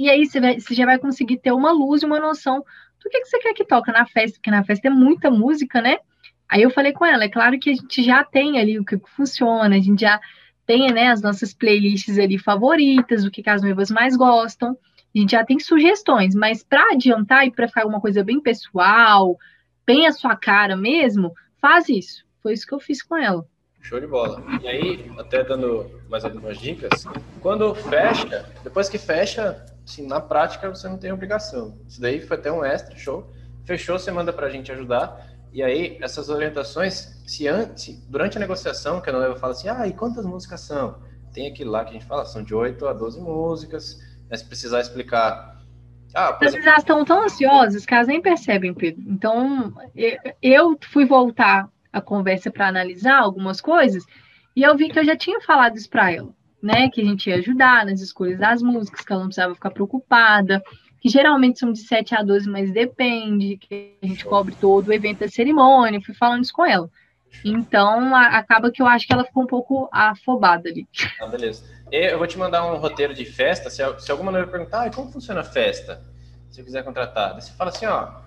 E 0.00 0.08
aí 0.08 0.24
você, 0.24 0.40
vai, 0.40 0.58
você 0.58 0.74
já 0.74 0.86
vai 0.86 0.98
conseguir 0.98 1.36
ter 1.36 1.52
uma 1.52 1.70
luz 1.72 2.02
e 2.02 2.06
uma 2.06 2.18
noção 2.18 2.64
do 3.04 3.10
que, 3.10 3.20
que 3.20 3.26
você 3.26 3.38
quer 3.38 3.52
que 3.52 3.66
toca 3.66 3.92
na 3.92 4.06
festa, 4.06 4.38
porque 4.38 4.50
na 4.50 4.64
festa 4.64 4.88
é 4.88 4.90
muita 4.90 5.30
música, 5.30 5.82
né? 5.82 5.98
Aí 6.48 6.62
eu 6.62 6.70
falei 6.70 6.94
com 6.94 7.04
ela, 7.04 7.24
é 7.24 7.28
claro 7.28 7.58
que 7.58 7.68
a 7.68 7.74
gente 7.74 8.02
já 8.02 8.24
tem 8.24 8.58
ali 8.58 8.78
o 8.78 8.84
que 8.84 8.96
funciona, 9.14 9.76
a 9.76 9.78
gente 9.78 10.00
já 10.00 10.18
tem 10.64 10.90
né, 10.90 11.08
as 11.08 11.20
nossas 11.20 11.52
playlists 11.52 12.18
ali 12.18 12.38
favoritas, 12.38 13.26
o 13.26 13.30
que, 13.30 13.42
que 13.42 13.50
as 13.50 13.60
noivas 13.60 13.90
mais 13.90 14.16
gostam, 14.16 14.70
a 15.14 15.18
gente 15.18 15.32
já 15.32 15.44
tem 15.44 15.60
sugestões, 15.60 16.34
mas 16.34 16.62
para 16.64 16.92
adiantar 16.92 17.46
e 17.46 17.50
para 17.50 17.68
ficar 17.68 17.84
uma 17.84 18.00
coisa 18.00 18.24
bem 18.24 18.40
pessoal, 18.40 19.36
bem 19.86 20.06
a 20.06 20.12
sua 20.12 20.34
cara 20.34 20.76
mesmo, 20.76 21.34
faz 21.60 21.90
isso. 21.90 22.24
Foi 22.42 22.54
isso 22.54 22.66
que 22.66 22.72
eu 22.72 22.80
fiz 22.80 23.02
com 23.02 23.18
ela. 23.18 23.46
Show 23.82 24.00
de 24.00 24.06
bola. 24.06 24.42
E 24.62 24.66
aí, 24.66 25.12
até 25.18 25.44
dando 25.44 25.90
mais 26.08 26.24
algumas 26.24 26.58
dicas, 26.58 27.06
quando 27.40 27.74
fecha, 27.74 28.48
depois 28.64 28.88
que 28.88 28.96
fecha, 28.96 29.62
assim, 29.90 30.06
na 30.06 30.20
prática 30.20 30.68
você 30.68 30.88
não 30.88 30.96
tem 30.96 31.12
obrigação. 31.12 31.78
Isso 31.86 32.00
daí 32.00 32.20
foi 32.20 32.36
até 32.36 32.50
um 32.50 32.64
extra, 32.64 32.96
show. 32.96 33.30
Fechou, 33.64 33.98
você 33.98 34.10
manda 34.10 34.32
para 34.32 34.46
a 34.46 34.50
gente 34.50 34.72
ajudar. 34.72 35.28
E 35.52 35.62
aí, 35.62 35.98
essas 36.00 36.28
orientações, 36.28 37.20
se 37.26 37.48
antes, 37.48 38.00
durante 38.08 38.36
a 38.36 38.40
negociação, 38.40 39.00
que 39.00 39.10
a 39.10 39.12
noiva 39.12 39.36
fala 39.36 39.52
assim, 39.52 39.68
ah, 39.68 39.86
e 39.86 39.92
quantas 39.92 40.24
músicas 40.24 40.60
são? 40.60 41.02
Tem 41.32 41.48
aquilo 41.48 41.72
lá 41.72 41.84
que 41.84 41.90
a 41.90 41.92
gente 41.94 42.04
fala, 42.04 42.24
são 42.24 42.42
de 42.42 42.54
8 42.54 42.86
a 42.86 42.92
12 42.92 43.20
músicas, 43.20 43.98
né, 44.28 44.36
se 44.36 44.44
precisar 44.44 44.80
explicar. 44.80 45.60
Ah, 46.14 46.38
As 46.40 46.54
estão 46.54 47.04
tão 47.04 47.24
ansiosas 47.24 47.84
que 47.84 47.94
elas 47.94 48.06
nem 48.06 48.22
percebem, 48.22 48.72
Pedro. 48.72 49.02
Então, 49.08 49.72
eu 50.40 50.78
fui 50.92 51.04
voltar 51.04 51.68
a 51.92 52.00
conversa 52.00 52.50
para 52.50 52.68
analisar 52.68 53.18
algumas 53.18 53.60
coisas, 53.60 54.04
e 54.54 54.62
eu 54.62 54.76
vi 54.76 54.88
que 54.88 54.98
eu 54.98 55.04
já 55.04 55.16
tinha 55.16 55.40
falado 55.40 55.76
isso 55.76 55.90
para 55.90 56.12
ela, 56.12 56.32
né? 56.62 56.88
Que 56.90 57.00
a 57.00 57.04
gente 57.04 57.30
ia 57.30 57.36
ajudar 57.36 57.86
nas 57.86 58.00
escolhas 58.00 58.38
das 58.38 58.62
músicas, 58.62 59.04
que 59.04 59.12
ela 59.12 59.20
não 59.20 59.28
precisava 59.28 59.54
ficar 59.54 59.70
preocupada, 59.70 60.62
que 61.00 61.08
geralmente 61.08 61.58
são 61.58 61.72
de 61.72 61.80
7 61.80 62.14
a 62.14 62.22
12, 62.22 62.48
mas 62.48 62.72
depende, 62.72 63.56
que 63.56 63.96
a 64.02 64.06
gente 64.06 64.24
cobre 64.24 64.54
todo 64.54 64.88
o 64.88 64.92
evento 64.92 65.20
da 65.20 65.28
cerimônia, 65.28 66.00
fui 66.00 66.14
falando 66.14 66.44
isso 66.44 66.52
com 66.52 66.64
ela. 66.64 66.88
Então, 67.44 68.14
a, 68.14 68.38
acaba 68.38 68.70
que 68.70 68.82
eu 68.82 68.86
acho 68.86 69.06
que 69.06 69.12
ela 69.12 69.24
ficou 69.24 69.44
um 69.44 69.46
pouco 69.46 69.88
afobada 69.92 70.68
ali. 70.68 70.86
Ah, 71.20 71.26
beleza. 71.26 71.64
Eu 71.90 72.18
vou 72.18 72.26
te 72.26 72.38
mandar 72.38 72.70
um 72.72 72.76
roteiro 72.76 73.14
de 73.14 73.24
festa, 73.24 73.70
se, 73.70 73.82
se 73.98 74.12
alguma 74.12 74.30
noiva 74.30 74.50
perguntar, 74.50 74.84
ah, 74.84 74.90
como 74.90 75.10
funciona 75.10 75.40
a 75.40 75.44
festa? 75.44 76.02
Se 76.50 76.62
quiser 76.62 76.84
contratar. 76.84 77.34
Você 77.34 77.52
fala 77.52 77.70
assim, 77.70 77.86
ó, 77.86 78.20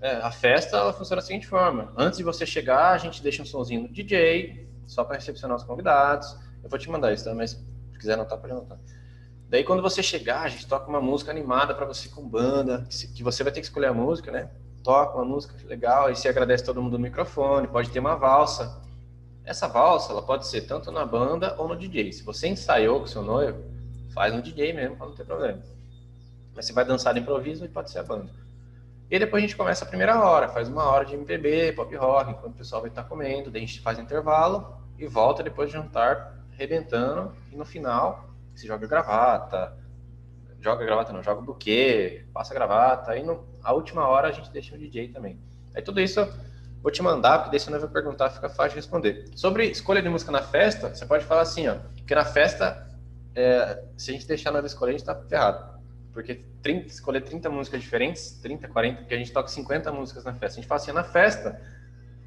é, 0.00 0.12
a 0.16 0.30
festa 0.30 0.76
ela 0.76 0.92
funciona 0.92 1.20
da 1.20 1.26
seguinte 1.26 1.46
forma. 1.46 1.92
Antes 1.96 2.18
de 2.18 2.24
você 2.24 2.46
chegar, 2.46 2.92
a 2.92 2.98
gente 2.98 3.22
deixa 3.22 3.42
um 3.42 3.46
somzinho 3.46 3.82
no 3.82 3.88
DJ, 3.88 4.68
só 4.86 5.04
para 5.04 5.16
recepcionar 5.16 5.56
os 5.56 5.64
convidados. 5.64 6.36
Eu 6.62 6.68
vou 6.68 6.78
te 6.78 6.90
mandar 6.90 7.12
isso, 7.12 7.24
tá? 7.24 7.34
Mas 7.34 7.50
se 7.50 7.98
quiser 7.98 8.14
anotar, 8.14 8.38
pode 8.38 8.52
anotar. 8.52 8.78
Daí, 9.48 9.64
quando 9.64 9.80
você 9.80 10.02
chegar, 10.02 10.42
a 10.42 10.48
gente 10.48 10.66
toca 10.66 10.88
uma 10.88 11.00
música 11.00 11.30
animada 11.30 11.74
para 11.74 11.86
você 11.86 12.08
com 12.08 12.28
banda, 12.28 12.86
que 13.14 13.22
você 13.22 13.42
vai 13.42 13.52
ter 13.52 13.60
que 13.60 13.66
escolher 13.66 13.86
a 13.86 13.94
música, 13.94 14.30
né? 14.30 14.50
Toca 14.84 15.16
uma 15.16 15.24
música 15.24 15.54
legal, 15.66 16.06
aí 16.06 16.16
você 16.16 16.28
agradece 16.28 16.64
todo 16.64 16.82
mundo 16.82 16.98
no 16.98 17.04
microfone, 17.04 17.66
pode 17.66 17.90
ter 17.90 17.98
uma 17.98 18.14
valsa. 18.14 18.82
Essa 19.44 19.66
valsa, 19.66 20.12
ela 20.12 20.20
pode 20.20 20.46
ser 20.46 20.62
tanto 20.62 20.92
na 20.92 21.06
banda 21.06 21.54
ou 21.56 21.66
no 21.66 21.76
DJ. 21.76 22.12
Se 22.12 22.22
você 22.22 22.48
ensaiou 22.48 23.00
com 23.00 23.06
seu 23.06 23.22
noivo, 23.22 23.58
faz 24.12 24.34
no 24.34 24.42
DJ 24.42 24.74
mesmo, 24.74 24.96
para 24.96 25.06
não 25.06 25.14
ter 25.14 25.24
problema. 25.24 25.62
Mas 26.54 26.66
você 26.66 26.72
vai 26.74 26.84
dançar 26.84 27.14
de 27.14 27.20
improviso 27.20 27.64
e 27.64 27.68
pode 27.68 27.90
ser 27.90 28.00
a 28.00 28.02
banda. 28.02 28.30
E 29.10 29.18
depois 29.18 29.42
a 29.42 29.46
gente 29.46 29.56
começa 29.56 29.86
a 29.86 29.88
primeira 29.88 30.22
hora, 30.22 30.48
faz 30.48 30.68
uma 30.68 30.84
hora 30.84 31.06
de 31.06 31.14
MPB, 31.14 31.72
pop 31.72 31.96
rock, 31.96 32.30
enquanto 32.30 32.52
o 32.52 32.58
pessoal 32.58 32.82
vai 32.82 32.90
estar 32.90 33.04
comendo, 33.04 33.50
daí 33.50 33.62
a 33.62 33.66
gente 33.66 33.80
faz 33.80 33.98
intervalo 33.98 34.76
e 34.98 35.06
volta 35.06 35.42
depois 35.42 35.70
de 35.70 35.76
jantar, 35.76 36.37
arrebentando, 36.58 37.32
e 37.52 37.56
no 37.56 37.64
final 37.64 38.28
se 38.54 38.66
joga 38.66 38.86
gravata, 38.88 39.76
joga 40.60 40.84
gravata 40.84 41.12
não, 41.12 41.22
joga 41.22 41.40
buquê, 41.40 42.26
passa 42.34 42.52
gravata, 42.52 43.12
aí 43.12 43.22
no, 43.22 43.46
a 43.62 43.72
última 43.72 44.06
hora 44.08 44.28
a 44.28 44.32
gente 44.32 44.50
deixa 44.50 44.74
o 44.74 44.78
DJ 44.78 45.08
também. 45.08 45.38
Aí 45.74 45.80
tudo 45.80 46.00
isso 46.00 46.18
eu 46.18 46.32
vou 46.82 46.90
te 46.90 47.00
mandar, 47.00 47.38
porque 47.38 47.52
daí 47.52 47.60
você 47.60 47.70
não 47.70 47.78
vai 47.78 47.88
perguntar, 47.88 48.30
fica 48.30 48.48
fácil 48.48 48.70
de 48.70 48.76
responder. 48.76 49.30
Sobre 49.36 49.66
escolha 49.66 50.02
de 50.02 50.08
música 50.08 50.32
na 50.32 50.42
festa, 50.42 50.92
você 50.92 51.06
pode 51.06 51.24
falar 51.24 51.42
assim, 51.42 51.68
ó, 51.68 51.76
que 52.04 52.14
na 52.14 52.24
festa, 52.24 52.88
é, 53.36 53.84
se 53.96 54.10
a 54.10 54.14
gente 54.14 54.26
deixar 54.26 54.50
na 54.50 54.58
escolher, 54.60 54.90
a 54.90 54.98
gente 54.98 55.06
tá 55.06 55.14
ferrado. 55.14 55.78
Porque 56.12 56.42
30, 56.62 56.88
escolher 56.88 57.20
30 57.20 57.48
músicas 57.48 57.80
diferentes, 57.80 58.32
30, 58.42 58.66
40, 58.66 59.00
porque 59.02 59.14
a 59.14 59.18
gente 59.18 59.30
toca 59.30 59.48
50 59.48 59.92
músicas 59.92 60.24
na 60.24 60.32
festa. 60.32 60.58
A 60.58 60.60
gente 60.60 60.66
fala 60.66 60.80
assim, 60.80 60.90
na 60.90 61.04
festa, 61.04 61.60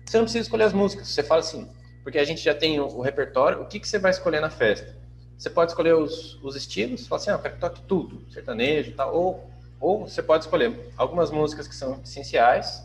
você 0.05 0.17
não 0.17 0.23
precisa 0.23 0.43
escolher 0.43 0.63
as 0.63 0.73
músicas, 0.73 1.09
você 1.09 1.23
fala 1.23 1.41
assim, 1.41 1.69
porque 2.03 2.17
a 2.17 2.23
gente 2.23 2.41
já 2.41 2.53
tem 2.53 2.79
o, 2.79 2.85
o 2.85 3.01
repertório, 3.01 3.61
o 3.61 3.65
que, 3.65 3.79
que 3.79 3.87
você 3.87 3.99
vai 3.99 4.11
escolher 4.11 4.39
na 4.39 4.49
festa? 4.49 4.95
Você 5.37 5.49
pode 5.49 5.71
escolher 5.71 5.95
os, 5.95 6.41
os 6.43 6.55
estilos, 6.55 7.07
falar 7.07 7.21
assim, 7.21 7.29
ah, 7.31 7.33
eu 7.33 7.39
quero 7.39 7.55
que 7.55 7.59
toque 7.61 7.81
tudo, 7.81 8.31
sertanejo 8.31 8.91
e 8.91 8.93
tal, 8.93 9.15
ou, 9.15 9.49
ou 9.79 10.07
você 10.07 10.21
pode 10.21 10.43
escolher 10.43 10.91
algumas 10.95 11.31
músicas 11.31 11.67
que 11.67 11.75
são 11.75 11.99
essenciais, 12.03 12.83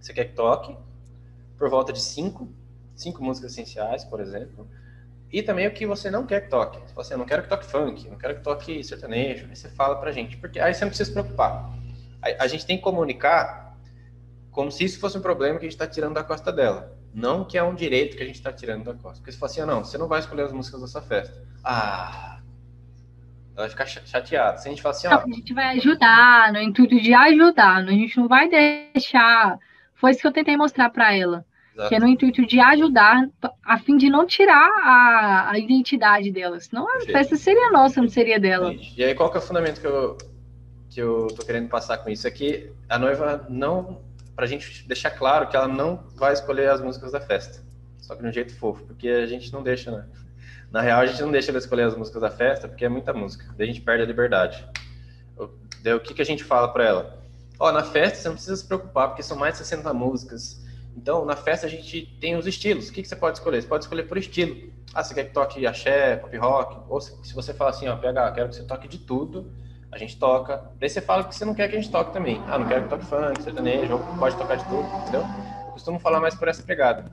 você 0.00 0.12
quer 0.12 0.26
que 0.26 0.34
toque, 0.34 0.76
por 1.56 1.70
volta 1.70 1.92
de 1.92 2.02
cinco, 2.02 2.48
cinco 2.94 3.22
músicas 3.24 3.52
essenciais, 3.52 4.04
por 4.04 4.20
exemplo, 4.20 4.68
e 5.32 5.42
também 5.42 5.66
o 5.66 5.72
que 5.72 5.86
você 5.86 6.10
não 6.10 6.26
quer 6.26 6.42
que 6.42 6.48
toque. 6.48 6.78
Você 6.78 6.94
fala 6.94 7.00
assim, 7.00 7.14
eu 7.14 7.18
não 7.18 7.26
quero 7.26 7.42
que 7.42 7.48
toque 7.48 7.66
funk, 7.66 8.08
não 8.08 8.18
quero 8.18 8.36
que 8.36 8.42
toque 8.42 8.84
sertanejo, 8.84 9.46
aí 9.48 9.56
você 9.56 9.68
fala 9.68 9.96
pra 9.96 10.12
gente, 10.12 10.36
porque 10.36 10.60
aí 10.60 10.74
você 10.74 10.84
não 10.84 10.90
precisa 10.90 11.08
se 11.08 11.12
preocupar. 11.12 11.72
A, 12.22 12.44
a 12.44 12.46
gente 12.46 12.66
tem 12.66 12.76
que 12.76 12.82
comunicar 12.82 13.76
como 14.50 14.70
se 14.70 14.84
isso 14.84 15.00
fosse 15.00 15.18
um 15.18 15.20
problema 15.20 15.58
que 15.58 15.66
a 15.66 15.68
gente 15.68 15.74
está 15.74 15.86
tirando 15.86 16.14
da 16.14 16.22
costa 16.22 16.52
dela. 16.52 16.93
Não 17.14 17.44
que 17.44 17.56
é 17.56 17.62
um 17.62 17.74
direito 17.74 18.16
que 18.16 18.22
a 18.24 18.26
gente 18.26 18.34
está 18.34 18.52
tirando 18.52 18.84
da 18.84 18.94
costa. 18.94 19.18
Porque 19.20 19.30
você 19.30 19.38
fala 19.38 19.52
assim, 19.52 19.60
ah, 19.60 19.66
não, 19.66 19.84
você 19.84 19.96
não 19.96 20.08
vai 20.08 20.18
escolher 20.18 20.42
as 20.42 20.52
músicas 20.52 20.80
dessa 20.80 21.00
festa. 21.00 21.46
Ah, 21.62 22.40
ela 23.56 23.68
vai 23.68 23.70
ficar 23.70 23.86
chateada. 23.86 24.58
Se 24.58 24.66
a 24.66 24.70
gente 24.70 24.82
fala 24.82 24.94
assim, 24.94 25.06
ó... 25.06 25.18
a 25.18 25.26
gente 25.26 25.54
vai 25.54 25.78
ajudar, 25.78 26.52
no 26.52 26.60
intuito 26.60 27.00
de 27.00 27.14
ajudar. 27.14 27.76
A 27.76 27.86
gente 27.86 28.16
não 28.16 28.26
vai 28.26 28.48
deixar... 28.48 29.58
Foi 29.94 30.10
isso 30.10 30.20
que 30.20 30.26
eu 30.26 30.32
tentei 30.32 30.56
mostrar 30.56 30.90
para 30.90 31.14
ela. 31.14 31.46
Exato. 31.72 31.88
Que 31.88 31.94
é 31.94 32.00
no 32.00 32.08
intuito 32.08 32.44
de 32.46 32.58
ajudar, 32.58 33.28
a 33.64 33.78
fim 33.78 33.96
de 33.96 34.10
não 34.10 34.26
tirar 34.26 34.68
a, 34.82 35.50
a 35.50 35.58
identidade 35.58 36.32
dela. 36.32 36.58
Senão 36.60 36.86
a 36.88 37.00
festa 37.00 37.36
seria 37.36 37.70
nossa, 37.70 38.00
não 38.00 38.08
seria 38.08 38.40
dela. 38.40 38.74
E 38.96 39.04
aí, 39.04 39.14
qual 39.14 39.30
que 39.30 39.36
é 39.36 39.40
o 39.40 39.42
fundamento 39.42 39.80
que 39.80 39.86
eu, 39.86 40.18
que 40.90 41.00
eu 41.00 41.28
tô 41.28 41.44
querendo 41.44 41.68
passar 41.68 41.98
com 41.98 42.10
isso? 42.10 42.26
É 42.26 42.30
que 42.30 42.72
a 42.88 42.98
noiva 42.98 43.46
não 43.48 44.03
para 44.34 44.44
a 44.44 44.48
gente 44.48 44.86
deixar 44.86 45.10
claro 45.10 45.48
que 45.48 45.56
ela 45.56 45.68
não 45.68 46.04
vai 46.16 46.32
escolher 46.32 46.68
as 46.68 46.80
músicas 46.80 47.12
da 47.12 47.20
festa. 47.20 47.62
Só 47.98 48.14
que 48.14 48.22
de 48.22 48.28
um 48.28 48.32
jeito 48.32 48.54
fofo, 48.54 48.84
porque 48.84 49.08
a 49.08 49.26
gente 49.26 49.52
não 49.52 49.62
deixa, 49.62 49.90
né? 49.90 50.06
Na 50.70 50.80
real, 50.80 51.00
a 51.00 51.06
gente 51.06 51.22
não 51.22 51.30
deixa 51.30 51.50
ela 51.50 51.58
escolher 51.58 51.84
as 51.84 51.96
músicas 51.96 52.20
da 52.20 52.30
festa, 52.30 52.68
porque 52.68 52.84
é 52.84 52.88
muita 52.88 53.12
música. 53.12 53.46
Daí 53.56 53.68
a 53.68 53.72
gente 53.72 53.80
perde 53.80 54.02
a 54.02 54.06
liberdade. 54.06 54.68
Daí 55.82 55.94
o 55.94 56.00
que, 56.00 56.12
que 56.12 56.22
a 56.22 56.24
gente 56.24 56.42
fala 56.42 56.68
para 56.68 56.84
ela? 56.84 57.18
Ó, 57.58 57.70
na 57.70 57.84
festa 57.84 58.18
você 58.18 58.28
não 58.28 58.34
precisa 58.34 58.56
se 58.56 58.66
preocupar, 58.66 59.08
porque 59.08 59.22
são 59.22 59.36
mais 59.36 59.54
de 59.54 59.58
60 59.58 59.92
músicas. 59.94 60.62
Então, 60.96 61.24
na 61.24 61.36
festa 61.36 61.66
a 61.66 61.70
gente 61.70 62.06
tem 62.20 62.36
os 62.36 62.46
estilos. 62.46 62.88
O 62.88 62.92
que, 62.92 63.02
que 63.02 63.08
você 63.08 63.16
pode 63.16 63.38
escolher? 63.38 63.62
Você 63.62 63.68
pode 63.68 63.84
escolher 63.84 64.04
por 64.04 64.18
estilo. 64.18 64.72
Ah, 64.92 65.02
você 65.02 65.14
quer 65.14 65.24
que 65.24 65.32
toque 65.32 65.66
axé, 65.66 66.16
pop 66.16 66.36
rock? 66.36 66.76
Ou 66.88 67.00
se, 67.00 67.16
se 67.22 67.34
você 67.34 67.54
fala 67.54 67.70
assim, 67.70 67.88
ó, 67.88 67.96
PH, 67.96 68.32
quero 68.32 68.48
que 68.48 68.56
você 68.56 68.64
toque 68.64 68.86
de 68.86 68.98
tudo, 68.98 69.52
a 69.94 69.98
gente 69.98 70.18
toca. 70.18 70.70
Daí 70.78 70.88
você 70.88 71.00
fala 71.00 71.24
que 71.24 71.34
você 71.34 71.44
não 71.44 71.54
quer 71.54 71.68
que 71.68 71.76
a 71.76 71.80
gente 71.80 71.90
toque 71.90 72.12
também. 72.12 72.42
Ah, 72.48 72.58
não 72.58 72.66
quero 72.66 72.84
que 72.84 72.88
toque 72.88 73.04
funk, 73.06 73.42
sertanejo, 73.42 73.98
pode 74.18 74.36
tocar 74.36 74.56
de 74.56 74.64
tudo, 74.64 74.86
entendeu? 75.02 75.22
Eu 75.66 75.72
costumo 75.72 75.98
falar 76.00 76.20
mais 76.20 76.34
por 76.34 76.48
essa 76.48 76.62
pegada. 76.62 77.04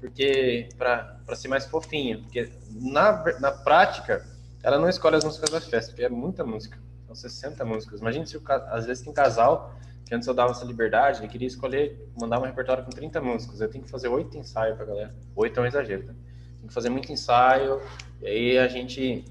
Porque, 0.00 0.68
para 0.76 1.16
ser 1.34 1.48
mais 1.48 1.66
fofinho. 1.66 2.22
Porque 2.22 2.50
na, 2.70 3.22
na 3.38 3.52
prática, 3.52 4.26
ela 4.62 4.78
não 4.78 4.88
escolhe 4.88 5.16
as 5.16 5.24
músicas 5.24 5.50
da 5.50 5.60
festa, 5.60 5.92
porque 5.92 6.04
é 6.04 6.08
muita 6.08 6.44
música. 6.44 6.78
São 7.06 7.14
60 7.14 7.64
músicas. 7.64 8.00
Imagina 8.00 8.26
se 8.26 8.36
o, 8.36 8.42
às 8.70 8.86
vezes 8.86 9.04
tem 9.04 9.12
casal 9.12 9.74
que 10.04 10.14
antes 10.14 10.26
eu 10.26 10.34
dava 10.34 10.50
essa 10.50 10.64
liberdade, 10.64 11.20
ele 11.20 11.28
queria 11.28 11.46
escolher, 11.46 12.08
mandar 12.18 12.40
um 12.40 12.42
repertório 12.42 12.84
com 12.84 12.90
30 12.90 13.20
músicas. 13.20 13.60
Eu 13.60 13.68
tenho 13.68 13.84
que 13.84 13.90
fazer 13.90 14.08
oito 14.08 14.36
ensaios 14.36 14.76
pra 14.76 14.86
galera. 14.86 15.14
Oito 15.36 15.60
é 15.60 15.62
um 15.62 15.66
exagero, 15.66 16.04
tá? 16.04 16.12
Tem 16.58 16.68
que 16.68 16.74
fazer 16.74 16.90
muito 16.90 17.12
ensaio, 17.12 17.80
e 18.20 18.26
aí 18.26 18.58
a 18.58 18.68
gente. 18.68 19.24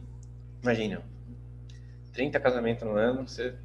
Imagina, 0.61 1.01
30 2.13 2.39
casamentos 2.39 2.83
no 2.83 2.95
ano, 2.95 3.27
você, 3.27 3.55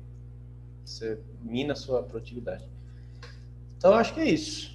você 0.84 1.18
mina 1.40 1.72
a 1.72 1.76
sua 1.76 2.02
produtividade. 2.02 2.64
Então, 3.76 3.94
acho 3.94 4.14
que 4.14 4.20
é 4.20 4.24
isso. 4.24 4.74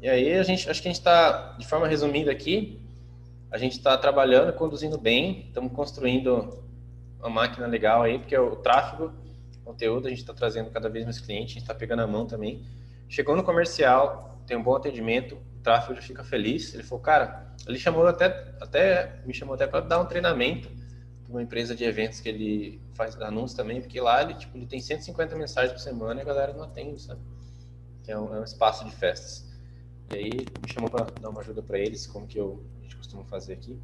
E 0.00 0.08
aí, 0.08 0.34
a 0.34 0.42
gente, 0.42 0.68
acho 0.68 0.82
que 0.82 0.88
a 0.88 0.90
gente 0.90 1.00
está, 1.00 1.52
de 1.58 1.66
forma 1.66 1.86
resumida 1.86 2.30
aqui, 2.30 2.80
a 3.50 3.58
gente 3.58 3.72
está 3.72 3.96
trabalhando, 3.96 4.52
conduzindo 4.52 4.98
bem, 4.98 5.46
estamos 5.46 5.72
construindo 5.72 6.62
uma 7.18 7.30
máquina 7.30 7.66
legal 7.66 8.02
aí, 8.02 8.18
porque 8.18 8.36
o 8.36 8.56
tráfego, 8.56 9.12
conteúdo, 9.64 10.06
a 10.06 10.10
gente 10.10 10.18
está 10.18 10.34
trazendo 10.34 10.70
cada 10.70 10.88
vez 10.88 11.04
mais 11.04 11.20
clientes, 11.20 11.52
a 11.52 11.54
gente 11.54 11.62
está 11.62 11.74
pegando 11.74 12.02
a 12.02 12.06
mão 12.06 12.26
também. 12.26 12.66
Chegou 13.08 13.36
no 13.36 13.44
comercial, 13.44 14.42
tem 14.46 14.56
um 14.56 14.62
bom 14.62 14.74
atendimento, 14.74 15.36
o 15.36 15.62
tráfego 15.62 15.94
já 15.94 16.02
fica 16.02 16.24
feliz. 16.24 16.74
Ele 16.74 16.82
falou, 16.82 17.02
cara, 17.02 17.54
ele 17.66 17.78
chamou 17.78 18.06
até, 18.06 18.26
até 18.60 19.20
me 19.24 19.32
chamou 19.32 19.54
até 19.54 19.66
para 19.66 19.80
dar 19.80 20.00
um 20.00 20.04
treinamento 20.04 20.68
uma 21.34 21.42
empresa 21.42 21.74
de 21.74 21.84
eventos 21.84 22.20
que 22.20 22.28
ele 22.28 22.80
faz 22.94 23.20
anúncios 23.20 23.54
também, 23.54 23.80
porque 23.80 24.00
lá 24.00 24.22
ele, 24.22 24.34
tipo, 24.34 24.56
ele 24.56 24.66
tem 24.66 24.80
150 24.80 25.34
mensagens 25.34 25.72
por 25.72 25.80
semana 25.80 26.20
e 26.20 26.22
a 26.22 26.24
galera 26.24 26.52
não 26.52 26.62
atende, 26.62 27.02
sabe? 27.02 27.20
É 28.06 28.16
um, 28.16 28.34
é 28.34 28.40
um 28.40 28.44
espaço 28.44 28.84
de 28.84 28.92
festas. 28.92 29.52
E 30.12 30.16
aí 30.16 30.30
me 30.30 30.72
chamou 30.72 30.88
para 30.88 31.06
dar 31.20 31.30
uma 31.30 31.40
ajuda 31.40 31.60
para 31.60 31.78
eles, 31.78 32.06
como 32.06 32.26
que 32.26 32.38
eu, 32.38 32.64
a 32.78 32.82
gente 32.82 32.96
costuma 32.96 33.24
fazer 33.24 33.54
aqui. 33.54 33.76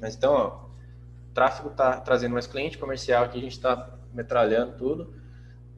Mas 0.00 0.16
então, 0.16 0.34
ó, 0.34 0.66
o 1.30 1.32
tráfego 1.32 1.70
tá 1.70 1.98
trazendo 2.00 2.32
mais 2.32 2.46
cliente 2.46 2.76
comercial 2.76 3.24
aqui, 3.24 3.38
a 3.38 3.42
gente 3.42 3.52
está 3.52 3.98
metralhando 4.12 4.76
tudo. 4.76 5.14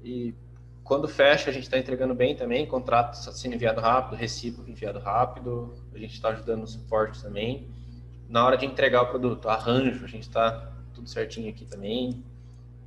E 0.02 0.34
quando 0.82 1.06
fecha, 1.06 1.48
a 1.48 1.52
gente 1.52 1.64
está 1.64 1.78
entregando 1.78 2.14
bem 2.14 2.34
também, 2.34 2.66
contrato 2.66 3.14
sendo 3.14 3.54
enviado 3.54 3.80
rápido, 3.80 4.16
recíproco 4.16 4.68
enviado 4.68 4.98
rápido, 4.98 5.76
a 5.94 5.98
gente 5.98 6.14
está 6.14 6.30
ajudando 6.30 6.60
no 6.60 6.66
suporte 6.66 7.22
também. 7.22 7.70
Na 8.28 8.44
hora 8.44 8.56
de 8.56 8.66
entregar 8.66 9.02
o 9.02 9.06
produto, 9.06 9.48
arranjo, 9.48 10.04
a 10.04 10.08
gente 10.08 10.24
está 10.24 10.74
tudo 10.98 11.08
certinho 11.08 11.48
aqui 11.48 11.64
também. 11.64 12.22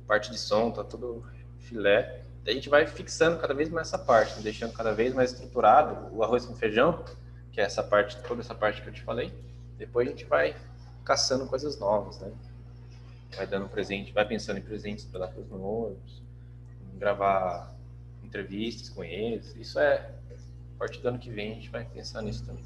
Parte 0.06 0.30
de 0.30 0.38
som, 0.38 0.70
tá 0.70 0.84
tudo 0.84 1.24
filé. 1.60 2.22
A 2.46 2.50
gente 2.50 2.68
vai 2.68 2.86
fixando 2.86 3.38
cada 3.38 3.54
vez 3.54 3.70
mais 3.70 3.88
essa 3.88 3.98
parte, 3.98 4.40
deixando 4.40 4.72
cada 4.72 4.92
vez 4.92 5.14
mais 5.14 5.32
estruturado 5.32 6.14
o 6.14 6.22
arroz 6.22 6.44
com 6.44 6.54
feijão, 6.54 7.04
que 7.50 7.60
é 7.60 7.64
essa 7.64 7.82
parte, 7.82 8.16
toda 8.22 8.40
essa 8.40 8.54
parte 8.54 8.82
que 8.82 8.88
eu 8.88 8.92
te 8.92 9.02
falei. 9.02 9.32
Depois 9.78 10.06
a 10.06 10.10
gente 10.10 10.24
vai 10.24 10.54
caçando 11.04 11.46
coisas 11.46 11.78
novas, 11.78 12.18
né? 12.18 12.30
Vai 13.36 13.46
dando 13.46 13.68
presente, 13.68 14.12
vai 14.12 14.26
pensando 14.26 14.58
em 14.58 14.62
presentes 14.62 15.04
para 15.04 15.20
dar 15.20 15.28
para 15.28 15.40
os 15.40 15.48
noivos, 15.48 16.22
gravar 16.98 17.74
entrevistas 18.22 18.90
com 18.90 19.02
eles. 19.02 19.54
Isso 19.56 19.78
é 19.78 20.10
a 20.74 20.78
partir 20.78 21.00
do 21.00 21.08
ano 21.08 21.18
que 21.18 21.30
vem 21.30 21.52
a 21.52 21.54
gente 21.54 21.70
vai 21.70 21.84
pensar 21.84 22.20
nisso 22.22 22.44
também. 22.44 22.64